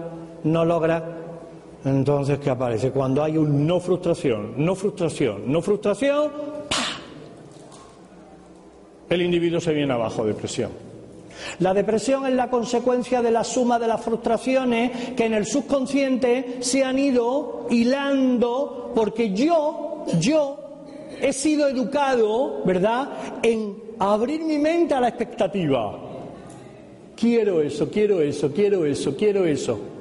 no 0.44 0.64
logras. 0.64 1.02
Entonces, 1.84 2.38
¿qué 2.38 2.50
aparece? 2.50 2.92
Cuando 2.92 3.24
hay 3.24 3.36
un 3.36 3.66
no 3.66 3.80
frustración, 3.80 4.54
no 4.56 4.76
frustración, 4.76 5.50
no 5.50 5.60
frustración, 5.60 6.30
el 9.08 9.22
individuo 9.22 9.60
se 9.60 9.72
viene 9.72 9.92
abajo, 9.92 10.24
depresión. 10.24 10.85
La 11.60 11.74
depresión 11.74 12.26
es 12.26 12.34
la 12.34 12.50
consecuencia 12.50 13.22
de 13.22 13.30
la 13.30 13.44
suma 13.44 13.78
de 13.78 13.88
las 13.88 14.02
frustraciones 14.02 15.12
que 15.14 15.26
en 15.26 15.34
el 15.34 15.46
subconsciente 15.46 16.58
se 16.60 16.84
han 16.84 16.98
ido 16.98 17.66
hilando 17.70 18.92
porque 18.94 19.32
yo, 19.32 20.04
yo 20.20 20.58
he 21.20 21.32
sido 21.32 21.68
educado, 21.68 22.62
¿verdad?, 22.64 23.08
en 23.42 23.82
abrir 23.98 24.42
mi 24.42 24.58
mente 24.58 24.94
a 24.94 25.00
la 25.00 25.08
expectativa. 25.08 25.98
Quiero 27.16 27.62
eso, 27.62 27.90
quiero 27.90 28.20
eso, 28.20 28.52
quiero 28.52 28.84
eso, 28.84 29.16
quiero 29.16 29.46
eso. 29.46 29.95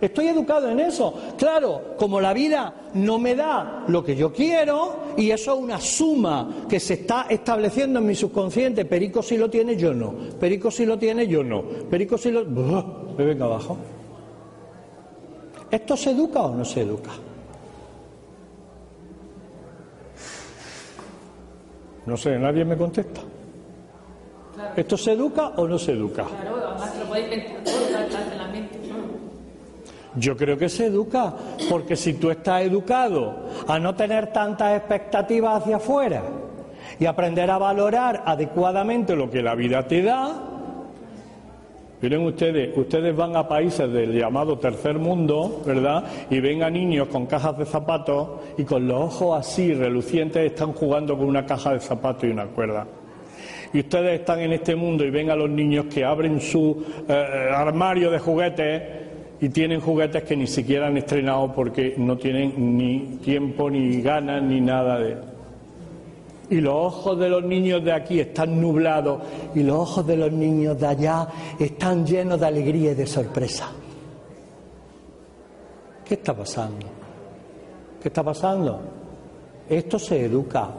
Estoy 0.00 0.28
educado 0.28 0.68
en 0.68 0.80
eso. 0.80 1.14
Claro, 1.38 1.94
como 1.96 2.20
la 2.20 2.32
vida 2.32 2.74
no 2.94 3.18
me 3.18 3.34
da 3.34 3.84
lo 3.88 4.04
que 4.04 4.14
yo 4.14 4.32
quiero, 4.32 5.14
y 5.16 5.30
eso 5.30 5.54
es 5.54 5.58
una 5.58 5.80
suma 5.80 6.66
que 6.68 6.78
se 6.78 6.94
está 6.94 7.26
estableciendo 7.28 7.98
en 7.98 8.06
mi 8.06 8.14
subconsciente, 8.14 8.84
Perico 8.84 9.22
si 9.22 9.36
lo 9.36 9.48
tiene, 9.48 9.76
yo 9.76 9.94
no. 9.94 10.14
Perico 10.38 10.70
si 10.70 10.84
lo 10.84 10.98
tiene, 10.98 11.26
yo 11.26 11.42
no. 11.42 11.62
Perico 11.62 12.18
si 12.18 12.30
lo... 12.30 12.44
me 12.44 13.24
venga 13.24 13.46
abajo. 13.46 13.76
¿Esto 15.70 15.96
se 15.96 16.10
educa 16.10 16.42
o 16.42 16.54
no 16.54 16.64
se 16.64 16.82
educa? 16.82 17.10
No 22.06 22.16
sé, 22.16 22.38
nadie 22.38 22.64
me 22.64 22.76
contesta. 22.76 23.20
¿Esto 24.76 24.96
se 24.96 25.12
educa 25.12 25.48
o 25.56 25.66
no 25.66 25.78
se 25.78 25.92
educa? 25.92 26.24
Claro, 26.24 26.56
además 26.56 26.96
lo 26.98 27.06
podéis 27.06 27.44
pensar 27.64 28.32
en 28.32 28.38
la 28.38 28.48
mente. 28.48 28.85
Yo 30.16 30.36
creo 30.36 30.56
que 30.56 30.68
se 30.68 30.86
educa, 30.86 31.34
porque 31.68 31.94
si 31.94 32.14
tú 32.14 32.30
estás 32.30 32.62
educado 32.62 33.48
a 33.68 33.78
no 33.78 33.94
tener 33.94 34.32
tantas 34.32 34.76
expectativas 34.76 35.62
hacia 35.62 35.76
afuera 35.76 36.22
y 36.98 37.04
aprender 37.04 37.50
a 37.50 37.58
valorar 37.58 38.22
adecuadamente 38.24 39.14
lo 39.14 39.30
que 39.30 39.42
la 39.42 39.54
vida 39.54 39.86
te 39.86 40.02
da, 40.02 40.32
miren 42.00 42.24
ustedes, 42.24 42.76
ustedes 42.76 43.14
van 43.14 43.36
a 43.36 43.46
países 43.46 43.92
del 43.92 44.18
llamado 44.18 44.58
tercer 44.58 44.98
mundo, 44.98 45.62
¿verdad? 45.66 46.04
Y 46.30 46.40
ven 46.40 46.62
a 46.62 46.70
niños 46.70 47.08
con 47.08 47.26
cajas 47.26 47.58
de 47.58 47.66
zapatos 47.66 48.40
y 48.56 48.64
con 48.64 48.88
los 48.88 49.00
ojos 49.02 49.38
así 49.38 49.74
relucientes 49.74 50.50
están 50.50 50.72
jugando 50.72 51.16
con 51.18 51.26
una 51.26 51.44
caja 51.44 51.74
de 51.74 51.80
zapatos 51.80 52.24
y 52.24 52.28
una 52.28 52.46
cuerda 52.46 52.86
y 53.72 53.80
ustedes 53.80 54.20
están 54.20 54.40
en 54.40 54.52
este 54.52 54.74
mundo 54.74 55.04
y 55.04 55.10
ven 55.10 55.28
a 55.28 55.36
los 55.36 55.50
niños 55.50 55.86
que 55.92 56.04
abren 56.04 56.40
su 56.40 56.82
eh, 57.08 57.50
armario 57.52 58.10
de 58.10 58.18
juguetes 58.18 58.82
y 59.40 59.48
tienen 59.50 59.80
juguetes 59.80 60.24
que 60.24 60.36
ni 60.36 60.46
siquiera 60.46 60.86
han 60.86 60.96
estrenado 60.96 61.52
porque 61.52 61.94
no 61.98 62.16
tienen 62.16 62.76
ni 62.76 63.18
tiempo, 63.22 63.70
ni 63.70 64.00
ganas, 64.00 64.42
ni 64.42 64.60
nada 64.60 64.98
de... 64.98 65.16
Y 66.48 66.60
los 66.60 66.74
ojos 66.74 67.18
de 67.18 67.28
los 67.28 67.44
niños 67.44 67.84
de 67.84 67.92
aquí 67.92 68.20
están 68.20 68.60
nublados 68.60 69.20
y 69.54 69.62
los 69.62 69.76
ojos 69.76 70.06
de 70.06 70.16
los 70.16 70.32
niños 70.32 70.78
de 70.78 70.86
allá 70.86 71.28
están 71.58 72.06
llenos 72.06 72.38
de 72.38 72.46
alegría 72.46 72.92
y 72.92 72.94
de 72.94 73.06
sorpresa. 73.06 73.72
¿Qué 76.04 76.14
está 76.14 76.34
pasando? 76.34 76.86
¿Qué 78.00 78.08
está 78.08 78.22
pasando? 78.22 78.80
Esto 79.68 79.98
se 79.98 80.24
educa. 80.24 80.70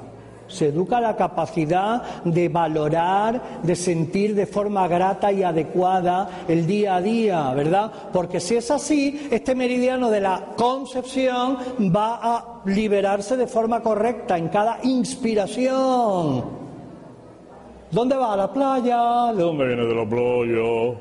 Se 0.47 0.67
educa 0.67 1.01
la 1.01 1.15
capacidad 1.15 2.23
de 2.23 2.47
valorar, 2.47 3.59
de 3.63 3.75
sentir 3.75 4.33
de 4.33 4.45
forma 4.45 4.87
grata 4.87 5.31
y 5.31 5.43
adecuada 5.43 6.45
el 6.47 6.65
día 6.65 6.95
a 6.95 7.01
día, 7.01 7.53
¿verdad? 7.53 7.91
Porque 8.13 8.39
si 8.39 8.55
es 8.55 8.71
así, 8.71 9.27
este 9.29 9.55
meridiano 9.55 10.09
de 10.09 10.21
la 10.21 10.53
concepción 10.55 11.57
va 11.93 12.19
a 12.21 12.61
liberarse 12.65 13.35
de 13.35 13.47
forma 13.47 13.81
correcta 13.81 14.37
en 14.37 14.47
cada 14.47 14.79
inspiración. 14.83 16.45
¿Dónde 17.91 18.15
va 18.15 18.33
a 18.33 18.37
la 18.37 18.51
playa? 18.51 19.33
¿De 19.33 19.43
dónde 19.43 19.67
viene 19.67 19.85
de 19.85 19.95
la 19.95 20.09
playa? 20.09 20.97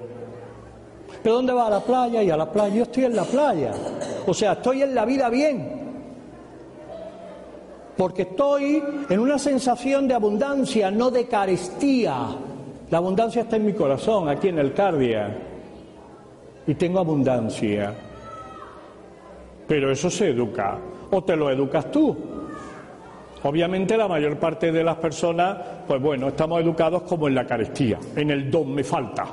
¿Pero 1.23 1.37
dónde 1.37 1.53
va 1.53 1.67
a 1.69 1.71
la 1.71 1.81
playa? 1.81 2.23
Y 2.23 2.31
a 2.31 2.37
la 2.37 2.51
playa, 2.51 2.75
yo 2.75 2.83
estoy 2.83 3.05
en 3.05 3.17
la 3.17 3.25
playa. 3.25 3.73
O 4.27 4.35
sea, 4.35 4.53
estoy 4.53 4.83
en 4.83 4.95
la 4.95 5.05
vida 5.05 5.29
bien 5.29 5.86
porque 7.97 8.23
estoy 8.23 8.83
en 9.09 9.19
una 9.19 9.39
sensación 9.39 10.07
de 10.07 10.15
abundancia, 10.15 10.91
no 10.91 11.11
de 11.11 11.27
carestía. 11.27 12.29
La 12.91 12.99
abundancia 12.99 13.43
está 13.43 13.57
en 13.57 13.67
mi 13.67 13.73
corazón, 13.73 14.29
aquí 14.29 14.49
en 14.49 14.59
el 14.59 14.73
cardia, 14.75 15.35
y 16.67 16.75
tengo 16.75 16.99
abundancia. 16.99 17.93
Pero 19.67 19.91
eso 19.91 20.11
se 20.11 20.29
educa, 20.29 20.79
o 21.11 21.25
te 21.25 21.37
lo 21.37 21.51
educas 21.51 21.91
tú. 21.91 22.17
Obviamente 23.43 23.97
la 23.97 24.09
mayor 24.09 24.37
parte 24.39 24.71
de 24.73 24.85
las 24.85 24.97
personas, 24.97 25.57
pues 25.87 26.01
bueno, 26.01 26.29
estamos 26.29 26.61
educados 26.61 27.03
como 27.03 27.29
en 27.29 27.35
la 27.35 27.47
carestía, 27.47 27.99
en 28.15 28.31
el 28.31 28.51
don 28.51 28.75
me 28.75 28.85
falta, 28.85 29.27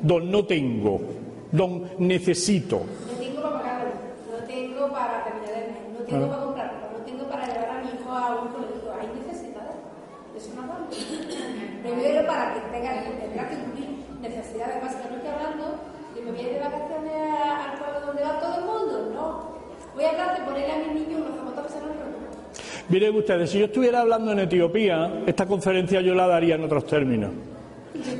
don 0.00 0.30
no 0.30 0.44
tengo, 0.44 1.00
don 1.50 1.84
necesito. 1.98 2.78
No 2.78 3.18
tengo 3.18 3.42
para 3.42 3.58
pagar, 3.58 3.86
no 4.30 4.46
tengo 4.46 4.88
para 4.92 5.24
terminar 5.24 5.54
el 5.54 5.72
mes, 5.72 5.98
no 5.98 6.04
tengo 6.04 6.52
ah. 8.16 8.38
para 9.86 10.88
primero 11.82 12.26
para 12.26 12.54
que 12.54 12.60
tenga, 12.70 12.90
tendrá 13.20 13.48
que 13.48 13.56
cumplir 13.56 13.88
necesidades 14.20 14.82
estoy 14.82 15.30
hablando 15.30 15.78
de 16.14 16.20
me 16.22 16.30
voy 16.30 16.40
a 16.40 16.42
ir 16.42 16.52
de 16.54 16.60
vacaciones 16.60 17.12
al 17.12 17.78
pueblo 17.78 18.06
donde 18.06 18.22
va 18.22 18.40
todo 18.40 18.58
el 18.58 18.64
mundo, 18.64 19.12
no. 19.14 19.52
Voy 19.94 20.04
a 20.04 20.10
hablar 20.10 20.38
de 20.38 20.44
ponerle 20.44 20.72
a 20.72 20.78
mis 20.78 20.94
niños 20.94 21.20
unos 21.20 21.36
zapatos 21.36 21.72
en 21.72 21.82
el 21.82 21.92
Miren 22.88 23.16
ustedes, 23.16 23.50
si 23.50 23.58
yo 23.58 23.66
estuviera 23.66 24.00
hablando 24.00 24.32
en 24.32 24.40
Etiopía, 24.40 25.22
esta 25.26 25.46
conferencia 25.46 26.00
yo 26.00 26.14
la 26.14 26.26
daría 26.26 26.54
en 26.54 26.64
otros 26.64 26.86
términos. 26.86 27.30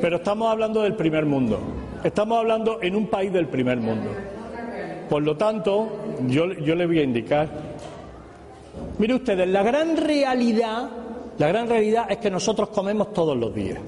Pero 0.00 0.16
estamos 0.16 0.50
hablando 0.50 0.82
del 0.82 0.94
primer 0.94 1.26
mundo. 1.26 1.58
Estamos 2.04 2.38
hablando 2.38 2.78
en 2.82 2.96
un 2.96 3.06
país 3.06 3.32
del 3.32 3.46
primer 3.46 3.78
mundo. 3.78 4.10
Por 5.08 5.22
lo 5.22 5.36
tanto, 5.36 5.88
yo, 6.26 6.52
yo 6.52 6.74
le 6.74 6.86
voy 6.86 7.00
a 7.00 7.02
indicar. 7.02 7.48
Mire 8.98 9.14
ustedes, 9.14 9.48
la 9.48 9.62
gran 9.62 9.96
realidad 9.96 10.90
la 11.38 11.48
gran 11.48 11.68
realidad 11.68 12.06
es 12.10 12.18
que 12.18 12.30
nosotros 12.30 12.68
comemos 12.68 13.12
todos 13.12 13.36
los 13.36 13.54
días. 13.54 13.80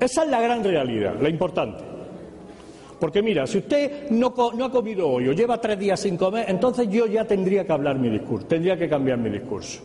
Esa 0.00 0.24
es 0.24 0.30
la 0.30 0.40
gran 0.40 0.64
realidad, 0.64 1.14
la 1.20 1.28
importante. 1.28 1.84
Porque 2.98 3.22
mira, 3.22 3.46
si 3.46 3.58
usted 3.58 4.10
no, 4.10 4.28
ha 4.28 4.70
comido 4.70 5.08
hoy 5.08 5.28
o 5.28 5.32
lleva 5.32 5.60
tres 5.60 5.78
días 5.78 6.00
sin 6.00 6.16
comer, 6.16 6.46
entonces 6.48 6.88
yo 6.88 7.06
ya 7.06 7.24
tendría 7.24 7.66
que 7.66 7.72
hablar 7.72 7.98
mi 7.98 8.08
discurso, 8.08 8.46
tendría 8.46 8.76
que 8.76 8.88
cambiar 8.88 9.18
mi 9.18 9.30
discurso. 9.30 9.82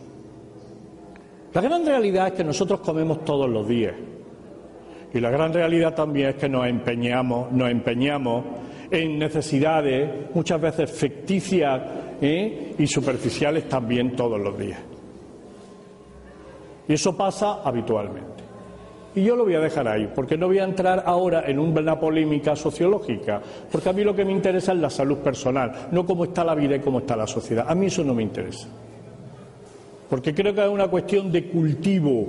La 1.52 1.60
gran 1.60 1.84
realidad 1.84 2.28
es 2.28 2.32
que 2.32 2.44
nosotros 2.44 2.80
comemos 2.80 3.24
todos 3.24 3.48
los 3.48 3.68
días. 3.68 3.94
Y 5.12 5.20
la 5.20 5.30
gran 5.30 5.52
realidad 5.52 5.94
también 5.94 6.30
es 6.30 6.34
que 6.36 6.48
nos 6.48 6.66
empeñamos, 6.66 7.52
nos 7.52 7.70
empeñamos 7.70 8.44
en 8.90 9.18
necesidades 9.18 10.34
muchas 10.34 10.58
veces 10.58 10.90
ficticias 10.90 11.80
y 12.78 12.86
superficiales 12.86 13.68
también 13.68 14.14
todos 14.14 14.40
los 14.40 14.56
días. 14.58 14.78
Y 16.88 16.92
eso 16.94 17.16
pasa 17.16 17.62
habitualmente. 17.64 18.30
Y 19.14 19.24
yo 19.24 19.36
lo 19.36 19.44
voy 19.44 19.54
a 19.54 19.60
dejar 19.60 19.86
ahí, 19.88 20.10
porque 20.14 20.38
no 20.38 20.46
voy 20.46 20.58
a 20.58 20.64
entrar 20.64 21.02
ahora 21.04 21.44
en 21.46 21.58
una 21.58 21.98
polémica 22.00 22.56
sociológica, 22.56 23.42
porque 23.70 23.90
a 23.90 23.92
mí 23.92 24.04
lo 24.04 24.14
que 24.14 24.24
me 24.24 24.32
interesa 24.32 24.72
es 24.72 24.78
la 24.78 24.88
salud 24.88 25.18
personal, 25.18 25.88
no 25.90 26.06
cómo 26.06 26.24
está 26.24 26.42
la 26.44 26.54
vida 26.54 26.76
y 26.76 26.80
cómo 26.80 27.00
está 27.00 27.16
la 27.16 27.26
sociedad. 27.26 27.66
A 27.68 27.74
mí 27.74 27.86
eso 27.86 28.02
no 28.04 28.14
me 28.14 28.22
interesa. 28.22 28.68
Porque 30.08 30.34
creo 30.34 30.54
que 30.54 30.62
es 30.62 30.68
una 30.70 30.88
cuestión 30.88 31.30
de 31.32 31.48
cultivo 31.48 32.26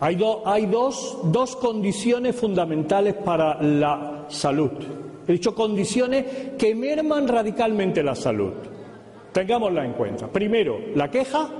Hay, 0.00 0.14
do- 0.14 0.42
hay 0.46 0.66
dos, 0.66 1.18
dos 1.24 1.56
condiciones 1.56 2.36
fundamentales 2.36 3.14
para 3.14 3.60
la 3.62 4.26
salud. 4.28 4.70
He 5.28 5.32
dicho 5.32 5.54
condiciones 5.54 6.24
que 6.56 6.74
merman 6.74 7.28
radicalmente 7.28 8.02
la 8.02 8.14
salud. 8.14 8.54
Tengámosla 9.30 9.84
en 9.84 9.92
cuenta. 9.92 10.26
Primero, 10.26 10.80
la 10.94 11.10
queja 11.10 11.50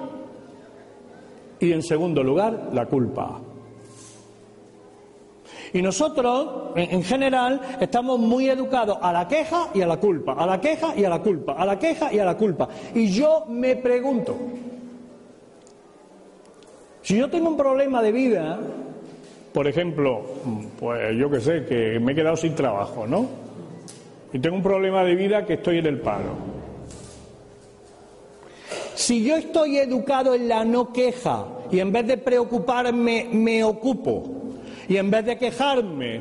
y 1.60 1.70
en 1.70 1.82
segundo 1.82 2.24
lugar, 2.24 2.70
la 2.72 2.86
culpa. 2.86 3.38
Y 5.74 5.82
nosotros, 5.82 6.72
en, 6.76 6.92
en 6.92 7.02
general, 7.04 7.60
estamos 7.78 8.18
muy 8.18 8.48
educados 8.48 8.96
a 9.02 9.12
la 9.12 9.28
queja 9.28 9.68
y 9.74 9.82
a 9.82 9.86
la 9.86 9.98
culpa, 9.98 10.32
a 10.32 10.46
la 10.46 10.58
queja 10.58 10.94
y 10.96 11.04
a 11.04 11.10
la 11.10 11.20
culpa, 11.20 11.52
a 11.52 11.66
la 11.66 11.78
queja 11.78 12.10
y 12.10 12.18
a 12.18 12.24
la 12.24 12.38
culpa. 12.38 12.70
Y 12.94 13.10
yo 13.10 13.44
me 13.50 13.76
pregunto, 13.76 14.34
si 17.02 17.18
yo 17.18 17.28
tengo 17.28 17.50
un 17.50 17.56
problema 17.58 18.02
de 18.02 18.12
vida, 18.12 18.58
por 19.52 19.68
ejemplo, 19.68 20.22
pues 20.80 21.14
yo 21.18 21.28
que 21.28 21.40
sé, 21.42 21.66
que 21.66 22.00
me 22.00 22.12
he 22.12 22.14
quedado 22.14 22.36
sin 22.38 22.54
trabajo, 22.54 23.06
¿no? 23.06 23.47
Y 24.32 24.38
tengo 24.38 24.56
un 24.56 24.62
problema 24.62 25.04
de 25.04 25.14
vida 25.14 25.46
que 25.46 25.54
estoy 25.54 25.78
en 25.78 25.86
el 25.86 26.00
paro. 26.00 26.58
Si 28.94 29.24
yo 29.24 29.36
estoy 29.36 29.78
educado 29.78 30.34
en 30.34 30.48
la 30.48 30.64
no 30.64 30.92
queja 30.92 31.46
y 31.70 31.78
en 31.80 31.92
vez 31.92 32.06
de 32.06 32.18
preocuparme 32.18 33.28
me 33.32 33.64
ocupo 33.64 34.24
y 34.88 34.96
en 34.96 35.10
vez 35.10 35.24
de 35.24 35.38
quejarme 35.38 36.20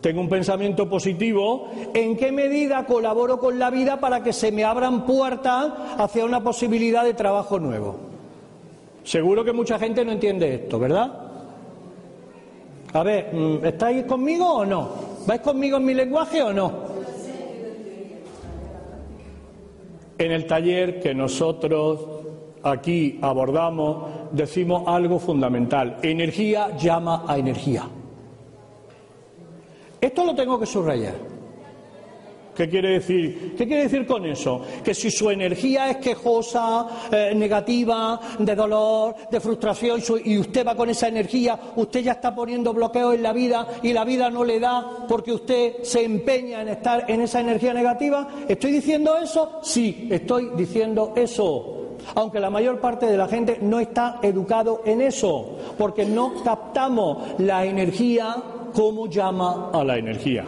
tengo 0.00 0.20
un 0.20 0.28
pensamiento 0.28 0.86
positivo, 0.86 1.70
¿en 1.94 2.16
qué 2.16 2.30
medida 2.30 2.84
colaboro 2.84 3.38
con 3.38 3.58
la 3.58 3.70
vida 3.70 4.00
para 4.00 4.22
que 4.22 4.34
se 4.34 4.52
me 4.52 4.62
abran 4.62 5.06
puertas 5.06 5.72
hacia 5.96 6.26
una 6.26 6.42
posibilidad 6.42 7.04
de 7.04 7.14
trabajo 7.14 7.58
nuevo? 7.58 7.96
Seguro 9.02 9.44
que 9.44 9.52
mucha 9.52 9.78
gente 9.78 10.04
no 10.04 10.12
entiende 10.12 10.54
esto, 10.56 10.78
¿verdad? 10.78 11.10
A 12.92 13.02
ver, 13.02 13.32
mm, 13.32 13.64
¿estáis 13.64 14.04
conmigo 14.04 14.46
o 14.46 14.66
no? 14.66 14.90
¿Vais 15.26 15.40
conmigo 15.40 15.78
en 15.78 15.84
mi 15.86 15.94
lenguaje 15.94 16.42
o 16.42 16.52
no? 16.52 16.93
En 20.18 20.32
el 20.32 20.46
taller 20.46 21.00
que 21.00 21.14
nosotros 21.14 22.00
aquí 22.62 23.18
abordamos 23.20 24.30
decimos 24.32 24.84
algo 24.86 25.18
fundamental. 25.18 25.98
Energía 26.02 26.76
llama 26.76 27.24
a 27.26 27.38
energía. 27.38 27.88
Esto 30.00 30.24
lo 30.24 30.34
tengo 30.34 30.58
que 30.58 30.66
subrayar. 30.66 31.33
¿Qué 32.54 32.68
quiere 32.68 32.90
decir? 32.90 33.54
¿Qué 33.56 33.66
quiere 33.66 33.84
decir 33.84 34.06
con 34.06 34.24
eso? 34.24 34.62
Que 34.84 34.94
si 34.94 35.10
su 35.10 35.30
energía 35.30 35.90
es 35.90 35.96
quejosa, 35.96 36.86
eh, 37.10 37.32
negativa, 37.34 38.20
de 38.38 38.54
dolor, 38.54 39.14
de 39.30 39.40
frustración, 39.40 40.00
y 40.24 40.38
usted 40.38 40.66
va 40.66 40.76
con 40.76 40.88
esa 40.88 41.08
energía, 41.08 41.58
usted 41.76 42.00
ya 42.00 42.12
está 42.12 42.34
poniendo 42.34 42.72
bloqueos 42.72 43.14
en 43.14 43.22
la 43.22 43.32
vida 43.32 43.66
y 43.82 43.92
la 43.92 44.04
vida 44.04 44.30
no 44.30 44.44
le 44.44 44.60
da 44.60 45.06
porque 45.08 45.32
usted 45.32 45.82
se 45.82 46.04
empeña 46.04 46.62
en 46.62 46.68
estar 46.68 47.10
en 47.10 47.22
esa 47.22 47.40
energía 47.40 47.74
negativa. 47.74 48.28
¿Estoy 48.48 48.72
diciendo 48.72 49.16
eso? 49.16 49.60
Sí, 49.62 50.08
estoy 50.10 50.50
diciendo 50.56 51.12
eso. 51.16 51.96
Aunque 52.14 52.38
la 52.38 52.50
mayor 52.50 52.80
parte 52.80 53.06
de 53.06 53.16
la 53.16 53.28
gente 53.28 53.58
no 53.62 53.80
está 53.80 54.18
educado 54.22 54.82
en 54.84 55.00
eso, 55.00 55.56
porque 55.78 56.04
no 56.04 56.42
captamos 56.44 57.18
la 57.38 57.64
energía 57.64 58.36
como 58.74 59.06
llama 59.06 59.70
a 59.72 59.82
la 59.84 59.96
energía. 59.96 60.44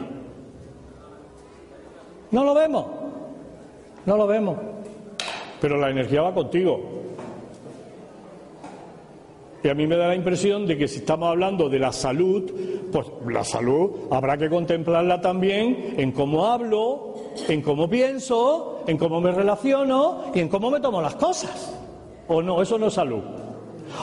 No 2.37 2.45
lo 2.45 2.53
vemos. 2.53 2.85
No 4.05 4.15
lo 4.15 4.27
vemos. 4.27 4.59
Pero 5.59 5.79
la 5.79 5.89
energía 5.89 6.21
va 6.21 6.35
contigo. 6.35 6.79
Y 9.65 9.69
a 9.71 9.75
mí 9.75 9.87
me 9.87 9.97
da 9.97 10.09
la 10.09 10.15
impresión 10.15 10.67
de 10.67 10.77
que 10.77 10.87
si 10.87 10.99
estamos 10.99 11.31
hablando 11.31 11.71
de 11.71 11.79
la 11.79 11.93
salud, 11.93 12.45
pues 12.93 13.07
la 13.27 13.43
salud 13.43 13.91
habrá 14.11 14.37
que 14.37 14.51
contemplarla 14.51 15.19
también 15.23 15.95
en 15.97 16.13
cómo 16.13 16.45
hablo, 16.45 17.15
en 17.49 17.63
cómo 17.63 17.89
pienso, 17.89 18.85
en 18.87 18.99
cómo 18.99 19.19
me 19.23 19.33
relaciono 19.33 20.25
y 20.35 20.41
en 20.41 20.51
cómo 20.51 20.71
me 20.71 20.81
tomo 20.81 21.01
las 21.01 21.15
cosas. 21.15 21.75
¿O 22.29 22.43
no? 22.43 22.61
Eso 22.61 22.77
no 22.77 22.89
es 22.89 22.93
salud. 22.93 23.23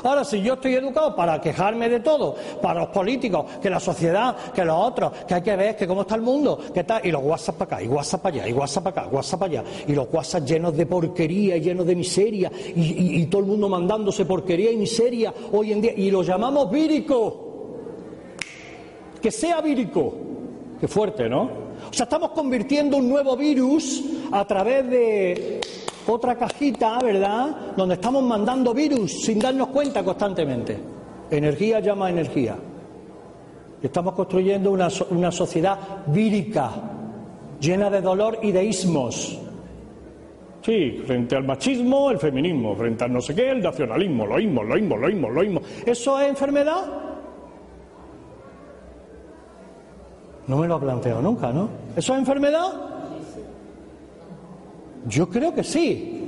Ahora, 0.03 0.23
si 0.23 0.41
yo 0.41 0.53
estoy 0.55 0.75
educado 0.75 1.15
para 1.15 1.39
quejarme 1.39 1.89
de 1.89 1.99
todo, 1.99 2.35
para 2.61 2.81
los 2.81 2.89
políticos, 2.89 3.45
que 3.61 3.69
la 3.69 3.79
sociedad, 3.79 4.35
que 4.53 4.63
los 4.65 4.75
otros, 4.77 5.11
que 5.27 5.33
hay 5.35 5.41
que 5.41 5.55
ver 5.55 5.75
que 5.75 5.85
cómo 5.87 6.01
está 6.01 6.15
el 6.15 6.21
mundo, 6.21 6.59
que 6.73 6.83
tal, 6.83 7.05
y 7.05 7.11
los 7.11 7.23
WhatsApp 7.23 7.55
para 7.57 7.75
acá, 7.75 7.83
y 7.83 7.87
WhatsApp 7.87 8.21
para 8.21 8.35
allá, 8.37 8.47
y 8.49 8.53
WhatsApp 8.53 8.83
para 8.83 9.01
acá, 9.01 9.09
WhatsApp 9.15 9.39
para 9.39 9.51
allá, 9.51 9.63
y 9.87 9.93
los 9.93 10.07
WhatsApp 10.11 10.45
llenos 10.45 10.75
de 10.75 10.85
porquería, 10.85 11.57
llenos 11.57 11.85
de 11.85 11.95
miseria, 11.95 12.51
y, 12.75 12.81
y- 12.81 13.21
y 13.21 13.25
todo 13.27 13.41
el 13.41 13.47
mundo 13.47 13.69
mandándose 13.69 14.25
porquería 14.25 14.71
y 14.71 14.77
miseria 14.77 15.33
hoy 15.51 15.71
en 15.73 15.81
día, 15.81 15.93
y 15.95 16.09
lo 16.11 16.23
llamamos 16.23 16.69
vírico. 16.71 17.49
Que 19.21 19.31
sea 19.31 19.61
vírico. 19.61 20.13
Qué 20.79 20.87
fuerte, 20.87 21.29
¿no? 21.29 21.43
O 21.89 21.93
sea, 21.93 22.03
estamos 22.05 22.31
convirtiendo 22.31 22.97
un 22.97 23.07
nuevo 23.07 23.37
virus 23.37 24.03
a 24.31 24.45
través 24.45 24.89
de 24.89 25.61
otra 26.07 26.35
cajita, 26.35 26.99
¿verdad? 26.99 27.73
Donde 27.75 27.95
estamos 27.95 28.23
mandando 28.23 28.73
virus 28.73 29.23
sin 29.23 29.39
darnos 29.39 29.67
cuenta 29.67 30.03
constantemente. 30.03 30.77
Energía 31.29 31.79
llama 31.79 32.07
a 32.07 32.09
energía. 32.09 32.55
Estamos 33.81 34.13
construyendo 34.13 34.71
una, 34.71 34.87
una 35.09 35.31
sociedad 35.31 35.77
vírica, 36.07 36.71
llena 37.59 37.89
de 37.89 38.01
dolor 38.01 38.39
y 38.41 38.51
de 38.51 38.63
ismos. 38.63 39.39
Sí, 40.61 41.01
frente 41.05 41.35
al 41.35 41.43
machismo, 41.43 42.09
el 42.09 42.17
feminismo, 42.17 42.73
frente 42.75 43.03
al 43.03 43.11
no 43.11 43.19
sé 43.19 43.35
qué, 43.35 43.51
el 43.51 43.61
nacionalismo, 43.61 44.25
lo 44.25 44.37
mismo, 44.37 44.63
lo 44.63 44.75
mismo, 44.75 44.97
lo 44.97 45.07
mismo, 45.07 45.29
lo 45.29 45.41
mismo. 45.41 45.61
¿Eso 45.85 46.19
es 46.21 46.29
enfermedad? 46.29 46.85
No 50.47 50.57
me 50.57 50.67
lo 50.67 50.75
ha 50.75 50.79
planteado 50.79 51.21
nunca, 51.21 51.51
¿no? 51.51 51.69
¿Eso 51.95 52.13
es 52.13 52.19
enfermedad? 52.19 52.92
Yo 55.07 55.29
creo 55.29 55.53
que 55.53 55.63
sí. 55.63 56.19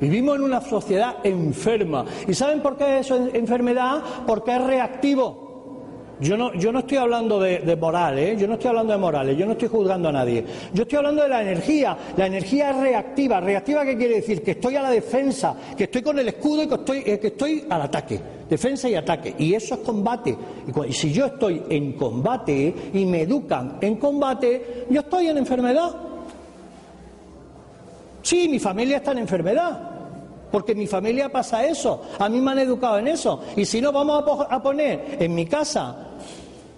Vivimos 0.00 0.36
en 0.36 0.42
una 0.42 0.60
sociedad 0.60 1.16
enferma. 1.24 2.04
¿Y 2.26 2.34
saben 2.34 2.60
por 2.60 2.76
qué 2.76 2.98
es 2.98 3.10
enfermedad? 3.10 4.02
Porque 4.26 4.54
es 4.54 4.62
reactivo. 4.62 5.44
Yo 6.20 6.36
no, 6.36 6.54
yo 6.54 6.70
no 6.72 6.80
estoy 6.80 6.98
hablando 6.98 7.40
de, 7.40 7.58
de 7.58 7.76
moral, 7.76 8.18
¿eh? 8.18 8.36
yo 8.38 8.46
no 8.46 8.54
estoy 8.54 8.68
hablando 8.68 8.92
de 8.92 8.98
morales, 8.98 9.36
yo 9.36 9.46
no 9.46 9.52
estoy 9.52 9.68
juzgando 9.68 10.08
a 10.08 10.12
nadie. 10.12 10.44
Yo 10.72 10.82
estoy 10.82 10.98
hablando 10.98 11.22
de 11.22 11.28
la 11.28 11.42
energía. 11.42 11.96
La 12.16 12.26
energía 12.26 12.70
es 12.70 12.76
reactiva. 12.76 13.40
¿Reactiva 13.40 13.84
qué 13.84 13.96
quiere 13.96 14.16
decir? 14.16 14.42
Que 14.42 14.52
estoy 14.52 14.76
a 14.76 14.82
la 14.82 14.90
defensa, 14.90 15.56
que 15.76 15.84
estoy 15.84 16.02
con 16.02 16.18
el 16.18 16.28
escudo 16.28 16.62
y 16.62 16.68
que 16.68 16.74
estoy, 16.74 16.98
eh, 17.04 17.18
que 17.18 17.26
estoy 17.28 17.64
al 17.68 17.82
ataque. 17.82 18.20
Defensa 18.48 18.88
y 18.88 18.94
ataque. 18.94 19.34
Y 19.38 19.54
eso 19.54 19.74
es 19.74 19.80
combate. 19.80 20.36
Y, 20.66 20.88
y 20.88 20.92
si 20.92 21.12
yo 21.12 21.26
estoy 21.26 21.62
en 21.68 21.94
combate 21.94 22.74
y 22.92 23.04
me 23.06 23.22
educan 23.22 23.78
en 23.80 23.96
combate, 23.96 24.86
yo 24.90 25.00
estoy 25.00 25.26
en 25.28 25.38
enfermedad. 25.38 26.13
Sí, 28.24 28.48
mi 28.48 28.58
familia 28.58 28.96
está 28.96 29.12
en 29.12 29.18
enfermedad. 29.18 29.90
Porque 30.50 30.74
mi 30.74 30.86
familia 30.86 31.28
pasa 31.30 31.66
eso. 31.66 32.00
A 32.18 32.28
mí 32.28 32.40
me 32.40 32.52
han 32.52 32.60
educado 32.60 32.98
en 32.98 33.08
eso. 33.08 33.40
Y 33.54 33.66
si 33.66 33.80
no, 33.82 33.92
vamos 33.92 34.46
a, 34.48 34.54
a 34.54 34.62
poner 34.62 35.18
en 35.20 35.34
mi 35.34 35.44
casa 35.44 35.94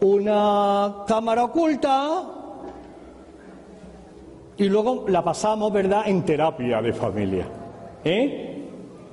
una 0.00 1.04
cámara 1.06 1.44
oculta 1.44 2.22
y 4.56 4.64
luego 4.64 5.04
la 5.08 5.22
pasamos, 5.22 5.72
¿verdad?, 5.72 6.02
en 6.06 6.24
terapia 6.24 6.82
de 6.82 6.92
familia. 6.92 7.46
¿Eh? 8.02 8.64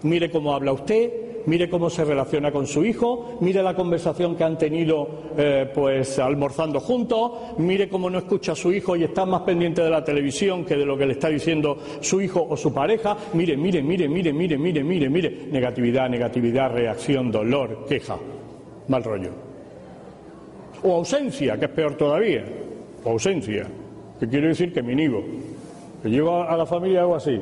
Mire 0.01 0.31
cómo 0.31 0.53
habla 0.53 0.71
usted, 0.73 1.11
mire 1.45 1.69
cómo 1.69 1.89
se 1.89 2.05
relaciona 2.05 2.51
con 2.51 2.67
su 2.67 2.85
hijo, 2.85 3.37
mire 3.41 3.63
la 3.63 3.75
conversación 3.75 4.35
que 4.35 4.43
han 4.43 4.57
tenido 4.57 5.07
eh, 5.37 5.69
pues 5.73 6.19
almorzando 6.19 6.79
juntos, 6.79 7.31
mire 7.57 7.89
cómo 7.89 8.09
no 8.09 8.19
escucha 8.19 8.53
a 8.53 8.55
su 8.55 8.71
hijo 8.71 8.95
y 8.95 9.03
está 9.03 9.25
más 9.25 9.41
pendiente 9.41 9.81
de 9.81 9.89
la 9.89 10.03
televisión 10.03 10.65
que 10.65 10.75
de 10.75 10.85
lo 10.85 10.97
que 10.97 11.05
le 11.05 11.13
está 11.13 11.29
diciendo 11.29 11.77
su 11.99 12.21
hijo 12.21 12.45
o 12.47 12.55
su 12.57 12.73
pareja. 12.73 13.17
Mire, 13.33 13.57
mire, 13.57 13.81
mire, 13.81 14.07
mire, 14.07 14.33
mire, 14.33 14.57
mire, 14.57 14.83
mire, 14.83 15.09
mire. 15.09 15.47
Negatividad, 15.51 16.09
negatividad, 16.09 16.71
reacción, 16.71 17.31
dolor, 17.31 17.85
queja, 17.87 18.17
mal 18.87 19.03
rollo. 19.03 19.31
O 20.83 20.95
ausencia, 20.95 21.57
que 21.57 21.65
es 21.65 21.71
peor 21.71 21.95
todavía. 21.95 22.43
O 23.03 23.11
ausencia, 23.11 23.67
que 24.19 24.27
quiere 24.27 24.49
decir 24.49 24.73
que 24.73 24.83
me 24.83 24.93
inhibo. 24.93 25.23
Que 26.01 26.09
llego 26.09 26.43
a 26.43 26.57
la 26.57 26.65
familia 26.65 27.01
hago 27.01 27.15
así. 27.15 27.39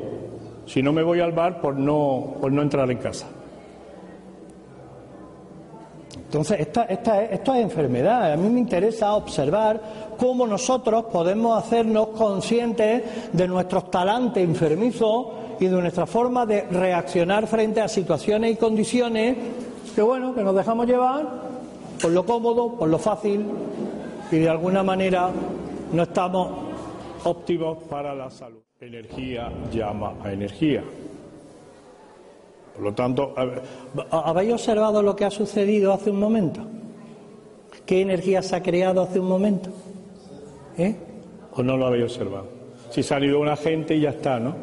Si 0.66 0.82
no 0.82 0.92
me 0.92 1.02
voy 1.02 1.20
al 1.20 1.32
bar 1.32 1.60
por 1.60 1.76
no, 1.76 2.36
por 2.40 2.52
no 2.52 2.62
entrar 2.62 2.88
en 2.90 2.98
casa. 2.98 3.28
Entonces, 6.32 6.60
esta, 6.60 6.84
esta 6.84 7.22
es- 7.22 7.32
esto 7.32 7.52
es 7.52 7.60
enfermedad. 7.62 8.32
A 8.32 8.36
mí 8.38 8.48
me 8.48 8.58
interesa 8.58 9.12
observar 9.12 9.78
cómo 10.16 10.46
nosotros 10.46 11.04
podemos 11.12 11.62
hacernos 11.62 12.08
conscientes 12.08 13.02
de 13.34 13.46
nuestros 13.48 13.90
talantes 13.90 14.42
enfermizos 14.42 15.26
y 15.60 15.66
de 15.66 15.78
nuestra 15.78 16.06
forma 16.06 16.46
de 16.46 16.62
reaccionar 16.62 17.46
frente 17.46 17.82
a 17.82 17.86
situaciones 17.88 18.50
y 18.52 18.56
condiciones 18.56 19.36
que, 19.94 20.00
bueno, 20.00 20.34
que 20.34 20.42
nos 20.42 20.54
dejamos 20.56 20.86
llevar 20.86 21.28
por 22.00 22.10
lo 22.12 22.24
cómodo, 22.24 22.76
por 22.78 22.88
lo 22.88 22.98
fácil 22.98 23.44
y 24.30 24.36
de 24.38 24.48
alguna 24.48 24.82
manera 24.82 25.28
no 25.92 26.02
estamos 26.02 26.48
óptimos 27.24 27.76
para 27.90 28.14
la 28.14 28.30
salud. 28.30 28.62
Energía 28.80 29.52
llama 29.70 30.14
a 30.24 30.32
energía. 30.32 30.82
Por 32.74 32.82
lo 32.82 32.94
tanto, 32.94 33.34
¿habéis 34.10 34.52
observado 34.54 35.02
lo 35.02 35.14
que 35.14 35.24
ha 35.24 35.30
sucedido 35.30 35.92
hace 35.92 36.10
un 36.10 36.18
momento? 36.18 36.62
¿Qué 37.84 38.00
energía 38.00 38.42
se 38.42 38.56
ha 38.56 38.62
creado 38.62 39.02
hace 39.02 39.20
un 39.20 39.28
momento? 39.28 39.70
¿Eh? 40.78 40.96
¿o 41.54 41.62
no 41.62 41.76
lo 41.76 41.86
habéis 41.86 42.04
observado? 42.04 42.46
Si 42.90 43.02
se 43.02 43.14
ha 43.14 43.20
ido 43.20 43.40
una 43.40 43.56
gente 43.56 43.96
y 43.96 44.00
ya 44.00 44.10
está, 44.10 44.38
¿no? 44.38 44.54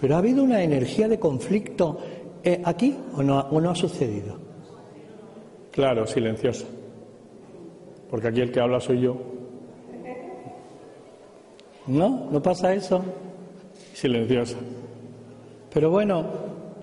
Pero 0.00 0.14
ha 0.14 0.18
habido 0.18 0.42
una 0.42 0.62
energía 0.62 1.08
de 1.08 1.18
conflicto 1.18 1.98
eh, 2.42 2.60
aquí 2.64 2.96
o 3.16 3.22
no, 3.22 3.40
o 3.50 3.60
no 3.60 3.70
ha 3.70 3.74
sucedido. 3.74 4.36
Claro, 5.72 6.06
silenciosa. 6.06 6.66
Porque 8.10 8.28
aquí 8.28 8.40
el 8.40 8.52
que 8.52 8.60
habla 8.60 8.80
soy 8.80 9.00
yo. 9.00 9.16
¿No? 11.86 12.28
¿No 12.30 12.42
pasa 12.42 12.72
eso? 12.74 13.02
Silenciosa. 13.94 14.56
Pero 15.72 15.90
bueno, 15.90 16.24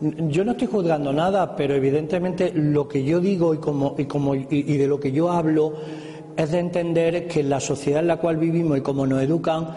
yo 0.02 0.44
no 0.44 0.52
estoy 0.52 0.68
juzgando 0.68 1.14
nada, 1.14 1.56
pero 1.56 1.74
evidentemente 1.74 2.52
lo 2.54 2.88
que 2.88 3.04
yo 3.04 3.20
digo 3.20 3.54
y, 3.54 4.78
de 4.78 4.88
lo 4.88 5.00
que 5.00 5.12
yo 5.12 5.32
hablo 5.32 5.74
es 6.36 6.52
de 6.52 6.60
entender 6.60 7.28
que 7.28 7.44
la 7.44 7.60
sociedad 7.60 8.02
en 8.02 8.08
la 8.08 8.18
cual 8.18 8.38
vivimos 8.38 8.78
y 8.78 8.82
como 8.82 9.06
nos 9.06 9.22
educan 9.22 9.68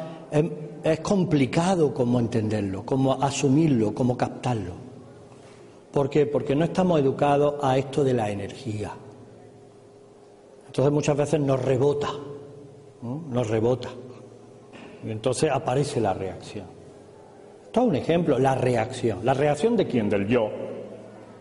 es, 0.83 1.01
complicado 1.01 1.93
como 1.93 2.19
entenderlo, 2.19 2.85
como 2.85 3.13
asumirlo, 3.15 3.95
como 3.95 4.17
captarlo. 4.17 4.73
¿Por 5.93 6.09
qué? 6.09 6.27
Porque 6.27 6.55
no 6.55 6.65
estamos 6.65 7.01
educados 7.01 7.57
a 7.63 7.77
esto 7.77 8.03
de 8.03 8.15
la 8.15 8.31
energía. 8.31 8.93
Entonces 10.67 10.93
muchas 10.93 11.17
veces 11.17 11.41
nos 11.41 11.63
rebota, 11.63 12.09
¿no? 13.03 13.25
nos 13.31 13.49
rebota. 13.49 13.89
Y 15.05 15.11
entonces 15.11 15.51
aparece 15.51 16.01
la 16.01 16.15
reacción. 16.15 16.78
Es 17.73 17.79
un 17.79 17.95
ejemplo, 17.95 18.39
la 18.39 18.55
reacción. 18.55 19.21
¿La 19.25 19.35
reacción 19.35 19.77
de 19.77 19.87
quién? 19.87 20.09
Del 20.09 20.27
yo. 20.27 20.51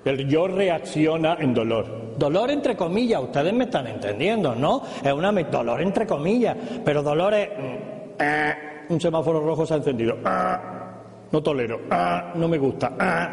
El 0.05 0.27
yo 0.27 0.47
reacciona 0.47 1.37
en 1.39 1.53
dolor. 1.53 2.15
Dolor 2.17 2.51
entre 2.51 2.75
comillas, 2.75 3.21
ustedes 3.21 3.53
me 3.53 3.65
están 3.65 3.87
entendiendo, 3.87 4.55
¿no? 4.55 4.81
Es 5.03 5.11
una 5.11 5.31
dolor 5.31 5.81
entre 5.81 6.07
comillas, 6.07 6.55
pero 6.83 7.03
dolor 7.03 7.33
es 7.33 7.49
mm, 7.49 7.97
Ah, 8.19 8.55
un 8.89 8.99
semáforo 8.99 9.39
rojo 9.41 9.65
se 9.65 9.73
ha 9.73 9.77
encendido. 9.77 10.17
Ah, 10.23 10.93
no 11.31 11.43
tolero. 11.43 11.81
Ah, 11.89 12.31
no 12.35 12.47
me 12.47 12.57
gusta. 12.57 12.93
Ah, 12.97 13.29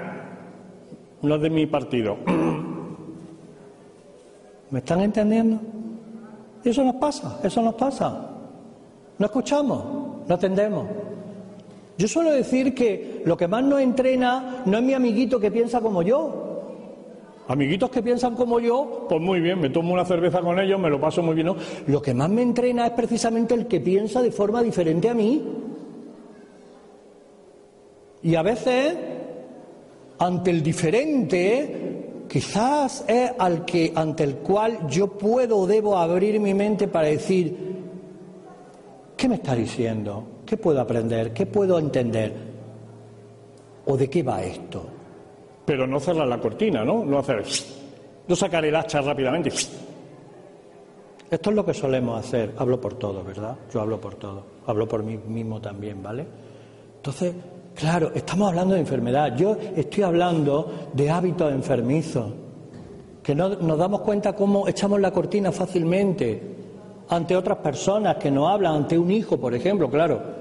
no 1.22 1.34
es 1.36 1.42
de 1.42 1.50
mi 1.50 1.66
partido. 1.66 2.16
¿Me 4.70 4.78
están 4.80 5.00
entendiendo? 5.00 5.58
Eso 6.64 6.82
nos 6.82 6.96
pasa, 6.96 7.40
eso 7.42 7.62
nos 7.62 7.74
pasa. 7.74 8.30
No 9.18 9.26
escuchamos, 9.26 9.84
no 10.26 10.34
atendemos. 10.34 10.86
Yo 11.96 12.08
suelo 12.08 12.32
decir 12.32 12.74
que 12.74 13.22
lo 13.24 13.36
que 13.36 13.46
más 13.46 13.62
nos 13.62 13.80
entrena 13.80 14.62
no 14.66 14.78
es 14.78 14.82
mi 14.82 14.94
amiguito 14.94 15.38
que 15.38 15.50
piensa 15.50 15.80
como 15.80 16.02
yo. 16.02 16.44
Amiguitos 17.46 17.90
que 17.90 18.02
piensan 18.02 18.34
como 18.34 18.58
yo, 18.58 19.06
pues 19.08 19.20
muy 19.20 19.38
bien, 19.40 19.60
me 19.60 19.68
tomo 19.68 19.92
una 19.92 20.06
cerveza 20.06 20.40
con 20.40 20.58
ellos, 20.58 20.80
me 20.80 20.88
lo 20.88 20.98
paso 20.98 21.22
muy 21.22 21.34
bien. 21.34 21.54
Lo 21.86 22.00
que 22.00 22.14
más 22.14 22.30
me 22.30 22.40
entrena 22.40 22.86
es 22.86 22.92
precisamente 22.92 23.52
el 23.54 23.66
que 23.66 23.80
piensa 23.80 24.22
de 24.22 24.32
forma 24.32 24.62
diferente 24.62 25.10
a 25.10 25.14
mí. 25.14 25.42
Y 28.22 28.34
a 28.34 28.42
veces, 28.42 28.96
ante 30.18 30.50
el 30.50 30.62
diferente, 30.62 32.24
quizás 32.26 33.04
es 33.06 33.32
al 33.38 33.66
que 33.66 33.92
ante 33.94 34.24
el 34.24 34.36
cual 34.36 34.88
yo 34.88 35.08
puedo 35.08 35.58
o 35.58 35.66
debo 35.66 35.98
abrir 35.98 36.40
mi 36.40 36.54
mente 36.54 36.88
para 36.88 37.08
decir, 37.08 37.54
¿qué 39.18 39.28
me 39.28 39.34
está 39.34 39.54
diciendo? 39.54 40.33
¿Qué 40.54 40.58
puedo 40.58 40.80
aprender? 40.80 41.32
¿Qué 41.32 41.46
puedo 41.46 41.80
entender? 41.80 42.32
¿O 43.86 43.96
de 43.96 44.08
qué 44.08 44.22
va 44.22 44.40
esto? 44.40 44.86
Pero 45.66 45.84
no 45.84 45.98
cerrar 45.98 46.28
la 46.28 46.38
cortina, 46.38 46.84
¿no? 46.84 47.04
No 47.04 47.18
hacer. 47.18 47.44
No 48.28 48.36
sacar 48.36 48.64
el 48.64 48.76
hacha 48.76 49.00
rápidamente. 49.00 49.50
Esto 51.28 51.50
es 51.50 51.56
lo 51.56 51.66
que 51.66 51.74
solemos 51.74 52.24
hacer. 52.24 52.54
Hablo 52.56 52.80
por 52.80 52.94
todo, 52.94 53.24
¿verdad? 53.24 53.56
Yo 53.72 53.80
hablo 53.80 54.00
por 54.00 54.14
todo. 54.14 54.44
Hablo 54.64 54.86
por 54.86 55.02
mí 55.02 55.18
mismo 55.26 55.60
también, 55.60 56.00
¿vale? 56.00 56.24
Entonces, 56.98 57.34
claro, 57.74 58.12
estamos 58.14 58.50
hablando 58.50 58.74
de 58.74 58.80
enfermedad. 58.82 59.36
Yo 59.36 59.56
estoy 59.74 60.04
hablando 60.04 60.70
de 60.92 61.10
hábitos 61.10 61.52
enfermizos. 61.52 62.32
Que 63.24 63.34
no 63.34 63.48
nos 63.48 63.76
damos 63.76 64.02
cuenta 64.02 64.36
cómo 64.36 64.68
echamos 64.68 65.00
la 65.00 65.10
cortina 65.10 65.50
fácilmente 65.50 66.54
ante 67.08 67.36
otras 67.36 67.58
personas 67.58 68.18
que 68.18 68.30
nos 68.30 68.48
hablan, 68.48 68.76
ante 68.76 68.96
un 68.96 69.10
hijo, 69.10 69.36
por 69.36 69.52
ejemplo, 69.52 69.90
claro. 69.90 70.33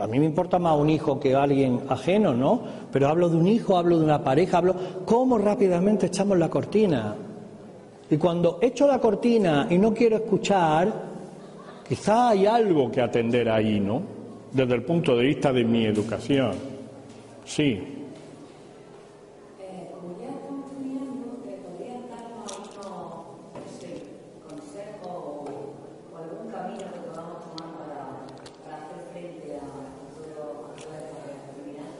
A 0.00 0.06
mí 0.06 0.18
me 0.18 0.26
importa 0.26 0.58
más 0.58 0.78
un 0.78 0.90
hijo 0.90 1.20
que 1.20 1.34
alguien 1.34 1.82
ajeno, 1.88 2.34
¿no? 2.34 2.62
Pero 2.92 3.08
hablo 3.08 3.28
de 3.28 3.36
un 3.36 3.46
hijo, 3.46 3.76
hablo 3.76 3.98
de 3.98 4.04
una 4.04 4.22
pareja, 4.22 4.58
hablo 4.58 4.74
cómo 5.04 5.38
rápidamente 5.38 6.06
echamos 6.06 6.38
la 6.38 6.48
cortina. 6.48 7.14
Y 8.10 8.16
cuando 8.16 8.58
echo 8.60 8.86
la 8.86 8.98
cortina 8.98 9.66
y 9.70 9.78
no 9.78 9.94
quiero 9.94 10.16
escuchar, 10.16 11.10
Quizá 11.90 12.28
hay 12.28 12.46
algo 12.46 12.88
que 12.88 13.00
atender 13.00 13.48
ahí, 13.50 13.80
¿no? 13.80 14.00
Desde 14.52 14.76
el 14.76 14.84
punto 14.84 15.16
de 15.16 15.24
vista 15.24 15.52
de 15.52 15.64
mi 15.64 15.86
educación. 15.86 16.52
Sí. 17.44 17.82
Eh, 19.58 19.90
como 19.90 20.16
ya 20.20 20.30
estamos 20.30 20.70
terminando, 20.70 21.42
¿te 21.42 21.58
podrías 21.58 22.08
darnos 22.08 22.46
algunos 22.46 23.26
no 23.58 23.66
sé, 23.80 24.06
consejos 24.48 25.10
o 25.10 26.16
algún 26.16 26.52
camino 26.52 26.78
que 26.94 27.00
podamos 27.10 27.42
tomar 27.50 27.74
para, 27.82 27.98
para 28.62 28.76
hacer 28.86 29.10
frente 29.10 29.58
a 29.58 29.66
todo, 30.14 30.70
a 30.70 30.78
toda 30.78 30.94
esta 30.94 31.26
enfermedad? 31.26 31.90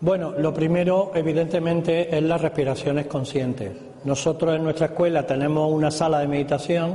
Bueno, 0.00 0.32
lo 0.38 0.54
primero, 0.54 1.12
evidentemente, 1.14 2.16
es 2.16 2.22
las 2.22 2.40
respiraciones 2.40 3.06
conscientes. 3.06 3.70
Nosotros 4.04 4.56
en 4.56 4.64
nuestra 4.64 4.86
escuela 4.86 5.26
tenemos 5.26 5.70
una 5.70 5.90
sala 5.90 6.20
de 6.20 6.26
meditación, 6.28 6.94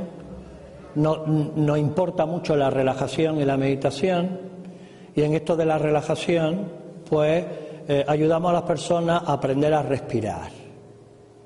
no- 0.96 1.24
nos 1.26 1.78
importa 1.78 2.26
mucho 2.26 2.56
la 2.56 2.68
relajación 2.68 3.40
y 3.40 3.44
la 3.44 3.56
meditación, 3.56 4.40
y 5.14 5.22
en 5.22 5.34
esto 5.34 5.54
de 5.56 5.66
la 5.66 5.78
relajación, 5.78 6.66
pues 7.08 7.44
eh, 7.88 8.04
ayudamos 8.08 8.50
a 8.50 8.54
las 8.54 8.62
personas 8.62 9.22
a 9.24 9.34
aprender 9.34 9.72
a 9.72 9.82
respirar, 9.82 10.50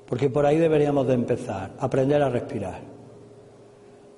porque 0.07 0.31
por 0.31 0.47
ahí 0.47 0.57
deberíamos 0.57 1.05
de 1.05 1.13
empezar, 1.13 1.71
aprender 1.79 2.23
a 2.23 2.29
respirar. 2.29 2.90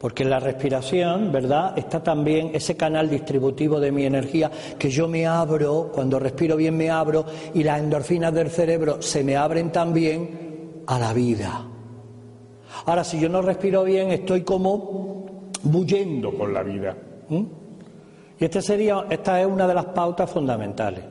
Porque 0.03 0.23
en 0.23 0.31
la 0.31 0.41
respiración, 0.41 1.31
¿verdad? 1.31 1.77
Está 1.77 2.03
también 2.03 2.51
ese 2.53 2.75
canal 2.75 3.09
distributivo 3.09 3.79
de 3.79 3.89
mi 3.89 4.05
energía 4.05 4.51
que 4.77 4.89
yo 4.89 5.07
me 5.07 5.25
abro, 5.25 5.91
cuando 5.95 6.19
respiro 6.19 6.57
bien 6.57 6.75
me 6.75 6.89
abro 6.89 7.25
y 7.53 7.63
las 7.63 7.79
endorfinas 7.79 8.33
del 8.33 8.49
cerebro 8.49 9.01
se 9.01 9.23
me 9.23 9.37
abren 9.37 9.71
también 9.71 10.83
a 10.87 10.99
la 10.99 11.13
vida. 11.13 11.65
Ahora, 12.85 13.05
si 13.05 13.17
yo 13.17 13.29
no 13.29 13.41
respiro 13.41 13.85
bien, 13.85 14.11
estoy 14.11 14.41
como 14.41 15.47
bullendo 15.63 16.37
Con 16.37 16.53
la 16.53 16.63
vida. 16.63 16.97
¿Mm? 17.29 17.43
Y 18.41 18.43
este 18.43 18.61
sería, 18.61 19.05
esta 19.09 19.39
es 19.39 19.47
una 19.47 19.65
de 19.65 19.73
las 19.73 19.85
pautas 19.85 20.29
fundamentales. 20.29 21.05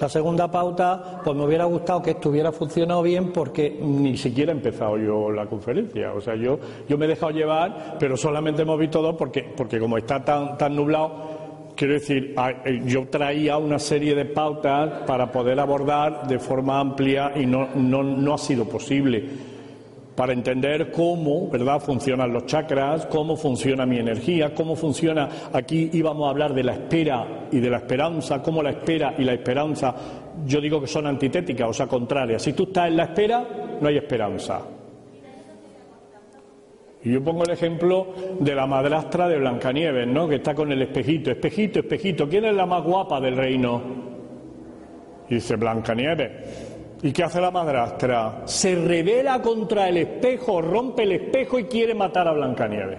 La 0.00 0.08
segunda 0.08 0.50
pauta, 0.50 1.20
pues 1.22 1.36
me 1.36 1.44
hubiera 1.44 1.66
gustado 1.66 2.02
que 2.02 2.12
estuviera 2.12 2.50
funcionado 2.50 3.02
bien 3.02 3.32
porque 3.32 3.78
Ni 3.82 4.16
siquiera 4.16 4.50
he 4.50 4.56
empezado 4.56 4.96
yo 4.96 5.30
la 5.30 5.44
conferencia. 5.44 6.14
O 6.14 6.20
sea, 6.22 6.34
yo, 6.36 6.58
yo 6.88 6.96
me 6.96 7.04
he 7.04 7.08
dejado 7.08 7.32
llevar, 7.32 7.96
pero 7.98 8.16
solamente 8.16 8.62
hemos 8.62 8.78
visto 8.78 9.02
dos 9.02 9.14
porque, 9.16 9.44
porque 9.54 9.78
como 9.78 9.98
está 9.98 10.24
tan, 10.24 10.56
tan 10.56 10.74
nublado, 10.74 11.72
quiero 11.76 11.94
decir, 11.94 12.34
eh, 12.64 12.80
yo 12.86 13.08
traía 13.08 13.58
una 13.58 13.78
serie 13.78 14.14
de 14.14 14.24
pautas 14.24 15.02
para 15.06 15.30
poder 15.30 15.60
abordar 15.60 16.26
de 16.26 16.38
forma 16.38 16.80
amplia 16.80 17.32
y 17.36 17.44
no, 17.44 17.68
no, 17.74 18.02
no 18.02 18.34
ha 18.34 18.38
sido 18.38 18.64
posible. 18.64 19.28
Para 20.20 20.34
entender 20.34 20.90
cómo, 20.92 21.48
¿verdad?, 21.48 21.80
funcionan 21.80 22.30
los 22.30 22.44
chakras, 22.44 23.06
cómo 23.06 23.38
funciona 23.38 23.86
mi 23.86 23.98
energía, 23.98 24.52
cómo 24.54 24.76
funciona. 24.76 25.26
Aquí 25.50 25.88
íbamos 25.94 26.26
a 26.26 26.30
hablar 26.30 26.52
de 26.52 26.62
la 26.62 26.74
espera 26.74 27.46
y 27.50 27.58
de 27.58 27.70
la 27.70 27.78
esperanza, 27.78 28.42
cómo 28.42 28.62
la 28.62 28.68
espera 28.68 29.14
y 29.16 29.24
la 29.24 29.32
esperanza, 29.32 29.94
yo 30.44 30.60
digo 30.60 30.78
que 30.78 30.88
son 30.88 31.06
antitéticas, 31.06 31.70
o 31.70 31.72
sea, 31.72 31.86
contrarias. 31.86 32.42
Si 32.42 32.52
tú 32.52 32.64
estás 32.64 32.88
en 32.88 32.98
la 32.98 33.04
espera, 33.04 33.48
no 33.80 33.88
hay 33.88 33.96
esperanza. 33.96 34.60
Y 37.02 37.12
yo 37.12 37.24
pongo 37.24 37.44
el 37.44 37.52
ejemplo 37.52 38.08
de 38.40 38.54
la 38.54 38.66
madrastra 38.66 39.26
de 39.26 39.38
Blancanieves, 39.38 40.06
¿no? 40.06 40.28
Que 40.28 40.34
está 40.34 40.54
con 40.54 40.70
el 40.70 40.82
espejito, 40.82 41.30
espejito, 41.30 41.78
espejito, 41.78 42.28
¿quién 42.28 42.44
es 42.44 42.54
la 42.54 42.66
más 42.66 42.84
guapa 42.84 43.22
del 43.22 43.38
reino? 43.38 43.80
Dice 45.30 45.56
Blancanieves. 45.56 46.69
¿Y 47.02 47.12
qué 47.12 47.24
hace 47.24 47.40
la 47.40 47.50
madrastra? 47.50 48.42
Se 48.44 48.74
revela 48.74 49.40
contra 49.40 49.88
el 49.88 49.96
espejo, 49.96 50.60
rompe 50.60 51.04
el 51.04 51.12
espejo 51.12 51.58
y 51.58 51.64
quiere 51.64 51.94
matar 51.94 52.28
a 52.28 52.32
Blancanieves. 52.32 52.98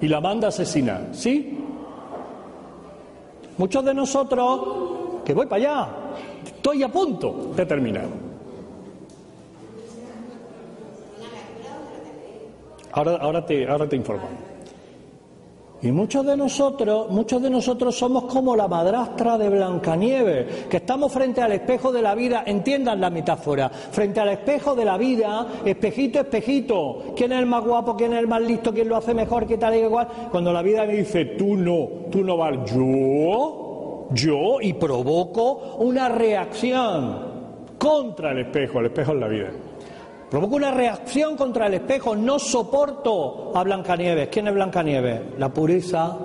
Y 0.00 0.08
la 0.08 0.20
manda 0.20 0.46
a 0.46 0.50
asesinar, 0.50 1.08
¿sí? 1.12 1.58
muchos 3.58 3.84
de 3.84 3.92
nosotros, 3.92 5.22
que 5.24 5.34
voy 5.34 5.46
para 5.46 5.56
allá, 5.56 5.88
Estoy 6.44 6.82
a 6.82 6.88
punto 6.88 7.52
de 7.54 7.66
terminar. 7.66 8.06
ahora, 12.92 13.16
ahora, 13.16 13.46
te, 13.46 13.68
ahora 13.68 13.88
te 13.88 13.96
informo. 13.96 14.26
Y 15.80 15.92
muchos 15.92 16.26
de 16.26 16.36
nosotros, 16.36 17.08
muchos 17.10 17.40
de 17.40 17.50
nosotros 17.50 17.96
somos 17.96 18.24
como 18.24 18.56
la 18.56 18.66
madrastra 18.66 19.38
de 19.38 19.48
Blancanieves, 19.48 20.66
que 20.66 20.78
estamos 20.78 21.12
frente 21.12 21.40
al 21.40 21.52
espejo 21.52 21.92
de 21.92 22.02
la 22.02 22.16
vida, 22.16 22.42
entiendan 22.44 23.00
la 23.00 23.10
metáfora, 23.10 23.68
frente 23.68 24.18
al 24.18 24.30
espejo 24.30 24.74
de 24.74 24.84
la 24.84 24.98
vida, 24.98 25.46
espejito, 25.64 26.18
espejito, 26.18 27.12
¿quién 27.16 27.30
es 27.30 27.38
el 27.38 27.46
más 27.46 27.62
guapo, 27.62 27.96
quién 27.96 28.12
es 28.12 28.18
el 28.18 28.26
más 28.26 28.42
listo, 28.42 28.74
quién 28.74 28.88
lo 28.88 28.96
hace 28.96 29.14
mejor, 29.14 29.46
qué 29.46 29.56
tal 29.56 29.76
y 29.76 29.78
igual? 29.78 30.08
Cuando 30.32 30.52
la 30.52 30.62
vida 30.62 30.84
me 30.84 30.94
dice, 30.94 31.24
tú 31.24 31.56
no, 31.56 31.88
tú 32.10 32.24
no 32.24 32.36
vas, 32.36 32.56
yo, 32.74 34.08
yo, 34.10 34.60
y 34.60 34.72
provoco 34.72 35.76
una 35.78 36.08
reacción 36.08 37.28
contra 37.78 38.32
el 38.32 38.38
espejo, 38.38 38.80
el 38.80 38.86
espejo 38.86 39.12
es 39.12 39.18
la 39.18 39.28
vida. 39.28 39.50
Provoco 40.30 40.56
una 40.56 40.70
reacción 40.70 41.36
contra 41.36 41.66
el 41.66 41.74
espejo. 41.74 42.14
No 42.14 42.38
soporto 42.38 43.52
a 43.54 43.62
Blancanieves. 43.62 44.28
¿Quién 44.28 44.48
es 44.48 44.54
Blancanieves? 44.54 45.38
La 45.38 45.48
pureza, 45.48 46.16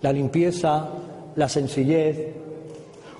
la 0.00 0.12
limpieza, 0.12 0.88
la 1.34 1.48
sencillez. 1.48 2.36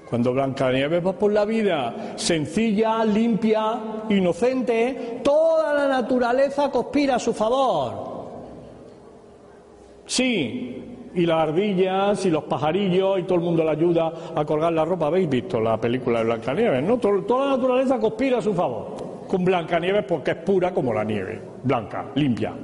Cuando 0.09 0.33
Blancanieves 0.33 1.05
va 1.05 1.13
por 1.13 1.33
la 1.33 1.45
vida 1.45 2.15
sencilla, 2.17 3.05
limpia, 3.05 3.79
inocente, 4.09 5.21
toda 5.23 5.75
la 5.75 5.89
naturaleza 5.89 6.71
conspira 6.71 7.17
a 7.17 7.19
su 7.19 7.35
favor. 7.35 8.07
Sí, 10.07 11.11
y 11.15 11.27
las 11.27 11.49
ardillas 11.49 12.25
y 12.25 12.31
los 12.31 12.45
pajarillos 12.45 13.19
y 13.19 13.25
todo 13.25 13.35
el 13.35 13.41
mundo 13.45 13.65
le 13.65 13.71
ayuda 13.71 14.13
a 14.35 14.45
colgar 14.45 14.73
la 14.73 14.85
ropa. 14.85 15.09
¿Habéis 15.09 15.29
visto 15.29 15.61
la 15.61 15.77
película 15.77 16.21
de 16.21 16.25
Blancanieves? 16.25 16.85
¿no? 16.85 16.97
Toda 16.99 17.47
la 17.47 17.57
naturaleza 17.57 17.99
conspira 17.99 18.39
a 18.39 18.43
su 18.43 18.55
favor 18.55 18.98
con 19.29 19.45
Blancanieves 19.45 20.05
porque 20.05 20.33
es 20.33 20.37
pura 20.39 20.73
como 20.73 20.93
la 20.93 21.05
nieve, 21.05 21.41
blanca, 21.63 22.07
limpia. 22.15 22.55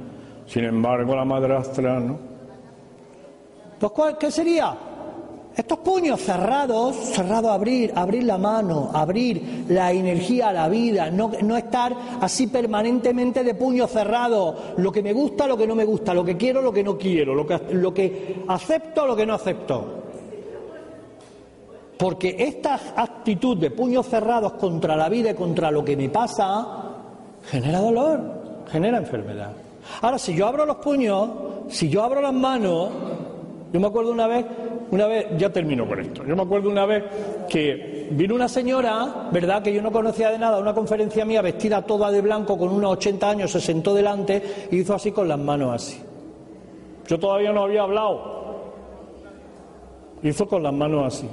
Sin 0.45 0.65
embargo, 0.65 1.15
la 1.15 1.23
madrastra 1.23 1.99
no. 1.99 2.17
Pues, 3.79 4.15
¿qué 4.19 4.31
sería? 4.31 4.75
Estos 5.55 5.79
puños 5.79 6.19
cerrados, 6.19 6.95
cerrado 6.97 7.49
abrir, 7.49 7.93
abrir 7.95 8.23
la 8.23 8.37
mano, 8.37 8.91
abrir 8.93 9.65
la 9.69 9.93
energía 9.93 10.49
a 10.49 10.53
la 10.53 10.67
vida, 10.67 11.09
no, 11.09 11.31
no 11.43 11.55
estar 11.55 11.95
así 12.19 12.47
permanentemente 12.47 13.41
de 13.41 13.53
puño 13.53 13.87
cerrado, 13.87 14.73
lo 14.75 14.91
que 14.91 15.01
me 15.01 15.13
gusta, 15.13 15.47
lo 15.47 15.55
que 15.55 15.65
no 15.65 15.73
me 15.73 15.85
gusta, 15.85 16.13
lo 16.13 16.25
que 16.25 16.35
quiero, 16.35 16.61
lo 16.61 16.73
que 16.73 16.83
no 16.83 16.97
quiero, 16.97 17.33
lo 17.33 17.47
que, 17.47 17.61
lo 17.71 17.93
que 17.93 18.43
acepto, 18.49 19.07
lo 19.07 19.15
que 19.15 19.25
no 19.25 19.33
acepto. 19.33 20.04
Porque 21.97 22.35
esta 22.37 22.79
actitud 22.95 23.57
de 23.57 23.71
puños 23.71 24.07
cerrados 24.07 24.53
contra 24.53 24.95
la 24.95 25.07
vida 25.09 25.31
y 25.31 25.33
contra 25.33 25.71
lo 25.71 25.83
que 25.83 25.95
me 25.95 26.09
pasa 26.09 26.67
genera 27.49 27.79
dolor, 27.79 28.21
genera 28.71 28.97
enfermedad. 28.97 29.51
Ahora, 30.01 30.17
si 30.17 30.35
yo 30.35 30.47
abro 30.47 30.65
los 30.65 30.77
puños, 30.77 31.29
si 31.69 31.89
yo 31.89 32.03
abro 32.03 32.21
las 32.21 32.33
manos, 32.33 32.89
yo 33.71 33.79
me 33.79 33.87
acuerdo 33.87 34.11
una 34.11 34.27
vez, 34.27 34.45
una 34.91 35.05
vez, 35.05 35.27
ya 35.37 35.51
termino 35.51 35.87
con 35.87 35.99
esto, 35.99 36.25
yo 36.25 36.35
me 36.35 36.41
acuerdo 36.41 36.69
una 36.69 36.85
vez 36.85 37.03
que 37.47 38.09
vino 38.11 38.35
una 38.35 38.47
señora, 38.47 39.29
¿verdad?, 39.31 39.61
que 39.61 39.73
yo 39.73 39.81
no 39.81 39.91
conocía 39.91 40.31
de 40.31 40.39
nada, 40.39 40.57
a 40.57 40.59
una 40.59 40.73
conferencia 40.73 41.23
mía, 41.23 41.41
vestida 41.41 41.81
toda 41.83 42.11
de 42.11 42.21
blanco, 42.21 42.57
con 42.57 42.69
unos 42.69 42.93
80 42.93 43.29
años, 43.29 43.51
se 43.51 43.61
sentó 43.61 43.93
delante 43.93 44.67
y 44.71 44.77
hizo 44.77 44.95
así 44.95 45.11
con 45.11 45.27
las 45.27 45.39
manos 45.39 45.73
así. 45.73 46.01
Yo 47.07 47.19
todavía 47.19 47.51
no 47.51 47.63
había 47.63 47.83
hablado. 47.83 48.35
Hizo 50.23 50.47
con 50.47 50.63
las 50.63 50.73
manos 50.73 51.05
así. 51.05 51.29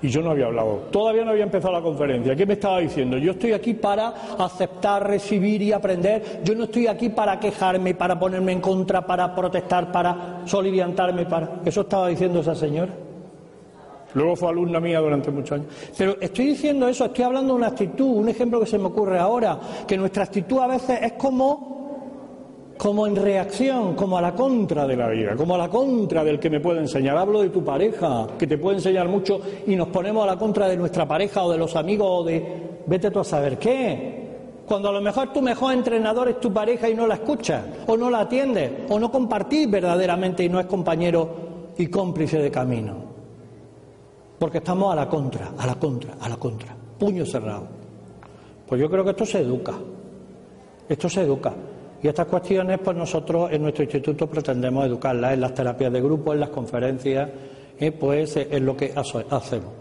Y 0.00 0.08
yo 0.08 0.22
no 0.22 0.30
había 0.30 0.46
hablado, 0.46 0.86
todavía 0.92 1.24
no 1.24 1.32
había 1.32 1.42
empezado 1.42 1.72
la 1.72 1.82
conferencia. 1.82 2.36
¿Qué 2.36 2.46
me 2.46 2.52
estaba 2.54 2.78
diciendo? 2.78 3.18
Yo 3.18 3.32
estoy 3.32 3.52
aquí 3.52 3.74
para 3.74 4.14
aceptar, 4.38 5.08
recibir 5.08 5.60
y 5.62 5.72
aprender. 5.72 6.40
Yo 6.44 6.54
no 6.54 6.64
estoy 6.64 6.86
aquí 6.86 7.08
para 7.08 7.40
quejarme, 7.40 7.94
para 7.94 8.18
ponerme 8.18 8.52
en 8.52 8.60
contra, 8.60 9.04
para 9.04 9.34
protestar, 9.34 9.90
para 9.90 10.42
soliviantarme, 10.44 11.26
para... 11.26 11.60
Eso 11.64 11.80
estaba 11.80 12.08
diciendo 12.08 12.40
esa 12.40 12.54
señora. 12.54 12.92
Luego 14.14 14.36
fue 14.36 14.48
alumna 14.48 14.80
mía 14.80 15.00
durante 15.00 15.30
muchos 15.30 15.52
años. 15.52 15.66
Pero 15.96 16.16
estoy 16.20 16.46
diciendo 16.46 16.88
eso, 16.88 17.06
estoy 17.06 17.24
hablando 17.24 17.54
de 17.54 17.58
una 17.58 17.68
actitud, 17.68 18.16
un 18.16 18.28
ejemplo 18.28 18.60
que 18.60 18.66
se 18.66 18.78
me 18.78 18.86
ocurre 18.86 19.18
ahora, 19.18 19.58
que 19.86 19.96
nuestra 19.96 20.24
actitud 20.24 20.60
a 20.60 20.68
veces 20.68 21.00
es 21.02 21.12
como 21.12 21.77
como 22.78 23.08
en 23.08 23.16
reacción, 23.16 23.94
como 23.94 24.16
a 24.16 24.22
la 24.22 24.34
contra 24.34 24.86
de 24.86 24.96
la 24.96 25.08
vida, 25.08 25.34
como 25.34 25.56
a 25.56 25.58
la 25.58 25.68
contra 25.68 26.22
del 26.22 26.38
que 26.38 26.48
me 26.48 26.60
puede 26.60 26.78
enseñar. 26.78 27.18
Hablo 27.18 27.42
de 27.42 27.50
tu 27.50 27.64
pareja, 27.64 28.28
que 28.38 28.46
te 28.46 28.56
puede 28.56 28.76
enseñar 28.76 29.08
mucho 29.08 29.40
y 29.66 29.74
nos 29.74 29.88
ponemos 29.88 30.22
a 30.22 30.26
la 30.26 30.38
contra 30.38 30.68
de 30.68 30.76
nuestra 30.76 31.06
pareja 31.06 31.42
o 31.42 31.50
de 31.50 31.58
los 31.58 31.74
amigos 31.74 32.06
o 32.08 32.24
de 32.24 32.80
vete 32.86 33.10
tú 33.10 33.18
a 33.18 33.24
saber 33.24 33.58
qué. 33.58 34.28
Cuando 34.64 34.90
a 34.90 34.92
lo 34.92 35.00
mejor 35.00 35.32
tu 35.32 35.42
mejor 35.42 35.74
entrenador 35.74 36.28
es 36.28 36.38
tu 36.38 36.52
pareja 36.52 36.88
y 36.88 36.94
no 36.94 37.06
la 37.06 37.14
escuchas, 37.14 37.64
o 37.86 37.96
no 37.96 38.10
la 38.10 38.20
atiendes, 38.20 38.70
o 38.88 38.98
no 39.00 39.10
compartís 39.10 39.68
verdaderamente 39.68 40.44
y 40.44 40.48
no 40.48 40.60
es 40.60 40.66
compañero 40.66 41.72
y 41.76 41.88
cómplice 41.88 42.38
de 42.38 42.50
camino. 42.50 42.94
Porque 44.38 44.58
estamos 44.58 44.92
a 44.92 44.94
la 44.94 45.08
contra, 45.08 45.52
a 45.58 45.66
la 45.66 45.74
contra, 45.74 46.14
a 46.20 46.28
la 46.28 46.36
contra. 46.36 46.76
Puño 46.98 47.26
cerrado. 47.26 47.66
Pues 48.68 48.80
yo 48.80 48.88
creo 48.88 49.02
que 49.02 49.10
esto 49.10 49.26
se 49.26 49.40
educa. 49.40 49.74
Esto 50.88 51.08
se 51.08 51.22
educa. 51.22 51.52
Y 52.02 52.08
estas 52.08 52.26
cuestiones, 52.26 52.78
pues 52.78 52.96
nosotros 52.96 53.50
en 53.52 53.62
nuestro 53.62 53.84
instituto 53.84 54.26
pretendemos 54.28 54.86
educarlas 54.86 55.34
en 55.34 55.40
las 55.40 55.54
terapias 55.54 55.92
de 55.92 56.00
grupo, 56.00 56.32
en 56.32 56.40
las 56.40 56.50
conferencias, 56.50 57.28
y 57.80 57.90
pues 57.90 58.36
es 58.36 58.60
lo 58.60 58.76
que 58.76 58.92
hacemos. 58.94 59.72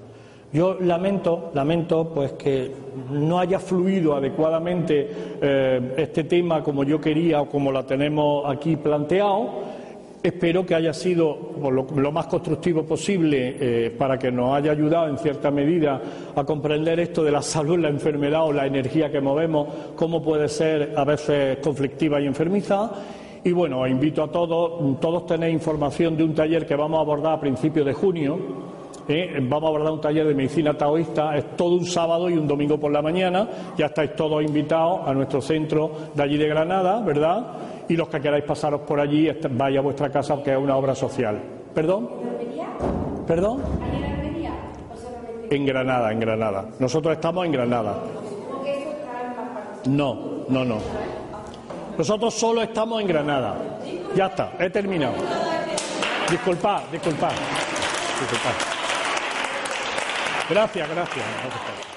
Yo 0.54 0.78
lamento, 0.80 1.52
lamento, 1.54 2.10
pues 2.14 2.32
que 2.34 2.72
no 3.12 3.38
haya 3.38 3.60
fluido 3.60 4.16
adecuadamente 4.16 5.10
eh, 5.42 5.94
este 5.98 6.24
tema 6.24 6.64
como 6.64 6.86
yo 6.86 7.02
quería 7.02 7.42
o 7.42 7.50
como 7.50 7.72
la 7.72 7.86
tenemos 7.86 8.46
aquí 8.50 8.78
planteado 8.78 9.77
Espero 10.24 10.66
que 10.66 10.74
haya 10.74 10.94
sido 10.94 11.54
lo, 11.62 12.12
más 12.12 12.26
constructivo 12.26 12.84
posible 12.84 13.56
eh, 13.60 13.90
para 13.92 14.18
que 14.18 14.32
nos 14.32 14.56
haya 14.56 14.72
ayudado 14.72 15.08
en 15.10 15.18
cierta 15.18 15.52
medida 15.52 16.02
a 16.36 16.44
comprender 16.44 17.00
esto 17.00 17.24
de 17.24 17.32
la 17.32 17.42
salud, 17.42 17.78
la 17.78 17.90
enfermedad 17.90 18.46
o 18.46 18.52
la 18.52 18.66
energía 18.66 19.12
que 19.12 19.22
movemos, 19.22 19.68
cómo 19.96 20.22
puede 20.22 20.50
ser 20.50 20.94
a 20.98 21.04
veces 21.06 21.60
conflictiva 21.60 22.20
y 22.20 22.26
enfermiza. 22.26 22.92
Y 23.44 23.52
bueno, 23.52 23.86
invito 23.88 24.24
a 24.24 24.32
todos, 24.32 25.00
todos 25.00 25.28
tenéis 25.28 25.54
información 25.54 26.18
de 26.18 26.24
un 26.24 26.34
taller 26.34 26.66
que 26.66 26.76
vamos 26.76 26.98
a 26.98 27.02
abordar 27.02 27.34
a 27.34 27.40
principios 27.40 27.86
de 27.86 27.94
junio. 27.94 28.40
¿eh? 29.08 29.38
vamos 29.42 29.66
a 29.66 29.68
abordar 29.68 29.94
un 29.94 30.02
taller 30.02 30.28
de 30.28 30.34
medicina 30.34 30.74
taoísta, 30.74 31.38
es 31.38 31.56
todo 31.56 31.76
un 31.76 31.86
sábado 31.86 32.30
y 32.30 32.34
un 32.34 32.48
domingo 32.48 32.80
por 32.80 32.92
la 32.92 33.02
mañana. 33.02 33.48
Ya 33.78 33.86
estáis 33.86 34.16
todos 34.16 34.44
invitados 34.44 35.08
a 35.08 35.14
nuestro 35.14 35.42
centro 35.42 35.92
de 36.14 36.24
allí 36.24 36.38
de 36.38 36.48
Granada, 36.48 37.02
¿verdad? 37.02 37.48
Y 37.90 37.96
los 37.96 38.08
que 38.10 38.20
queráis 38.20 38.44
pasaros 38.44 38.82
por 38.82 39.00
allí, 39.00 39.30
vaya 39.52 39.80
a 39.80 39.82
vuestra 39.82 40.10
casa, 40.10 40.42
que 40.44 40.52
es 40.52 40.58
una 40.58 40.76
obra 40.76 40.96
social. 40.96 41.42
¿Perdón? 41.74 42.10
¿Perdón? 43.26 43.62
En 45.50 45.66
Granada, 45.66 46.12
en 46.12 46.20
Granada. 46.20 46.66
Nosotros 46.80 47.16
estamos 47.16 47.46
en 47.46 47.52
Granada. 47.52 47.96
No, 49.86 50.44
no, 50.50 50.66
no. 50.66 50.78
Nosotros 51.98 52.34
solo 52.34 52.62
estamos 52.62 53.02
en 53.02 53.08
Granada. 53.08 53.56
Ya 54.16 54.28
está, 54.28 54.54
he 54.60 54.70
terminado. 54.70 55.16
Disculpad, 56.30 56.82
disculpad. 56.92 57.32
Disculpad. 58.20 58.78
Gracias, 60.50 60.90
gracias. 60.90 61.97